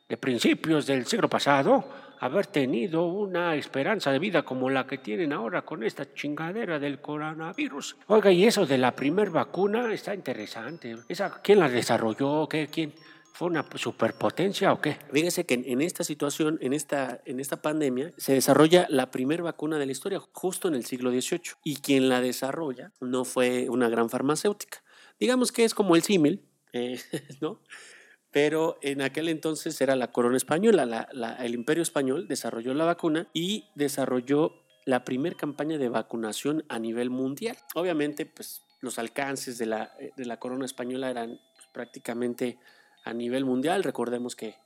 de 0.09 0.17
principios 0.17 0.87
del 0.87 1.07
siglo 1.07 1.29
pasado 1.31 1.85
haber 2.25 2.47
tenido 2.47 3.05
una 3.05 3.55
esperanza 3.55 4.11
de 4.11 4.19
vida 4.19 4.45
como 4.45 4.71
la 4.71 4.87
que 4.87 4.97
tienen 4.97 5.35
ahora 5.35 5.63
con 5.63 5.83
esta 5.83 6.15
chingadera 6.15 6.79
del 6.79 6.99
coronavirus. 7.03 7.99
Oiga, 8.07 8.33
y 8.33 8.47
eso 8.47 8.65
de 8.65 8.79
la 8.79 8.97
primer 8.97 9.29
vacuna 9.29 9.93
está 9.93 10.15
interesante. 10.15 10.97
¿Esa, 11.07 11.43
¿Quién 11.43 11.61
la 11.61 11.69
desarrolló? 11.69 12.49
¿Qué, 12.49 12.69
¿Quién? 12.69 12.95
¿Fue 13.35 13.49
una 13.49 13.67
superpotencia 13.75 14.73
o 14.73 14.81
qué? 14.81 14.97
Fíjese 15.13 15.45
que 15.45 15.55
en, 15.55 15.83
esta 15.83 16.03
situación, 16.03 16.57
en 16.63 16.73
esta, 16.73 17.21
en 17.27 17.41
esta 17.41 17.61
pandemia, 17.61 18.15
se 18.17 18.33
desarrolla 18.33 18.87
la 18.89 19.11
primera 19.11 19.43
vacuna 19.43 19.77
de 19.77 19.85
la 19.85 19.93
historia 19.93 20.19
justo 20.33 20.69
en 20.69 20.75
el 20.75 20.87
siglo 20.87 21.11
XVIII. 21.11 21.41
Y 21.63 21.77
quien 21.77 22.09
la 22.09 22.23
desarrolla 22.23 22.93
no 23.01 23.27
fue 23.27 23.69
una 23.69 23.91
gran 23.91 24.09
farmacéutica. 24.09 24.83
Digamos 25.21 25.53
que 25.53 25.65
es 25.65 25.75
como 25.75 25.95
el 25.95 26.03
símil, 26.03 26.43
eh, 26.73 26.99
¿no? 27.43 27.61
Pero 28.35 28.79
en 28.83 29.01
aquel 29.01 29.29
entonces 29.29 29.81
era 29.81 29.95
la 29.95 30.11
corona 30.11 30.37
española, 30.37 30.85
la- 30.85 31.09
la- 31.13 31.37
el 31.37 31.55
imperio 31.55 31.83
español 31.85 32.27
desarrolló 32.27 32.75
la 32.75 32.85
vacuna 32.85 33.29
y 33.33 33.69
desarrolló 33.77 34.53
la 34.85 35.05
primera 35.05 35.37
campaña 35.37 35.79
de 35.79 35.89
vacunación 35.89 36.65
a 36.69 36.79
nivel 36.81 37.11
mundial. 37.11 37.57
Obviamente, 37.77 38.27
pues 38.27 38.63
los 38.81 38.99
alcances 38.99 39.57
de 39.57 39.67
la, 39.67 39.93
eh, 40.01 40.11
corona 40.41 40.65
española 40.67 41.11
eran 41.11 41.41
pues, 41.55 41.69
prácticamente 41.73 42.59
a 43.05 43.15
nivel 43.15 43.45
mundial. 43.45 43.85
Recordemos 43.85 44.35
que 44.35 44.57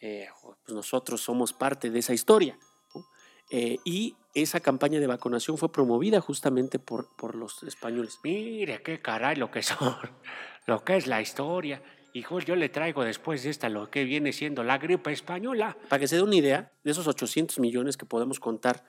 eh, 0.00 0.26
pues 0.42 0.56
nosotros 0.68 1.20
somos 1.20 1.52
parte 1.52 1.90
de 1.90 1.98
esa 1.98 2.14
historia. 2.14 2.58
¿no? 2.94 3.06
Eh, 3.50 3.76
y 3.84 4.16
esa 4.34 4.58
campaña 4.60 4.98
de 5.00 5.06
vacunación 5.06 5.58
fue 5.58 5.70
promovida 5.70 6.20
justamente 6.22 6.78
por, 6.78 7.14
por 7.14 7.34
los 7.36 7.62
españoles. 7.62 8.18
Mire 8.24 8.82
qué 8.82 9.00
caray 9.02 9.36
lo 9.36 9.50
que 9.50 9.62
son, 9.62 9.94
lo 10.66 10.82
que 10.82 10.96
es 10.96 11.06
la 11.06 11.20
historia. 11.20 11.82
Hijo, 12.12 12.40
yo 12.40 12.56
le 12.56 12.68
traigo 12.68 13.04
después 13.04 13.42
de 13.42 13.50
esta 13.50 13.68
lo 13.68 13.90
que 13.90 14.04
viene 14.04 14.32
siendo 14.32 14.62
la 14.62 14.78
gripe 14.78 15.12
española. 15.12 15.76
Para 15.88 16.00
que 16.00 16.08
se 16.08 16.16
dé 16.16 16.22
una 16.22 16.36
idea, 16.36 16.72
de 16.84 16.90
esos 16.90 17.06
800 17.06 17.58
millones 17.58 17.96
que 17.96 18.06
podemos 18.06 18.40
contar 18.40 18.84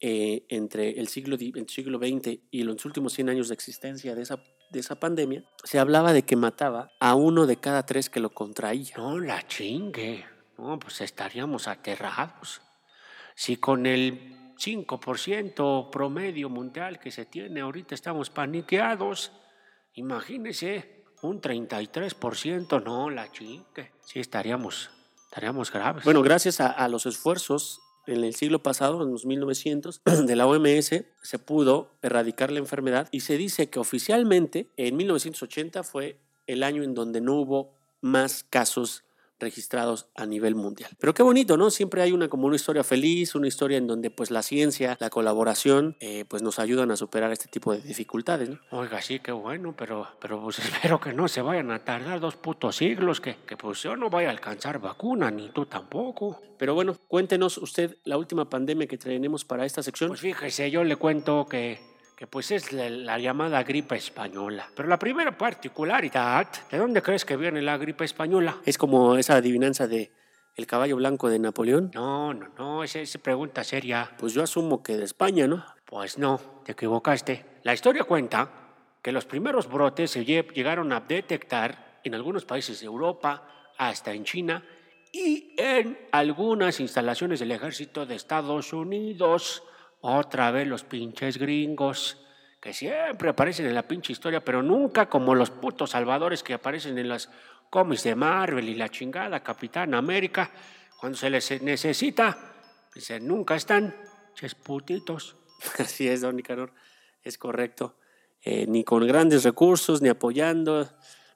eh, 0.00 0.44
entre 0.48 0.98
el 0.98 1.08
siglo, 1.08 1.36
el 1.36 1.68
siglo 1.68 1.98
XX 1.98 2.38
y 2.50 2.62
los 2.64 2.84
últimos 2.84 3.14
100 3.14 3.30
años 3.30 3.48
de 3.48 3.54
existencia 3.54 4.14
de 4.14 4.22
esa, 4.22 4.42
de 4.70 4.80
esa 4.80 5.00
pandemia, 5.00 5.44
se 5.64 5.78
hablaba 5.78 6.12
de 6.12 6.22
que 6.22 6.36
mataba 6.36 6.90
a 7.00 7.14
uno 7.14 7.46
de 7.46 7.56
cada 7.56 7.86
tres 7.86 8.10
que 8.10 8.20
lo 8.20 8.30
contraía. 8.30 8.94
No 8.96 9.18
la 9.18 9.46
chingue. 9.46 10.24
No, 10.58 10.78
pues 10.78 11.00
estaríamos 11.00 11.68
aterrados. 11.68 12.62
Si 13.34 13.56
con 13.56 13.86
el 13.86 14.54
5% 14.56 15.90
promedio 15.90 16.48
mundial 16.48 16.98
que 16.98 17.10
se 17.10 17.26
tiene 17.26 17.60
ahorita 17.60 17.94
estamos 17.94 18.30
paniqueados, 18.30 19.32
imagínese 19.92 20.95
un 21.22 21.40
33%, 21.40 22.82
no 22.84 23.10
la 23.10 23.30
chingue. 23.32 23.92
Sí, 24.04 24.20
estaríamos, 24.20 24.90
estaríamos 25.24 25.72
graves. 25.72 26.04
Bueno, 26.04 26.22
gracias 26.22 26.60
a, 26.60 26.68
a 26.70 26.88
los 26.88 27.06
esfuerzos 27.06 27.80
en 28.06 28.24
el 28.24 28.34
siglo 28.34 28.62
pasado, 28.62 29.02
en 29.02 29.10
los 29.10 29.26
1900, 29.26 30.02
de 30.26 30.36
la 30.36 30.46
OMS, 30.46 31.04
se 31.22 31.38
pudo 31.38 31.90
erradicar 32.02 32.50
la 32.52 32.58
enfermedad 32.58 33.08
y 33.10 33.20
se 33.20 33.36
dice 33.36 33.68
que 33.68 33.78
oficialmente 33.78 34.70
en 34.76 34.96
1980 34.96 35.82
fue 35.82 36.18
el 36.46 36.62
año 36.62 36.82
en 36.82 36.94
donde 36.94 37.20
no 37.20 37.34
hubo 37.34 37.74
más 38.00 38.44
casos 38.44 39.04
registrados 39.38 40.06
a 40.14 40.26
nivel 40.26 40.54
mundial. 40.54 40.90
Pero 40.98 41.14
qué 41.14 41.22
bonito, 41.22 41.56
¿no? 41.56 41.70
Siempre 41.70 42.02
hay 42.02 42.12
una 42.12 42.28
como 42.28 42.46
una 42.46 42.56
historia 42.56 42.84
feliz, 42.84 43.34
una 43.34 43.48
historia 43.48 43.78
en 43.78 43.86
donde 43.86 44.10
pues 44.10 44.30
la 44.30 44.42
ciencia, 44.42 44.96
la 45.00 45.10
colaboración, 45.10 45.96
eh, 46.00 46.24
pues 46.28 46.42
nos 46.42 46.58
ayudan 46.58 46.90
a 46.90 46.96
superar 46.96 47.32
este 47.32 47.48
tipo 47.48 47.72
de 47.72 47.80
dificultades, 47.80 48.48
¿no? 48.48 48.58
Oiga, 48.70 49.00
sí, 49.02 49.20
qué 49.20 49.32
bueno, 49.32 49.74
pero, 49.76 50.08
pero 50.20 50.42
pues 50.42 50.58
espero 50.60 51.00
que 51.00 51.12
no 51.12 51.28
se 51.28 51.42
vayan 51.42 51.70
a 51.70 51.84
tardar 51.84 52.20
dos 52.20 52.36
putos 52.36 52.76
siglos, 52.76 53.20
que, 53.20 53.36
que 53.46 53.56
pues 53.56 53.82
yo 53.82 53.96
no 53.96 54.10
vaya 54.10 54.28
a 54.28 54.32
alcanzar 54.32 54.80
vacuna, 54.80 55.30
ni 55.30 55.48
tú 55.50 55.66
tampoco. 55.66 56.40
Pero 56.58 56.74
bueno, 56.74 56.96
cuéntenos 57.08 57.58
usted 57.58 57.96
la 58.04 58.16
última 58.16 58.48
pandemia 58.48 58.86
que 58.86 58.98
tenemos 58.98 59.44
para 59.44 59.66
esta 59.66 59.82
sección. 59.82 60.08
Pues 60.08 60.20
fíjese, 60.20 60.70
yo 60.70 60.84
le 60.84 60.96
cuento 60.96 61.46
que, 61.46 61.78
que 62.16 62.26
pues 62.26 62.50
es 62.50 62.72
la, 62.72 62.88
la 62.88 63.18
llamada 63.18 63.62
gripe 63.62 63.94
española. 63.96 64.68
Pero 64.74 64.88
la 64.88 64.98
primera 64.98 65.36
particularidad, 65.36 66.48
¿de 66.70 66.78
dónde 66.78 67.02
crees 67.02 67.24
que 67.24 67.36
viene 67.36 67.60
la 67.60 67.76
gripe 67.76 68.04
española? 68.04 68.56
Es 68.64 68.78
como 68.78 69.16
esa 69.16 69.36
adivinanza 69.36 69.86
de 69.86 70.12
el 70.54 70.66
caballo 70.66 70.96
blanco 70.96 71.28
de 71.28 71.38
Napoleón. 71.38 71.90
No, 71.94 72.32
no, 72.32 72.48
no, 72.56 72.82
esa 72.82 73.00
es 73.00 73.18
pregunta 73.18 73.62
seria. 73.62 74.10
Pues 74.18 74.32
yo 74.32 74.42
asumo 74.42 74.82
que 74.82 74.96
de 74.96 75.04
España, 75.04 75.46
¿no? 75.46 75.62
Pues 75.84 76.16
no, 76.16 76.40
te 76.64 76.72
equivocaste. 76.72 77.44
La 77.62 77.74
historia 77.74 78.04
cuenta 78.04 78.50
que 79.02 79.12
los 79.12 79.26
primeros 79.26 79.68
brotes 79.68 80.10
se 80.12 80.24
lle- 80.24 80.50
llegaron 80.54 80.92
a 80.92 81.00
detectar 81.00 82.00
en 82.02 82.14
algunos 82.14 82.46
países 82.46 82.80
de 82.80 82.86
Europa, 82.86 83.46
hasta 83.76 84.12
en 84.14 84.24
China 84.24 84.64
y 85.12 85.54
en 85.58 85.98
algunas 86.12 86.80
instalaciones 86.80 87.40
del 87.40 87.52
ejército 87.52 88.06
de 88.06 88.14
Estados 88.14 88.72
Unidos. 88.72 89.62
Otra 90.00 90.50
vez 90.50 90.66
los 90.66 90.84
pinches 90.84 91.38
gringos, 91.38 92.18
que 92.60 92.72
siempre 92.72 93.30
aparecen 93.30 93.66
en 93.66 93.74
la 93.74 93.86
pinche 93.86 94.12
historia, 94.12 94.44
pero 94.44 94.62
nunca 94.62 95.08
como 95.08 95.34
los 95.34 95.50
putos 95.50 95.90
salvadores 95.90 96.42
que 96.42 96.54
aparecen 96.54 96.98
en 96.98 97.08
las 97.08 97.30
cómics 97.70 98.04
de 98.04 98.14
Marvel 98.14 98.68
y 98.68 98.74
la 98.74 98.88
chingada 98.88 99.42
Capitán 99.42 99.94
América. 99.94 100.50
Cuando 101.00 101.18
se 101.18 101.30
les 101.30 101.62
necesita, 101.62 102.36
pues, 102.92 103.20
nunca 103.22 103.54
están, 103.54 103.94
ches 104.34 104.54
putitos. 104.54 105.36
Así 105.78 106.08
es, 106.08 106.22
don 106.22 106.36
Nicanor, 106.36 106.72
es 107.22 107.38
correcto. 107.38 107.96
Eh, 108.42 108.66
ni 108.68 108.84
con 108.84 109.06
grandes 109.06 109.44
recursos, 109.44 110.02
ni 110.02 110.08
apoyando. 110.08 110.88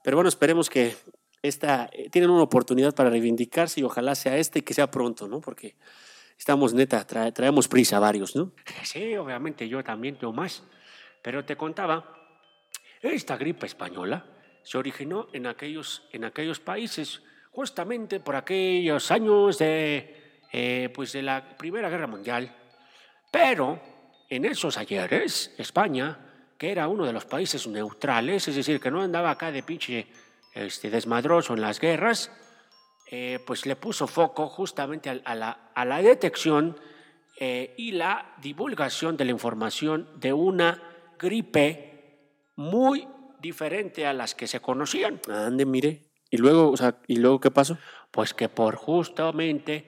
Pero 0.02 0.16
bueno, 0.16 0.28
esperemos 0.28 0.70
que 0.70 0.96
esta, 1.42 1.88
eh, 1.92 2.08
tienen 2.11 2.30
una 2.30 2.42
oportunidad 2.42 2.94
para 2.94 3.11
reivindicarse 3.11 3.80
y 3.80 3.82
ojalá 3.82 4.14
sea 4.14 4.36
esta 4.36 4.58
y 4.58 4.62
que 4.62 4.74
sea 4.74 4.90
pronto, 4.90 5.26
¿no? 5.26 5.40
Porque 5.40 5.76
estamos 6.41 6.72
neta, 6.72 7.07
trae- 7.07 7.32
traemos 7.32 7.68
prisa 7.68 7.99
varios, 8.01 8.34
¿no? 8.34 8.53
Sí, 8.82 9.14
obviamente 9.16 9.68
yo 9.68 9.84
también 9.84 10.16
tengo 10.18 10.32
más. 10.32 10.62
Pero 11.22 11.45
te 11.45 11.55
contaba, 11.55 12.16
esta 13.03 13.36
gripe 13.36 13.66
española 13.66 14.24
se 14.62 14.78
originó 14.78 15.28
en 15.34 15.47
aquellos, 15.47 16.03
en 16.12 16.24
aquellos 16.24 16.59
países, 16.59 17.22
justamente 17.53 18.20
por 18.20 18.36
aquellos 18.36 19.11
años 19.11 19.59
de, 19.59 20.41
eh, 20.51 20.88
pues 20.95 21.12
de 21.12 21.22
la 21.22 21.57
Primera 21.59 21.91
Guerra 21.91 22.07
Mundial. 22.07 22.57
Pero 23.30 23.78
en 24.30 24.47
esos 24.47 24.78
ayeres, 24.78 25.55
España, 25.59 26.18
que 26.57 26.72
era 26.72 26.88
uno 26.88 27.05
de 27.05 27.12
los 27.12 27.26
países 27.26 27.66
neutrales, 27.66 28.49
es 28.49 28.57
decir, 28.57 28.80
que 28.80 28.91
no 28.91 29.03
andaba 29.03 29.30
acá 29.30 29.53
de 29.53 29.62
pinche 29.62 30.07
este, 30.55 30.88
desmadroso 30.88 31.53
en 31.53 31.61
las 31.61 31.78
guerras, 31.80 32.30
eh, 33.12 33.40
pues 33.44 33.66
le 33.66 33.74
puso 33.74 34.06
foco 34.06 34.48
justamente 34.48 35.11
a, 35.11 35.34
la, 35.34 35.72
a 35.74 35.84
la 35.84 36.00
detección 36.00 36.78
eh, 37.36 37.74
y 37.76 37.90
la 37.90 38.36
divulgación 38.40 39.16
de 39.16 39.24
la 39.24 39.32
información 39.32 40.08
de 40.20 40.32
una 40.32 40.80
gripe 41.18 42.20
muy 42.54 43.08
diferente 43.40 44.06
a 44.06 44.12
las 44.12 44.36
que 44.36 44.46
se 44.46 44.61
conocían. 44.61 45.20
Ande, 45.28 45.66
mire. 45.66 46.04
Y 46.30 46.36
luego, 46.36 46.70
o 46.70 46.76
sea, 46.76 46.98
¿y 47.08 47.16
luego 47.16 47.40
qué 47.40 47.50
pasó? 47.50 47.78
Pues 48.12 48.32
que 48.32 48.48
por 48.48 48.76
justamente 48.76 49.86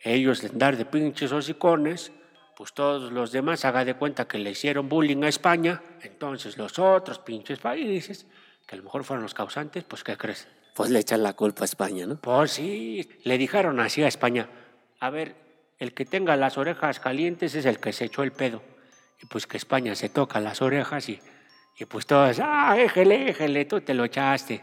ellos 0.00 0.42
andar 0.42 0.78
de 0.78 0.86
pinches 0.86 1.30
hocicones, 1.30 2.10
pues 2.56 2.72
todos 2.72 3.12
los 3.12 3.32
demás 3.32 3.66
haga 3.66 3.84
de 3.84 3.96
cuenta 3.96 4.26
que 4.26 4.38
le 4.38 4.52
hicieron 4.52 4.88
bullying 4.88 5.24
a 5.24 5.28
España, 5.28 5.82
entonces 6.00 6.56
los 6.56 6.78
otros 6.78 7.18
pinches 7.18 7.58
países, 7.58 8.26
que 8.66 8.76
a 8.76 8.78
lo 8.78 8.84
mejor 8.84 9.04
fueron 9.04 9.24
los 9.24 9.34
causantes, 9.34 9.84
pues 9.84 10.02
¿qué 10.02 10.16
crees? 10.16 10.48
Pues 10.74 10.90
le 10.90 11.00
echan 11.00 11.22
la 11.22 11.34
culpa 11.34 11.62
a 11.62 11.64
España, 11.66 12.06
¿no? 12.06 12.16
Pues 12.16 12.52
sí, 12.52 13.08
le 13.24 13.36
dijeron 13.38 13.78
así 13.80 14.02
a 14.02 14.08
España, 14.08 14.48
a 15.00 15.10
ver, 15.10 15.34
el 15.78 15.92
que 15.92 16.04
tenga 16.04 16.36
las 16.36 16.56
orejas 16.58 17.00
calientes 17.00 17.54
es 17.54 17.66
el 17.66 17.78
que 17.78 17.92
se 17.92 18.06
echó 18.06 18.22
el 18.22 18.32
pedo. 18.32 18.62
Y 19.22 19.26
pues 19.26 19.46
que 19.46 19.56
España 19.56 19.94
se 19.94 20.08
toca 20.08 20.40
las 20.40 20.62
orejas 20.62 21.08
y, 21.08 21.20
y 21.78 21.84
pues 21.84 22.06
todos, 22.06 22.40
ah, 22.42 22.76
éjele, 22.78 23.30
éjele, 23.30 23.64
tú 23.66 23.80
te 23.80 23.94
lo 23.94 24.04
echaste. 24.04 24.62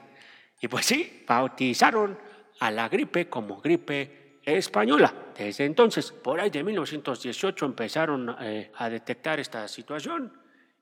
Y 0.61 0.67
pues 0.67 0.85
sí, 0.85 1.23
bautizaron 1.27 2.17
a 2.59 2.71
la 2.71 2.89
gripe 2.89 3.29
como 3.29 3.61
gripe 3.61 4.39
española. 4.43 5.13
Desde 5.37 5.65
entonces, 5.65 6.11
por 6.11 6.39
ahí 6.39 6.49
de 6.49 6.63
1918 6.63 7.65
empezaron 7.65 8.35
eh, 8.41 8.71
a 8.75 8.89
detectar 8.89 9.39
esta 9.39 9.67
situación 9.67 10.38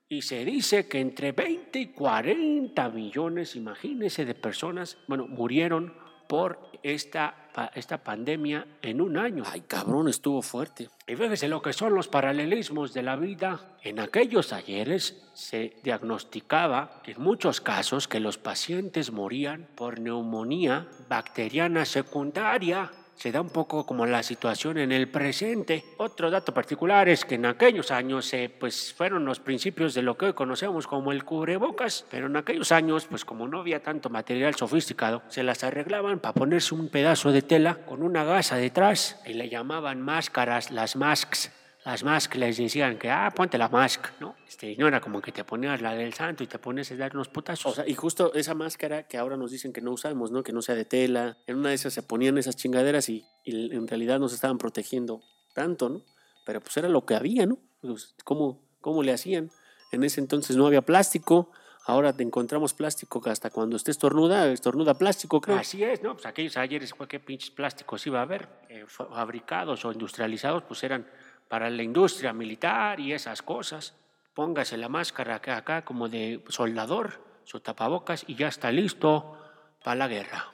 y 0.08 0.22
se 0.22 0.44
dice 0.44 0.88
que 0.88 1.00
entre 1.00 1.32
20 1.32 1.78
y 1.78 1.86
40 1.88 2.88
millones, 2.88 3.56
imagínense, 3.56 4.24
de 4.24 4.34
personas, 4.34 4.96
bueno, 5.06 5.26
murieron 5.26 5.92
por 6.26 6.70
esta, 6.82 7.50
esta 7.74 8.02
pandemia 8.02 8.66
en 8.82 9.00
un 9.00 9.18
año. 9.18 9.42
Ay, 9.46 9.62
cabrón, 9.62 10.08
estuvo 10.08 10.40
fuerte. 10.42 10.88
Y 11.06 11.16
fíjese 11.16 11.48
lo 11.48 11.60
que 11.60 11.72
son 11.72 11.94
los 11.94 12.08
paralelismos 12.08 12.94
de 12.94 13.02
la 13.02 13.16
vida. 13.16 13.76
En 13.82 13.98
aquellos 13.98 14.52
ayeres 14.52 15.28
se 15.34 15.76
diagnosticaba 15.82 17.02
en 17.06 17.20
muchos 17.20 17.60
casos 17.60 18.08
que 18.08 18.20
los 18.20 18.38
pacientes 18.38 19.10
morían 19.10 19.68
por 19.74 20.00
neumonía 20.00 20.88
bacteriana 21.08 21.84
secundaria. 21.84 22.90
Se 23.18 23.32
da 23.32 23.40
un 23.40 23.50
poco 23.50 23.84
como 23.84 24.06
la 24.06 24.22
situación 24.22 24.78
en 24.78 24.92
el 24.92 25.08
presente. 25.08 25.84
Otro 25.96 26.30
dato 26.30 26.54
particular 26.54 27.08
es 27.08 27.24
que 27.24 27.34
en 27.34 27.46
aquellos 27.46 27.90
años 27.90 28.32
eh, 28.32 28.48
pues 28.48 28.94
fueron 28.94 29.24
los 29.24 29.40
principios 29.40 29.92
de 29.94 30.02
lo 30.02 30.16
que 30.16 30.26
hoy 30.26 30.32
conocemos 30.34 30.86
como 30.86 31.10
el 31.10 31.24
cubrebocas, 31.24 32.06
pero 32.12 32.26
en 32.26 32.36
aquellos 32.36 32.70
años 32.70 33.06
pues 33.10 33.24
como 33.24 33.48
no 33.48 33.58
había 33.58 33.82
tanto 33.82 34.08
material 34.08 34.54
sofisticado, 34.54 35.22
se 35.26 35.42
las 35.42 35.64
arreglaban 35.64 36.20
para 36.20 36.34
ponerse 36.34 36.76
un 36.76 36.90
pedazo 36.90 37.32
de 37.32 37.42
tela 37.42 37.84
con 37.86 38.04
una 38.04 38.22
gasa 38.22 38.54
detrás 38.54 39.20
y 39.26 39.32
le 39.32 39.48
llamaban 39.48 40.00
máscaras, 40.00 40.70
las 40.70 40.94
masks. 40.94 41.50
Las 41.88 42.04
masks 42.04 42.36
les 42.36 42.58
decían 42.58 42.98
que, 42.98 43.10
ah, 43.10 43.32
ponte 43.34 43.56
la 43.56 43.70
mask, 43.70 44.08
¿no? 44.20 44.36
Este, 44.46 44.72
y 44.72 44.76
no 44.76 44.86
era 44.86 45.00
como 45.00 45.22
que 45.22 45.32
te 45.32 45.42
ponías 45.42 45.80
la 45.80 45.94
del 45.94 46.12
santo 46.12 46.44
y 46.44 46.46
te 46.46 46.58
pones 46.58 46.92
a 46.92 46.96
dar 46.96 47.14
unos 47.14 47.28
putazos. 47.30 47.72
O 47.72 47.74
sea, 47.76 47.88
y 47.88 47.94
justo 47.94 48.34
esa 48.34 48.52
máscara 48.54 49.04
que 49.04 49.16
ahora 49.16 49.38
nos 49.38 49.50
dicen 49.52 49.72
que 49.72 49.80
no 49.80 49.92
usamos, 49.92 50.30
¿no? 50.30 50.42
Que 50.42 50.52
no 50.52 50.60
sea 50.60 50.74
de 50.74 50.84
tela. 50.84 51.38
En 51.46 51.56
una 51.56 51.70
de 51.70 51.76
esas 51.76 51.94
se 51.94 52.02
ponían 52.02 52.36
esas 52.36 52.56
chingaderas 52.56 53.08
y, 53.08 53.24
y 53.42 53.74
en 53.74 53.88
realidad 53.88 54.18
no 54.18 54.28
se 54.28 54.34
estaban 54.34 54.58
protegiendo 54.58 55.22
tanto, 55.54 55.88
¿no? 55.88 56.02
Pero 56.44 56.60
pues 56.60 56.76
era 56.76 56.90
lo 56.90 57.06
que 57.06 57.14
había, 57.14 57.46
¿no? 57.46 57.56
Pues, 57.80 58.14
¿cómo, 58.22 58.60
¿Cómo 58.82 59.02
le 59.02 59.12
hacían? 59.14 59.50
En 59.90 60.04
ese 60.04 60.20
entonces 60.20 60.56
no 60.58 60.66
había 60.66 60.82
plástico. 60.82 61.50
Ahora 61.86 62.12
te 62.12 62.22
encontramos 62.22 62.74
plástico 62.74 63.22
que 63.22 63.30
hasta 63.30 63.48
cuando 63.48 63.76
estés 63.78 63.96
estornuda, 63.96 64.52
estornuda 64.52 64.92
plástico, 64.92 65.40
creo. 65.40 65.56
Así 65.56 65.82
es, 65.82 66.02
¿no? 66.02 66.12
Pues 66.12 66.26
aquellos 66.26 66.58
ayeres, 66.58 66.92
qué 67.08 67.18
pinches 67.18 67.50
plásticos 67.50 68.06
iba 68.06 68.18
a 68.18 68.22
haber, 68.24 68.46
eh, 68.68 68.84
fa- 68.86 69.06
fabricados 69.06 69.86
o 69.86 69.92
industrializados, 69.92 70.64
pues 70.64 70.82
eran 70.82 71.06
para 71.48 71.70
la 71.70 71.82
industria 71.82 72.32
militar 72.32 73.00
y 73.00 73.12
esas 73.12 73.42
cosas. 73.42 73.94
Póngase 74.34 74.76
la 74.76 74.88
máscara 74.88 75.36
acá, 75.36 75.56
acá 75.56 75.84
como 75.84 76.08
de 76.08 76.44
soldador, 76.48 77.20
su 77.44 77.60
tapabocas 77.60 78.24
y 78.26 78.36
ya 78.36 78.48
está 78.48 78.70
listo 78.70 79.36
para 79.82 79.96
la 79.96 80.08
guerra. 80.08 80.52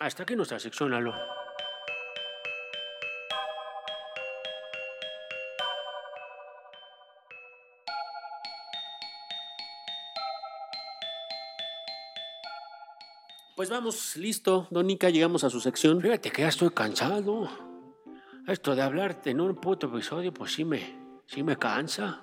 Hasta 0.00 0.22
aquí 0.22 0.34
nuestra 0.34 0.58
sección, 0.58 0.90
Lalo. 0.90 1.14
Pues 13.60 13.68
vamos, 13.68 14.16
listo. 14.16 14.66
Donica, 14.70 15.10
llegamos 15.10 15.44
a 15.44 15.50
su 15.50 15.60
sección. 15.60 16.00
Fíjate 16.00 16.30
que 16.30 16.40
ya 16.40 16.48
estoy 16.48 16.70
cansado. 16.70 17.69
Esto 18.50 18.74
de 18.74 18.82
hablarte 18.82 19.30
en 19.30 19.40
un 19.40 19.54
puto 19.54 19.86
episodio, 19.86 20.34
pues 20.34 20.52
sí 20.54 20.64
me, 20.64 20.82
sí 21.24 21.44
me 21.44 21.56
cansa. 21.56 22.22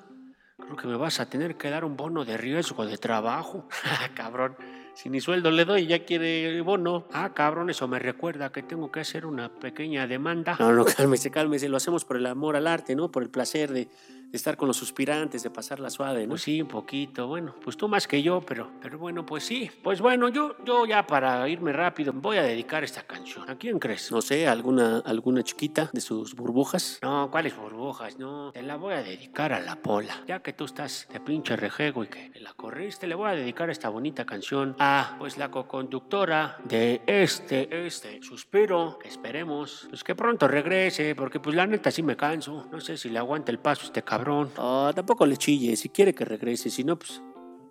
Creo 0.57 0.75
que 0.75 0.85
me 0.85 0.97
vas 0.97 1.21
a 1.21 1.29
tener 1.29 1.55
que 1.55 1.69
dar 1.69 1.85
un 1.85 1.95
bono 1.95 2.25
de 2.25 2.35
riesgo 2.35 2.85
de 2.85 2.97
trabajo. 2.97 3.69
Ah, 3.85 4.09
cabrón, 4.13 4.57
si 4.93 5.09
ni 5.09 5.21
sueldo 5.21 5.51
le 5.51 5.63
doy, 5.63 5.87
ya 5.87 6.03
quiere 6.03 6.59
bono. 6.59 7.07
Ah, 7.13 7.33
cabrón, 7.33 7.69
eso 7.69 7.87
me 7.87 7.97
recuerda 7.97 8.51
que 8.51 8.61
tengo 8.61 8.91
que 8.91 8.99
hacer 8.99 9.25
una 9.25 9.53
pequeña 9.53 10.05
demanda. 10.05 10.57
No, 10.59 10.73
no, 10.73 10.83
cálmese, 10.97 11.31
cálmese. 11.31 11.69
Lo 11.69 11.77
hacemos 11.77 12.03
por 12.03 12.17
el 12.17 12.25
amor 12.25 12.57
al 12.57 12.67
arte, 12.67 12.93
¿no? 12.93 13.09
Por 13.09 13.23
el 13.23 13.29
placer 13.29 13.71
de, 13.71 13.87
de 14.31 14.37
estar 14.37 14.57
con 14.57 14.67
los 14.67 14.77
suspirantes, 14.77 15.43
de 15.43 15.49
pasarla 15.49 15.89
suave, 15.89 16.23
¿no? 16.23 16.31
Pues 16.31 16.41
sí, 16.41 16.61
un 16.61 16.67
poquito. 16.67 17.27
Bueno, 17.27 17.55
pues 17.63 17.77
tú 17.77 17.87
más 17.87 18.07
que 18.07 18.21
yo, 18.21 18.41
pero, 18.41 18.71
pero 18.81 18.97
bueno, 18.97 19.25
pues 19.25 19.43
sí. 19.43 19.69
Pues 19.81 20.01
bueno, 20.01 20.29
yo, 20.29 20.55
yo 20.65 20.85
ya 20.85 21.07
para 21.07 21.47
irme 21.47 21.71
rápido 21.71 22.11
voy 22.13 22.37
a 22.37 22.43
dedicar 22.43 22.83
esta 22.83 23.03
canción. 23.03 23.49
¿A 23.49 23.55
quién 23.55 23.79
crees? 23.79 24.11
No 24.11 24.21
sé, 24.21 24.47
alguna, 24.47 24.99
alguna 24.99 25.43
chiquita 25.43 25.89
de 25.93 26.01
sus 26.01 26.35
burbujas. 26.35 26.99
No, 27.01 27.29
¿cuáles 27.31 27.55
burbujas? 27.55 28.17
No, 28.19 28.51
te 28.51 28.61
la 28.61 28.75
voy 28.75 28.93
a 28.93 29.03
dedicar 29.03 29.53
a 29.53 29.59
la 29.59 29.77
pola. 29.77 30.23
Ya 30.27 30.41
que 30.41 30.53
tú 30.53 30.65
estás 30.65 31.07
de 31.11 31.19
pinche 31.19 31.55
rejego 31.55 32.03
y 32.03 32.07
que 32.07 32.31
la 32.39 32.53
corriste, 32.53 33.07
le 33.07 33.15
voy 33.15 33.29
a 33.29 33.35
dedicar 33.35 33.69
esta 33.69 33.89
bonita 33.89 34.25
canción 34.25 34.75
a, 34.79 35.15
pues, 35.19 35.37
la 35.37 35.49
coconductora 35.49 36.57
de 36.65 37.01
este, 37.07 37.85
este 37.87 38.21
suspiro, 38.21 38.99
esperemos, 39.05 39.87
pues 39.89 40.03
que 40.03 40.15
pronto 40.15 40.47
regrese, 40.47 41.15
porque 41.15 41.39
pues 41.39 41.55
la 41.55 41.65
neta 41.65 41.91
sí 41.91 42.03
me 42.03 42.17
canso. 42.17 42.67
No 42.71 42.79
sé 42.81 42.97
si 42.97 43.09
le 43.09 43.19
aguanta 43.19 43.51
el 43.51 43.59
paso 43.59 43.85
este 43.85 44.03
cabrón. 44.03 44.16
Ah, 44.57 44.91
tampoco 44.95 45.25
le 45.25 45.37
chille, 45.37 45.75
si 45.75 45.89
quiere 45.89 46.13
que 46.13 46.25
regrese, 46.25 46.69
si 46.69 46.83
no, 46.83 46.97
pues, 46.97 47.21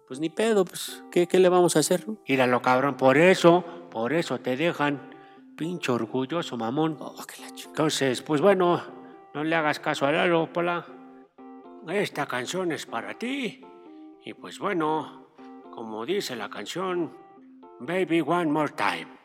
pues 0.06 0.20
ni 0.20 0.30
pedo, 0.30 0.64
pues, 0.64 1.02
¿qué, 1.10 1.26
qué 1.26 1.38
le 1.38 1.48
vamos 1.48 1.76
a 1.76 1.80
hacer, 1.80 2.08
no? 2.08 2.18
Míralo, 2.28 2.62
cabrón, 2.62 2.96
por 2.96 3.16
eso, 3.18 3.64
por 3.90 4.12
eso 4.12 4.38
te 4.38 4.56
dejan, 4.56 5.10
pinche 5.56 5.90
orgulloso 5.90 6.56
mamón. 6.56 6.96
Oh, 7.00 7.14
que 7.26 7.42
la 7.42 7.48
Entonces, 7.48 8.22
pues 8.22 8.40
bueno, 8.40 8.82
no 9.34 9.44
le 9.44 9.56
hagas 9.56 9.80
caso 9.80 10.06
a 10.06 10.12
Lalo, 10.12 10.52
Pola. 10.52 10.86
Esta 11.88 12.26
canción 12.26 12.72
es 12.72 12.86
para 12.86 13.14
ti. 13.14 13.64
Y 14.24 14.34
pues 14.34 14.58
bueno, 14.58 15.28
como 15.72 16.04
dice 16.04 16.36
la 16.36 16.50
canción, 16.50 17.16
Baby 17.80 18.20
One 18.20 18.46
More 18.46 18.72
Time. 18.72 19.15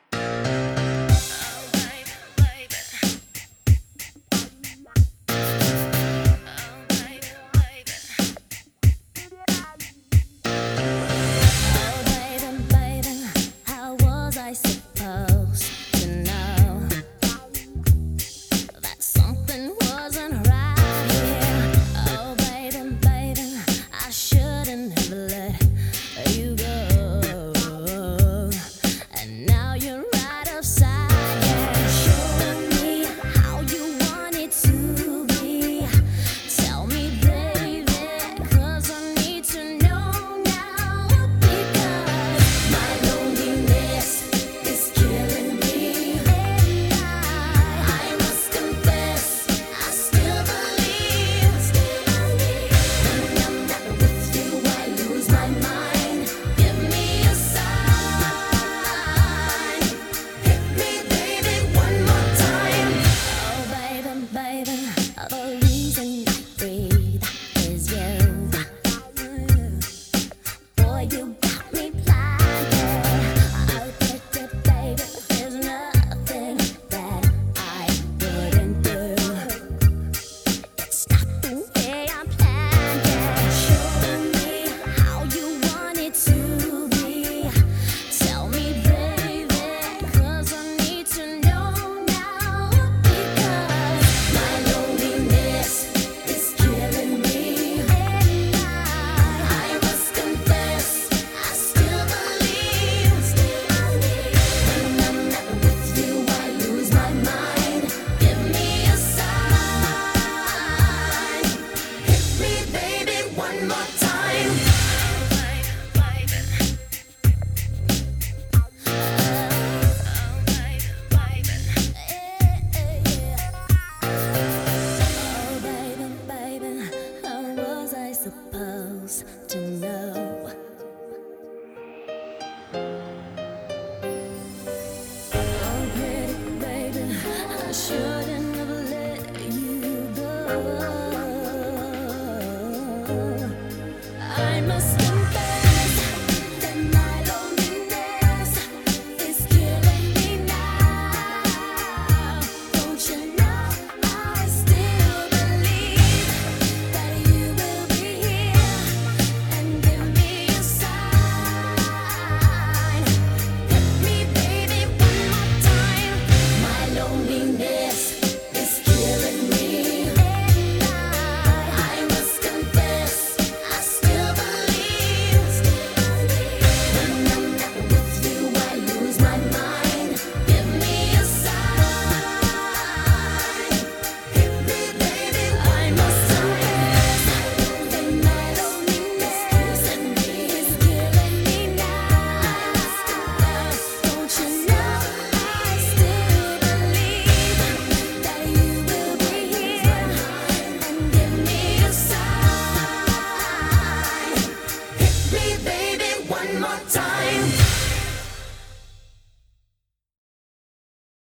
To 129.50 129.58
know? 129.82 130.52